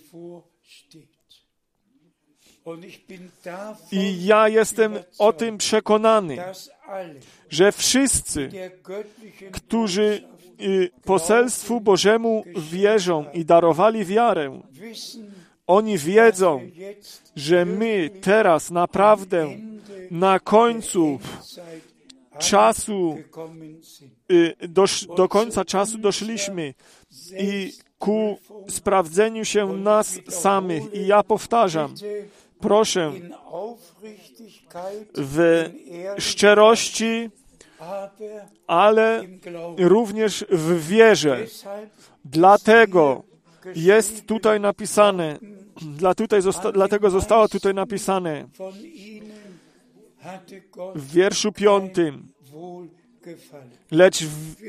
I 3.91 4.25
ja 4.25 4.47
jestem 4.47 4.99
o 5.19 5.33
tym 5.33 5.57
przekonany, 5.57 6.37
że 7.49 7.71
wszyscy, 7.71 8.49
którzy 9.51 10.23
y, 10.61 10.89
poselstwu 11.03 11.81
Bożemu 11.81 12.43
wierzą 12.71 13.25
i 13.33 13.45
darowali 13.45 14.05
wiarę, 14.05 14.61
oni 15.67 15.97
wiedzą, 15.97 16.61
że 17.35 17.65
my 17.65 18.09
teraz 18.21 18.71
naprawdę 18.71 19.47
na 20.11 20.39
końcu 20.39 21.19
czasu, 22.39 23.17
y, 24.31 24.53
dosz, 24.67 25.07
do 25.17 25.29
końca 25.29 25.65
czasu 25.65 25.97
doszliśmy 25.97 26.73
i 27.39 27.73
ku 27.99 28.37
sprawdzeniu 28.69 29.45
się 29.45 29.73
nas 29.73 30.19
samych. 30.29 30.93
I 30.93 31.07
ja 31.07 31.23
powtarzam, 31.23 31.93
proszę 32.59 33.11
w 35.15 35.69
szczerości, 36.17 37.29
ale 38.67 39.23
również 39.77 40.45
w 40.49 40.87
wierze. 40.87 41.45
Dlatego 42.25 43.23
jest 43.75 44.25
tutaj 44.25 44.59
napisane, 44.59 45.39
dla 45.81 46.15
tutaj 46.15 46.41
zosta, 46.41 46.71
dlatego 46.71 47.09
zostało 47.09 47.47
tutaj 47.47 47.73
napisane 47.73 48.45
w 50.95 51.11
wierszu 51.13 51.51
piątym. 51.51 52.27
Lecz 53.91 54.23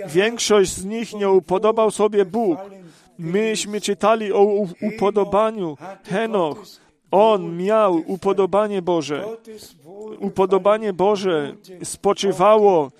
większość 0.06 0.72
z 0.72 0.84
nich 0.84 1.14
nie 1.14 1.30
upodobał 1.30 1.90
sobie 1.90 2.24
Bóg. 2.24 2.58
Myśmy 3.18 3.80
czytali 3.80 4.32
o 4.32 4.66
upodobaniu. 4.82 5.76
Henoch, 6.04 6.62
on 7.10 7.56
miał 7.56 8.02
upodobanie 8.06 8.82
Boże. 8.82 9.24
Upodobanie 10.18 10.92
Boże 10.92 11.54
spoczywało 11.84 12.90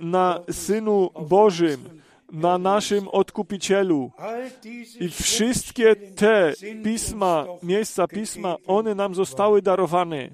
na 0.00 0.40
Synu 0.50 1.10
Bożym, 1.28 2.03
na 2.34 2.58
naszym 2.58 3.08
Odkupicielu. 3.08 4.10
I 5.00 5.08
wszystkie 5.08 5.96
te 5.96 6.52
pisma, 6.84 7.46
miejsca 7.62 8.08
pisma, 8.08 8.56
one 8.66 8.94
nam 8.94 9.14
zostały 9.14 9.62
darowane. 9.62 10.30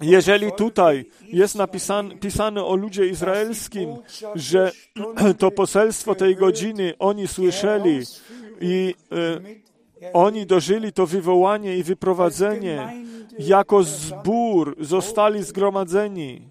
Jeżeli 0.00 0.52
tutaj 0.52 1.04
jest 1.22 1.54
napisane, 1.54 2.16
pisane 2.16 2.64
o 2.64 2.76
ludzie 2.76 3.06
izraelskim, 3.06 3.96
że 4.34 4.72
to 5.38 5.50
poselstwo 5.50 6.14
tej 6.14 6.36
godziny 6.36 6.94
oni 6.98 7.28
słyszeli 7.28 8.00
i 8.60 8.94
e, 9.12 9.40
oni 10.12 10.46
dożyli 10.46 10.92
to 10.92 11.06
wywołanie 11.06 11.78
i 11.78 11.82
wyprowadzenie, 11.82 12.92
jako 13.38 13.82
zbór 13.82 14.76
zostali 14.80 15.42
zgromadzeni, 15.42 16.49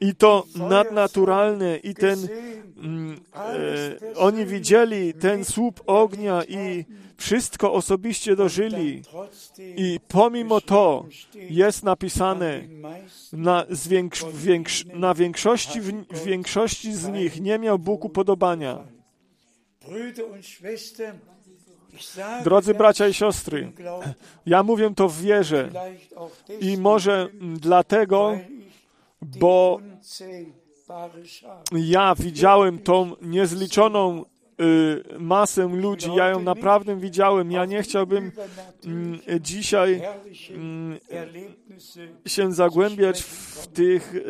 I 0.00 0.14
to 0.14 0.46
nadnaturalne, 0.56 1.76
i 1.76 1.94
ten, 1.94 2.28
mm, 2.76 3.20
e, 3.34 4.16
oni 4.16 4.46
widzieli 4.46 5.14
ten 5.14 5.44
słup 5.44 5.80
ognia 5.86 6.44
i 6.44 6.84
wszystko 7.16 7.72
osobiście 7.72 8.36
dożyli. 8.36 9.02
I 9.76 10.00
pomimo 10.08 10.60
to 10.60 11.06
jest 11.34 11.82
napisane, 11.82 12.62
na, 13.32 13.66
zwiększ, 13.70 14.24
większ, 14.34 14.84
na 14.84 15.14
większości, 15.14 15.80
w, 15.80 15.92
w 16.08 16.24
większości 16.24 16.92
z 16.92 17.08
nich 17.08 17.40
nie 17.40 17.58
miał 17.58 17.78
Bóg 17.78 18.04
upodobania. 18.04 18.84
Drodzy 22.44 22.74
bracia 22.74 23.08
i 23.08 23.14
siostry, 23.14 23.72
ja 24.46 24.62
mówię 24.62 24.94
to 24.94 25.08
w 25.08 25.20
wierze 25.20 25.68
i 26.60 26.78
może 26.78 27.28
dlatego, 27.42 28.38
bo 29.22 29.80
ja 31.72 32.14
widziałem 32.14 32.78
tą 32.78 33.16
niezliczoną 33.22 34.24
masę 35.18 35.68
ludzi, 35.68 36.14
ja 36.16 36.28
ją 36.28 36.42
naprawdę 36.42 36.96
widziałem. 36.96 37.52
Ja 37.52 37.64
nie 37.64 37.82
chciałbym 37.82 38.32
mm, 38.84 39.18
dzisiaj 39.40 40.02
mm, 40.50 40.98
się 42.26 42.52
zagłębiać 42.52 43.22
w 43.22 43.66
tych 43.66 44.14
y, 44.14 44.22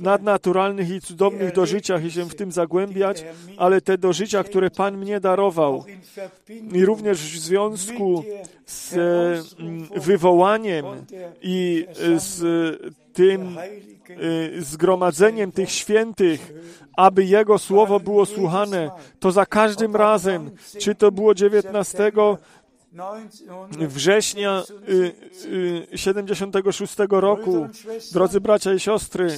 nadnaturalnych 0.00 0.90
i 0.90 1.00
cudownych 1.00 1.52
dożyciach 1.52 2.04
i 2.04 2.10
się 2.10 2.24
w 2.24 2.34
tym 2.34 2.52
zagłębiać, 2.52 3.24
ale 3.56 3.80
te 3.80 3.98
dożycia, 3.98 4.44
które 4.44 4.70
Pan 4.70 4.96
mnie 4.96 5.20
darował 5.20 5.84
i 6.72 6.84
również 6.84 7.18
w 7.18 7.38
związku 7.38 8.24
z 8.66 8.94
mm, 9.58 9.88
wywołaniem 9.96 10.84
i 11.42 11.86
e, 11.88 12.20
z 12.20 12.42
tym 13.14 13.58
e, 13.58 14.60
zgromadzeniem 14.62 15.52
tych 15.52 15.70
świętych, 15.70 16.52
aby 16.96 17.24
Jego 17.24 17.58
słowo 17.58 18.00
było 18.00 18.26
słuchane, 18.26 18.90
to 19.20 19.32
za 19.32 19.46
każdym 19.46 19.96
razem, 19.96 20.50
czy 20.78 20.94
to 20.94 21.12
było 21.12 21.34
19 21.34 22.12
września 23.70 24.62
y, 24.88 25.12
y, 25.92 25.98
76 25.98 26.96
roku, 27.10 27.66
drodzy 28.12 28.40
bracia 28.40 28.74
i 28.74 28.80
siostry, 28.80 29.28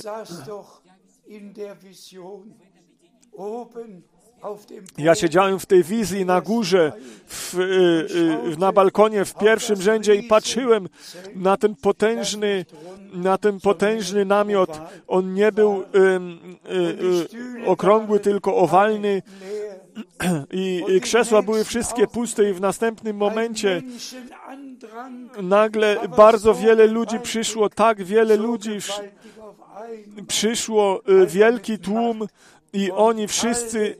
ja 4.98 5.14
siedziałem 5.14 5.58
w 5.58 5.66
tej 5.66 5.82
wizji 5.82 6.24
na 6.24 6.40
górze, 6.40 6.92
w, 7.26 7.58
y, 7.58 8.54
y, 8.54 8.58
na 8.58 8.72
balkonie 8.72 9.24
w 9.24 9.34
pierwszym 9.34 9.82
rzędzie 9.82 10.14
i 10.14 10.22
patrzyłem 10.22 10.88
na 11.34 11.56
ten 11.56 11.74
potężny, 11.74 12.64
na 13.12 13.38
ten 13.38 13.60
potężny 13.60 14.24
namiot. 14.24 14.80
On 15.08 15.34
nie 15.34 15.52
był 15.52 15.82
y, 15.82 17.66
okrągły, 17.66 18.20
tylko 18.20 18.56
owalny 18.56 19.22
i, 20.50 21.00
krzesła 21.02 21.42
były 21.42 21.64
wszystkie 21.64 22.06
puste 22.06 22.50
i 22.50 22.52
w 22.52 22.60
następnym 22.60 23.16
momencie 23.16 23.82
nagle 25.42 26.08
bardzo 26.16 26.54
wiele 26.54 26.86
ludzi 26.86 27.20
przyszło, 27.20 27.68
tak 27.68 28.04
wiele 28.04 28.36
ludzi 28.36 28.78
przyszło, 30.28 31.00
wielki 31.26 31.78
tłum 31.78 32.26
i 32.72 32.90
oni 32.90 33.28
wszyscy 33.28 33.96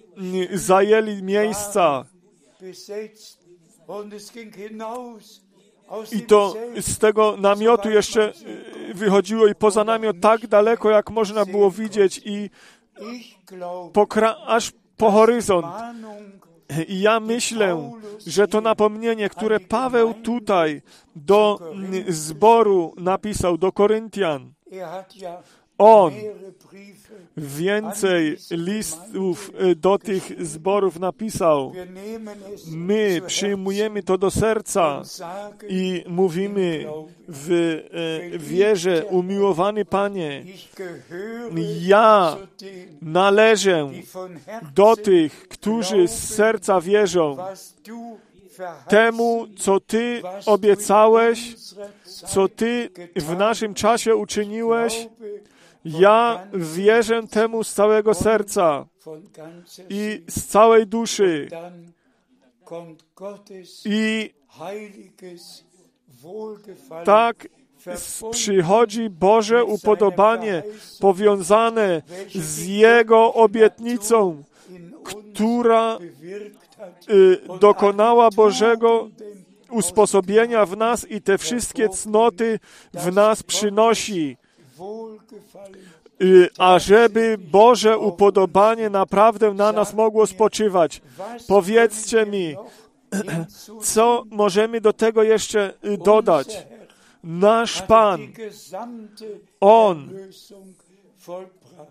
y, 0.53 0.59
zajęli 0.59 1.23
miejsca. 1.23 2.05
I 6.13 6.23
to 6.23 6.55
z 6.81 6.99
tego 6.99 7.37
namiotu 7.37 7.91
jeszcze 7.91 8.33
y, 8.91 8.95
wychodziło 8.95 9.47
i 9.47 9.55
poza 9.55 9.85
namiot 9.85 10.17
tak 10.21 10.47
daleko, 10.47 10.91
jak 10.91 11.11
można 11.11 11.45
było 11.45 11.71
widzieć 11.71 12.21
i 12.25 12.51
aż 14.47 14.73
po 14.97 15.11
horyzont. 15.11 15.67
I 16.89 17.01
ja 17.01 17.21
myślę, 17.21 17.93
że 18.27 18.49
to 18.49 18.61
napomnienie, 18.61 19.29
które 19.29 19.61
Paweł 19.61 20.15
tutaj 20.15 20.83
do 21.17 21.59
mm, 21.73 22.13
zboru 22.13 22.95
napisał, 22.97 23.59
do 23.59 23.73
Koryntian, 23.73 24.53
on 25.79 26.13
więcej 27.37 28.37
listów 28.51 29.53
y, 29.61 29.75
do 29.75 29.99
tych 29.99 30.47
zborów 30.47 30.99
napisał. 31.01 31.73
My 32.71 33.21
przyjmujemy 33.27 34.03
to 34.03 34.19
do 34.19 34.31
serca 34.31 35.03
i 35.69 36.05
mówimy 36.09 36.87
w 37.29 37.51
e, 38.33 38.39
wierze, 38.39 39.07
umiłowany 39.07 39.85
Panie, 39.85 40.45
ja 41.81 42.37
należę 43.03 43.91
do 44.75 44.97
tych, 44.97 45.49
którzy 45.49 46.09
z 46.09 46.35
serca 46.35 46.81
wierzą 46.81 47.37
temu, 48.89 49.47
co 49.59 49.81
Ty 49.81 50.23
obiecałeś, 50.47 51.57
co 52.05 52.49
Ty 52.49 52.91
w 53.17 53.37
naszym 53.37 53.75
czasie 53.75 54.17
uczyniłeś. 54.17 55.09
Ja 55.87 56.47
wierzę 56.55 57.23
temu 57.27 57.65
z 57.65 57.73
całego 57.75 58.15
serca 58.15 58.87
i 59.89 60.25
z 60.29 60.47
całej 60.47 60.87
duszy. 60.87 61.49
I 63.85 64.31
tak 67.05 67.49
przychodzi 68.31 69.11
Boże 69.11 69.65
upodobanie 69.65 70.63
powiązane 71.01 72.03
z 72.35 72.67
Jego 72.67 73.35
obietnicą, 73.35 74.43
która 75.05 75.99
y, 77.11 77.39
dokonała 77.61 78.31
Bożego 78.31 79.09
usposobienia 79.71 80.67
w 80.67 80.77
nas 80.77 81.11
i 81.11 81.23
te 81.23 81.39
wszystkie 81.39 81.89
cnoty 81.89 82.59
w 82.95 83.13
nas 83.13 83.43
przynosi, 83.43 84.37
ażeby 86.59 87.39
Boże 87.39 87.99
upodobanie 87.99 88.91
naprawdę 88.91 89.55
na 89.55 89.73
nas 89.73 89.95
mogło 89.95 90.27
spoczywać. 90.27 91.03
Powiedzcie 91.49 92.27
mi, 92.27 92.57
co 93.83 94.25
możemy 94.31 94.81
do 94.81 94.93
tego 94.93 95.23
jeszcze 95.23 95.75
y, 95.85 95.99
dodać? 95.99 96.67
Nasz 97.25 97.83
Pan 97.83 98.21
On 99.61 100.11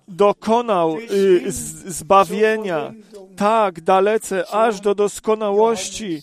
dokonał 0.08 0.98
y, 0.98 1.52
zbawienia 1.92 2.94
tak 3.38 3.82
dalece, 3.82 4.48
aż 4.48 4.82
do 4.82 4.96
doskonałości 4.96 6.22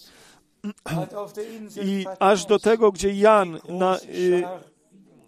i 1.84 2.06
aż 2.18 2.46
do 2.46 2.58
tego, 2.58 2.92
gdzie 2.92 3.12
Jan 3.12 3.58
na 3.68 3.98
y, 3.98 4.42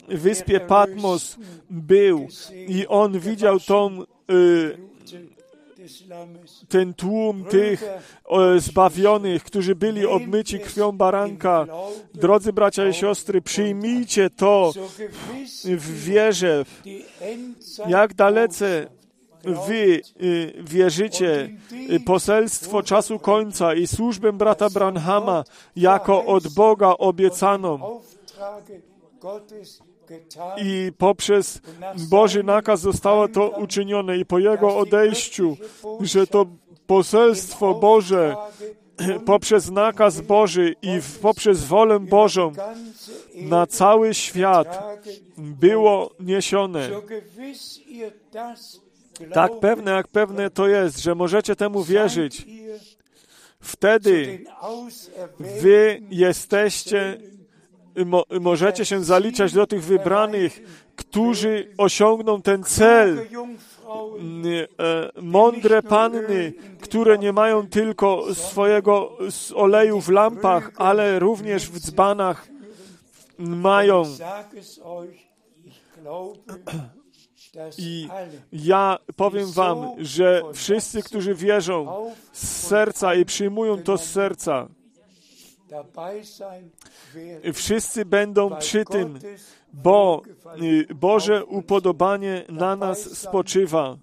wyspie 0.09 0.61
Patmos 0.61 1.36
był 1.70 2.28
i 2.68 2.86
on 2.86 3.20
widział 3.20 3.61
tą, 3.61 4.02
y, 4.30 4.78
ten 6.68 6.94
tłum 6.94 7.44
tych 7.44 7.84
zbawionych, 8.59 9.44
którzy 9.44 9.74
byli 9.74 10.07
obmyci 10.07 10.59
krwią 10.59 10.92
baranka. 10.92 11.66
Drodzy 12.14 12.52
bracia 12.52 12.88
i 12.88 12.94
siostry, 12.94 13.42
przyjmijcie 13.42 14.30
to 14.30 14.72
w 15.64 16.05
wierze, 16.05 16.64
jak 17.86 18.14
dalece 18.14 18.86
wy 19.44 20.00
y, 20.22 20.55
wierzycie 20.59 21.50
y, 21.90 22.00
poselstwo 22.00 22.82
czasu 22.82 23.18
końca 23.18 23.74
i 23.74 23.86
służbę 23.86 24.32
brata 24.32 24.70
Branhama 24.70 25.44
jako 25.76 26.24
od 26.24 26.48
Boga 26.48 26.89
obiecaną 26.89 28.01
i 30.56 30.93
poprzez 30.98 31.60
Boży 32.10 32.43
nakaz 32.43 32.81
zostało 32.81 33.28
to 33.28 33.48
uczynione 33.51 34.18
i 34.18 34.24
po 34.24 34.39
Jego 34.39 34.76
odejściu, 34.76 35.56
że 36.01 36.26
to 36.26 36.47
poselstwo 36.86 37.74
Boże 37.74 38.36
poprzez 39.26 39.70
nakaz 39.70 40.20
Boży 40.20 40.74
i 40.82 41.01
poprzez 41.22 41.64
wolę 41.64 42.01
Bożą 42.01 42.52
na 43.35 43.66
cały 43.66 44.14
świat 44.14 44.85
było 45.39 46.10
niesione. 46.20 46.90
Tak 49.32 49.52
pewne 49.60 49.90
jak 49.90 50.09
pewne 50.09 50.51
to 50.51 50.68
jest, 50.68 50.98
że 50.98 51.14
możecie 51.14 51.56
temu 51.56 51.85
wierzyć. 51.85 52.47
Wtedy 53.60 54.44
wy 55.39 56.01
jesteście, 56.10 57.18
mo, 58.07 58.25
możecie 58.41 58.85
się 58.85 59.05
zaliczać 59.05 59.53
do 59.53 59.66
tych 59.66 59.85
wybranych, 59.85 60.61
którzy 60.97 61.69
osiągną 61.79 62.43
ten 62.43 62.65
cel. 62.65 63.27
Jungfrauen, 63.31 63.75
E, 64.47 65.23
Mądre 65.23 65.83
panny, 65.83 66.53
które 66.81 67.19
nie 67.19 67.33
mają 67.33 67.66
tylko 67.66 68.35
swojego 68.35 69.19
oleju 69.55 70.01
w 70.01 70.09
lampach, 70.09 70.71
ale 70.77 71.19
również 71.19 71.71
w 71.71 71.79
dzbanach 71.79 72.49
mają. 73.39 74.05
glaube, 76.03 76.39
dass 77.55 77.79
I 77.79 78.09
ja 78.53 78.99
powiem 79.16 79.53
wam, 79.53 79.79
że 79.99 80.43
wszyscy, 80.53 81.03
którzy 81.03 81.35
wierzą 81.35 82.11
z 82.33 82.66
serca 82.66 83.15
i 83.15 83.25
przyjmują 83.25 83.83
to 83.83 83.99
z 83.99 84.05
serca, 84.05 84.69
wszyscy 87.52 88.05
będą 88.05 88.56
przy 88.56 88.84
tym, 88.84 89.18
bo 89.72 90.22
y, 90.62 90.94
Boże 90.94 91.44
upodobanie 91.44 92.44
na 92.48 92.76
nas 92.76 93.18
spoczywa. 93.18 93.96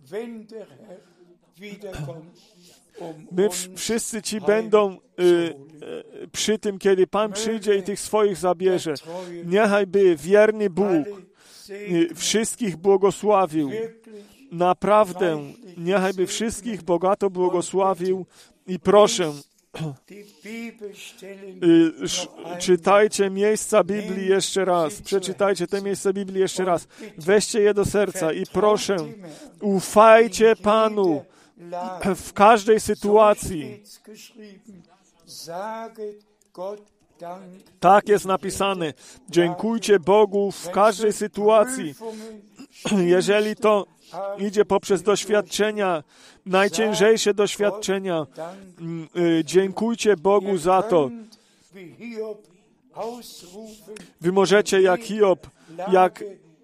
My 3.32 3.50
wszyscy 3.76 4.22
ci 4.22 4.42
będą 4.42 4.98
y, 5.20 5.24
y, 6.24 6.28
przy 6.32 6.60
tym, 6.60 6.80
kiedy 6.80 7.08
Pan 7.08 7.34
przyjdzie 7.34 7.76
i 7.76 7.84
tych 7.84 8.00
swoich 8.00 8.38
zabierze. 8.38 8.94
Niechaj 9.46 9.88
by 9.88 10.16
wierny 10.16 10.70
Bóg 10.70 11.08
wszystkich 12.16 12.78
błogosławił. 12.78 13.70
Naprawdę, 14.52 15.40
niechaj 15.78 16.14
by 16.14 16.28
wszystkich 16.28 16.84
bogato 16.84 17.30
błogosławił 17.30 18.26
i 18.68 18.80
proszę, 18.80 19.34
czytajcie 22.60 23.30
miejsca 23.30 23.84
Biblii 23.84 24.30
jeszcze 24.30 24.66
raz. 24.66 25.02
Przeczytajcie 25.02 25.68
te 25.68 25.82
miejsca 25.82 26.14
Biblii 26.14 26.40
jeszcze 26.40 26.66
raz. 26.66 26.88
Weźcie 27.18 27.62
je 27.62 27.74
do 27.74 27.86
serca 27.86 28.34
i 28.34 28.46
proszę, 28.46 28.98
ufajcie 29.62 30.56
Panu 30.56 31.26
w 32.16 32.34
każdej 32.34 32.80
sytuacji. 32.80 33.84
Tak 37.80 38.08
jest 38.08 38.26
napisane. 38.26 38.94
Dziękujcie 39.30 40.00
Bogu 40.00 40.52
w 40.52 40.70
każdej 40.70 41.14
sytuacji. 41.14 41.96
Jeżeli 42.98 43.56
to 43.56 43.86
idzie 44.38 44.66
poprzez 44.66 45.04
doświadczenia, 45.04 46.04
najciężejsze 46.46 47.34
doświadczenia, 47.34 48.28
mm, 48.80 49.08
y, 49.18 49.44
dziękujcie 49.46 50.18
Bogu 50.18 50.58
za 50.58 50.84
to. 50.84 51.10
Wy 54.22 54.32
możecie 54.32 54.82
jak 54.82 55.02
Hiob, 55.02 55.48
jak 55.92 56.24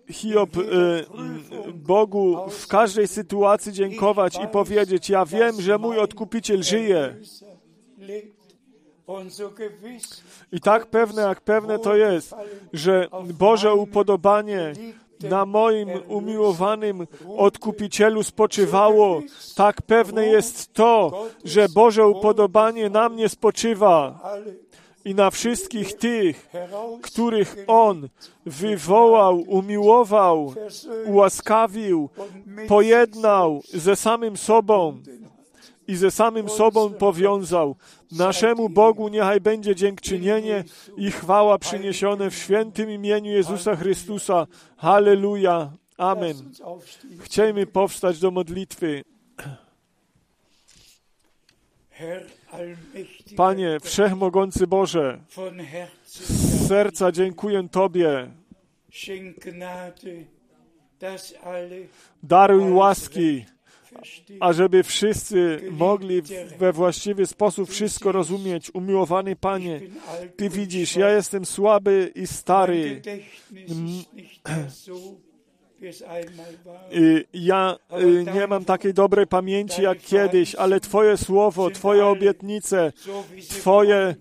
Hiob 0.09 0.57
y, 0.57 0.61
mm, 0.61 1.43
Bogu 1.73 2.49
w 2.49 2.67
każdej 2.67 3.07
sytuacji 3.07 3.73
dziękować 3.73 4.35
i 4.43 4.47
powiedzieć: 4.47 5.09
Ja 5.09 5.25
wiem, 5.25 5.61
że 5.61 5.77
mój 5.77 5.99
odkupiciel 5.99 6.63
żyje. 6.63 7.15
I 10.51 10.61
tak 10.61 10.85
pewne, 10.85 11.21
jak 11.21 11.41
pewne 11.41 11.79
to 11.79 11.95
jest, 11.95 12.35
że 12.73 13.07
Boże 13.33 13.73
upodobanie 13.73 14.73
na 15.23 15.45
moim 15.45 15.89
umiłowanym 16.07 17.07
odkupicielu 17.37 18.23
spoczywało, 18.23 19.21
tak 19.55 19.81
pewne 19.81 20.25
jest 20.25 20.73
to, 20.73 21.25
że 21.43 21.69
Boże 21.69 22.07
upodobanie 22.07 22.89
na 22.89 23.09
mnie 23.09 23.29
spoczywa. 23.29 24.19
I 25.05 25.15
na 25.15 25.31
wszystkich 25.31 25.93
tych, 25.93 26.49
których 27.01 27.55
On 27.67 28.09
wywołał, 28.45 29.43
umiłował, 29.47 30.53
ułaskawił, 31.05 32.09
pojednał 32.67 33.61
ze 33.73 33.95
samym 33.95 34.37
sobą 34.37 34.97
i 35.87 35.95
ze 35.95 36.11
samym 36.11 36.49
sobą 36.49 36.93
powiązał. 36.93 37.75
Naszemu 38.11 38.69
Bogu 38.69 39.07
niechaj 39.07 39.41
będzie 39.41 39.75
dziękczynienie 39.75 40.63
i 40.97 41.11
chwała 41.11 41.57
przyniesione 41.57 42.29
w 42.29 42.35
świętym 42.35 42.91
imieniu 42.91 43.31
Jezusa 43.31 43.75
Chrystusa. 43.75 44.47
Halleluja. 44.77 45.71
Amen. 45.97 46.51
Chciejmy 47.19 47.65
powstać 47.65 48.19
do 48.19 48.31
modlitwy. 48.31 49.03
Panie, 53.35 53.77
Wszechmogący 53.83 54.67
Boże, 54.67 55.19
z 56.05 56.67
serca 56.67 57.11
dziękuję 57.11 57.67
Tobie. 57.71 58.31
Daruj 62.23 62.71
łaski. 62.71 63.45
Ażeby 64.39 64.83
wszyscy 64.83 65.59
mogli 65.71 66.21
we 66.59 66.73
właściwy 66.73 67.25
sposób 67.25 67.69
wszystko 67.69 68.11
rozumieć. 68.11 68.71
Umiłowany 68.73 69.35
Panie, 69.35 69.81
Ty 70.35 70.49
widzisz, 70.49 70.95
ja 70.95 71.09
jestem 71.09 71.45
słaby 71.45 72.11
i 72.15 72.27
stary. 72.27 73.01
Ja 77.33 77.77
y, 78.01 78.25
nie 78.33 78.47
mam 78.47 78.65
takiej 78.65 78.93
dobrej 78.93 79.27
pamięci 79.27 79.81
jak 79.81 79.99
kiedyś, 79.99 80.55
ale 80.55 80.79
Twoje 80.79 81.17
słowo, 81.17 81.69
Twoje 81.71 82.05
obietnice, 82.05 82.91
Twoje 83.49 84.15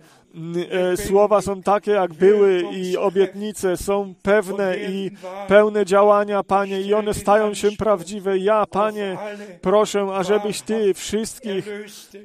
słowa 0.96 1.42
są 1.42 1.62
takie, 1.62 1.90
jak 1.90 2.14
były 2.14 2.62
i 2.72 2.96
obietnice 2.96 3.76
są 3.76 4.14
pewne 4.22 4.76
i 4.76 5.10
pełne 5.48 5.84
działania, 5.84 6.42
Panie, 6.42 6.80
i 6.80 6.94
one 6.94 7.14
stają 7.14 7.54
się 7.54 7.70
prawdziwe. 7.72 8.38
Ja, 8.38 8.66
Panie, 8.66 9.16
proszę, 9.60 10.06
ażebyś 10.14 10.62
Ty 10.62 10.94
wszystkich 10.94 11.68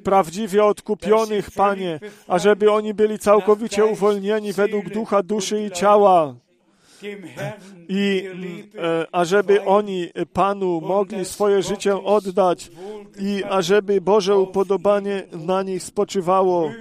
prawdziwie 0.04 0.64
odkupionych, 0.66 1.52
Panie, 1.52 2.00
ażeby 2.28 2.72
oni 2.72 2.94
byli 2.94 3.20
całkowicie 3.20 3.86
uwolnieni 3.86 4.54
według 4.54 4.90
ducha, 4.90 5.24
duszy 5.24 5.62
i 5.62 5.72
ciała. 5.72 6.36
I 7.90 8.28
mm, 8.32 8.70
e, 8.78 9.06
ażeby 9.12 9.62
oni 9.62 10.10
e, 10.14 10.26
Panu 10.26 10.82
mogli 10.82 11.26
swoje 11.26 11.62
życie 11.62 11.96
oddać 11.96 12.72
i 13.20 13.44
ażeby 13.44 14.02
Boże 14.02 14.38
upodobanie 14.38 15.24
na 15.32 15.64
nich 15.64 15.84
spoczywało. 15.84 16.72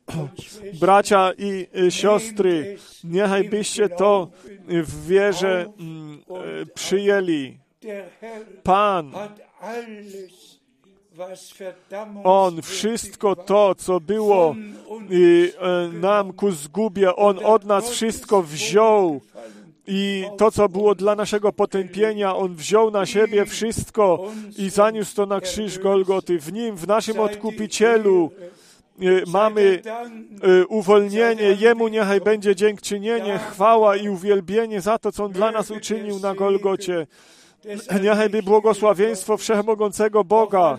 Bracia 0.80 1.32
i 1.38 1.66
e, 1.86 1.90
siostry, 1.90 2.76
niechaj 3.04 3.48
byście 3.48 3.88
to 3.88 4.28
w 4.68 5.06
wierze 5.06 5.66
mm, 5.78 6.22
przyjęli. 6.74 7.58
Pan, 8.62 9.12
On 12.24 12.62
wszystko 12.62 13.36
to, 13.36 13.74
co 13.74 14.00
było 14.00 14.54
e, 14.54 15.88
nam 15.92 16.32
ku 16.32 16.50
zgubie, 16.50 17.16
On 17.16 17.44
od 17.44 17.64
nas 17.64 17.90
wszystko 17.90 18.42
wziął. 18.42 19.20
I 19.86 20.24
to, 20.38 20.50
co 20.50 20.68
było 20.68 20.94
dla 20.94 21.14
naszego 21.14 21.52
potępienia, 21.52 22.36
On 22.36 22.54
wziął 22.54 22.90
na 22.90 23.06
siebie 23.06 23.46
wszystko 23.46 24.26
i 24.58 24.70
zaniósł 24.70 25.16
to 25.16 25.26
na 25.26 25.40
krzyż 25.40 25.78
Golgoty. 25.78 26.38
W 26.38 26.52
Nim, 26.52 26.76
w 26.76 26.86
naszym 26.86 27.20
Odkupicielu 27.20 28.30
y, 29.02 29.22
mamy 29.26 29.82
y, 30.62 30.66
uwolnienie. 30.66 31.56
Jemu 31.60 31.88
niechaj 31.88 32.20
będzie 32.20 32.56
dziękczynienie, 32.56 33.38
chwała 33.38 33.96
i 33.96 34.08
uwielbienie 34.08 34.80
za 34.80 34.98
to, 34.98 35.12
co 35.12 35.24
On 35.24 35.32
dla 35.32 35.50
nas 35.50 35.70
uczynił 35.70 36.18
na 36.18 36.34
Golgocie. 36.34 37.06
Niechaj 38.02 38.30
by 38.30 38.42
błogosławieństwo 38.42 39.36
Wszechmogącego 39.36 40.24
Boga, 40.24 40.78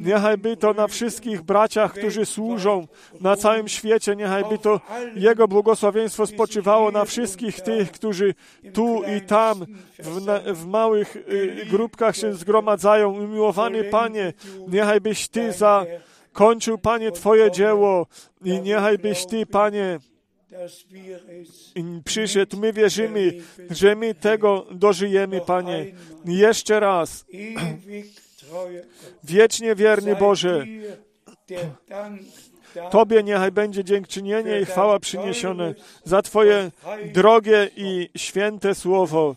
niechaj 0.00 0.38
by 0.38 0.56
to 0.56 0.72
na 0.72 0.88
wszystkich 0.88 1.42
braciach, 1.42 1.92
którzy 1.92 2.26
służą 2.26 2.86
na 3.20 3.36
całym 3.36 3.68
świecie, 3.68 4.16
niechaj 4.16 4.44
by 4.44 4.58
to 4.58 4.80
Jego 5.14 5.48
błogosławieństwo 5.48 6.26
spoczywało 6.26 6.90
na 6.90 7.04
wszystkich 7.04 7.60
tych, 7.60 7.92
którzy 7.92 8.34
tu 8.72 9.02
i 9.16 9.20
tam 9.20 9.66
w, 9.98 10.20
w 10.52 10.66
małych 10.66 11.16
y, 11.16 11.66
grupkach 11.70 12.16
się 12.16 12.32
zgromadzają. 12.32 13.12
Umiłowany 13.12 13.84
Panie, 13.84 14.32
niechaj 14.68 15.00
byś 15.00 15.28
Ty 15.28 15.52
zakończył, 15.52 16.78
Panie, 16.78 17.12
Twoje 17.12 17.50
dzieło 17.50 18.06
i 18.44 18.60
niechaj 18.60 18.98
byś 18.98 19.26
Ty, 19.26 19.46
Panie, 19.46 19.98
przyszedł. 22.04 22.56
My 22.56 22.72
wierzymy, 22.72 23.32
że 23.70 23.96
my 23.96 24.14
tego 24.14 24.66
dożyjemy, 24.70 25.40
Panie. 25.40 25.86
Jeszcze 26.24 26.80
raz, 26.80 27.24
wiecznie 29.24 29.74
wierny 29.74 30.16
Boże, 30.16 30.66
Tobie 32.90 33.22
niechaj 33.22 33.52
będzie 33.52 33.84
dziękczynienie 33.84 34.60
i 34.60 34.64
chwała 34.64 34.98
przyniesione 35.00 35.74
za 36.04 36.22
Twoje 36.22 36.70
drogie 37.12 37.70
i 37.76 38.08
święte 38.16 38.74
słowo, 38.74 39.36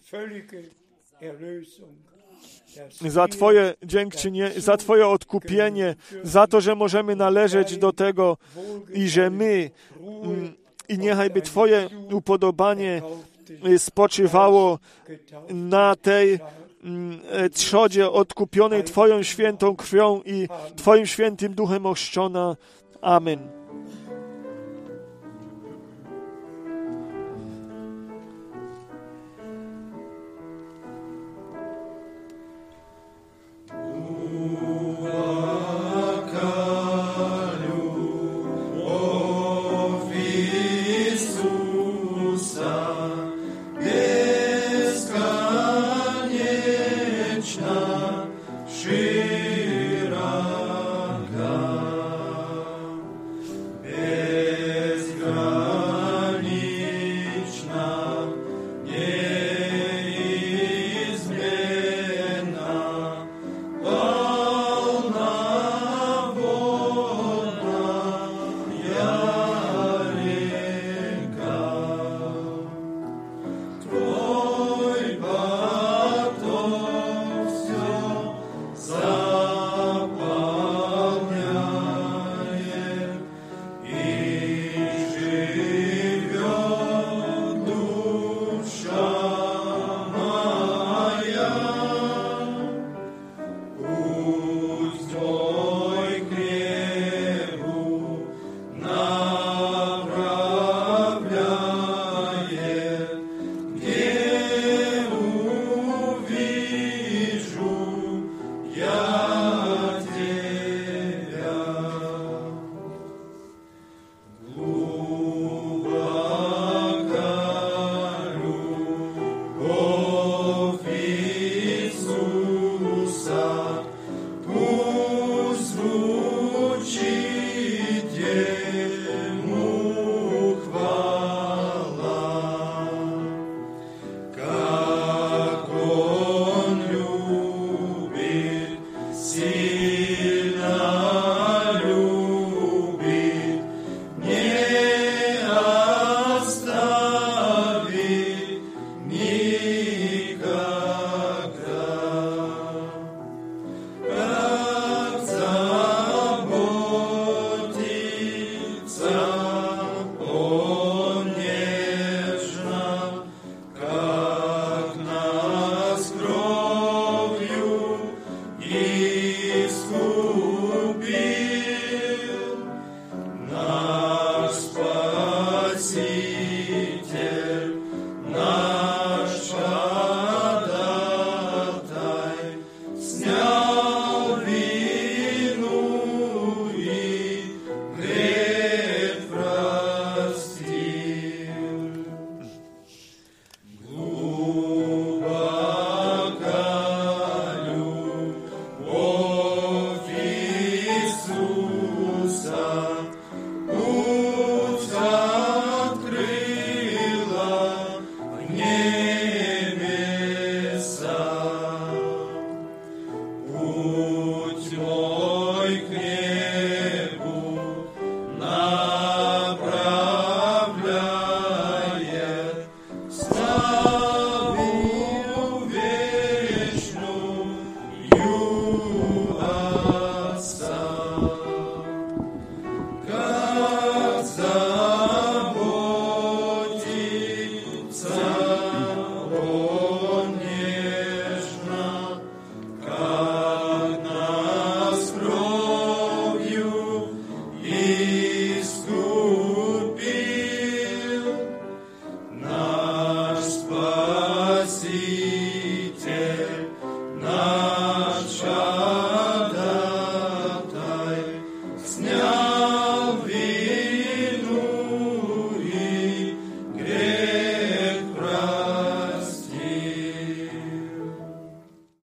za 3.02 3.27
Twoje 3.27 3.73
dziękczynienie, 3.84 4.61
za 4.61 4.77
Twoje 4.77 5.07
odkupienie, 5.07 5.95
za 6.23 6.48
to, 6.48 6.61
że 6.61 6.76
możemy 6.76 7.15
należeć 7.15 7.77
do 7.77 7.94
tego 7.94 8.38
i 8.94 9.10
że 9.10 9.30
my 9.30 9.69
i 10.90 10.98
niechaj 10.98 11.30
by 11.30 11.41
Twoje 11.41 11.90
upodobanie 12.11 13.02
y, 13.68 13.80
spoczywało 13.80 14.80
na 15.49 15.95
tej 15.95 16.40
mm, 16.84 17.20
e, 17.30 17.49
trzodzie 17.49 18.11
odkupionej 18.11 18.84
Twoją 18.84 19.24
świętą 19.24 19.76
krwią 19.76 20.22
i 20.26 20.48
Twoim 20.76 21.06
świętym 21.06 21.53
duchem 21.53 21.86
ochrzczona. 21.86 22.56
Amen. 23.02 23.59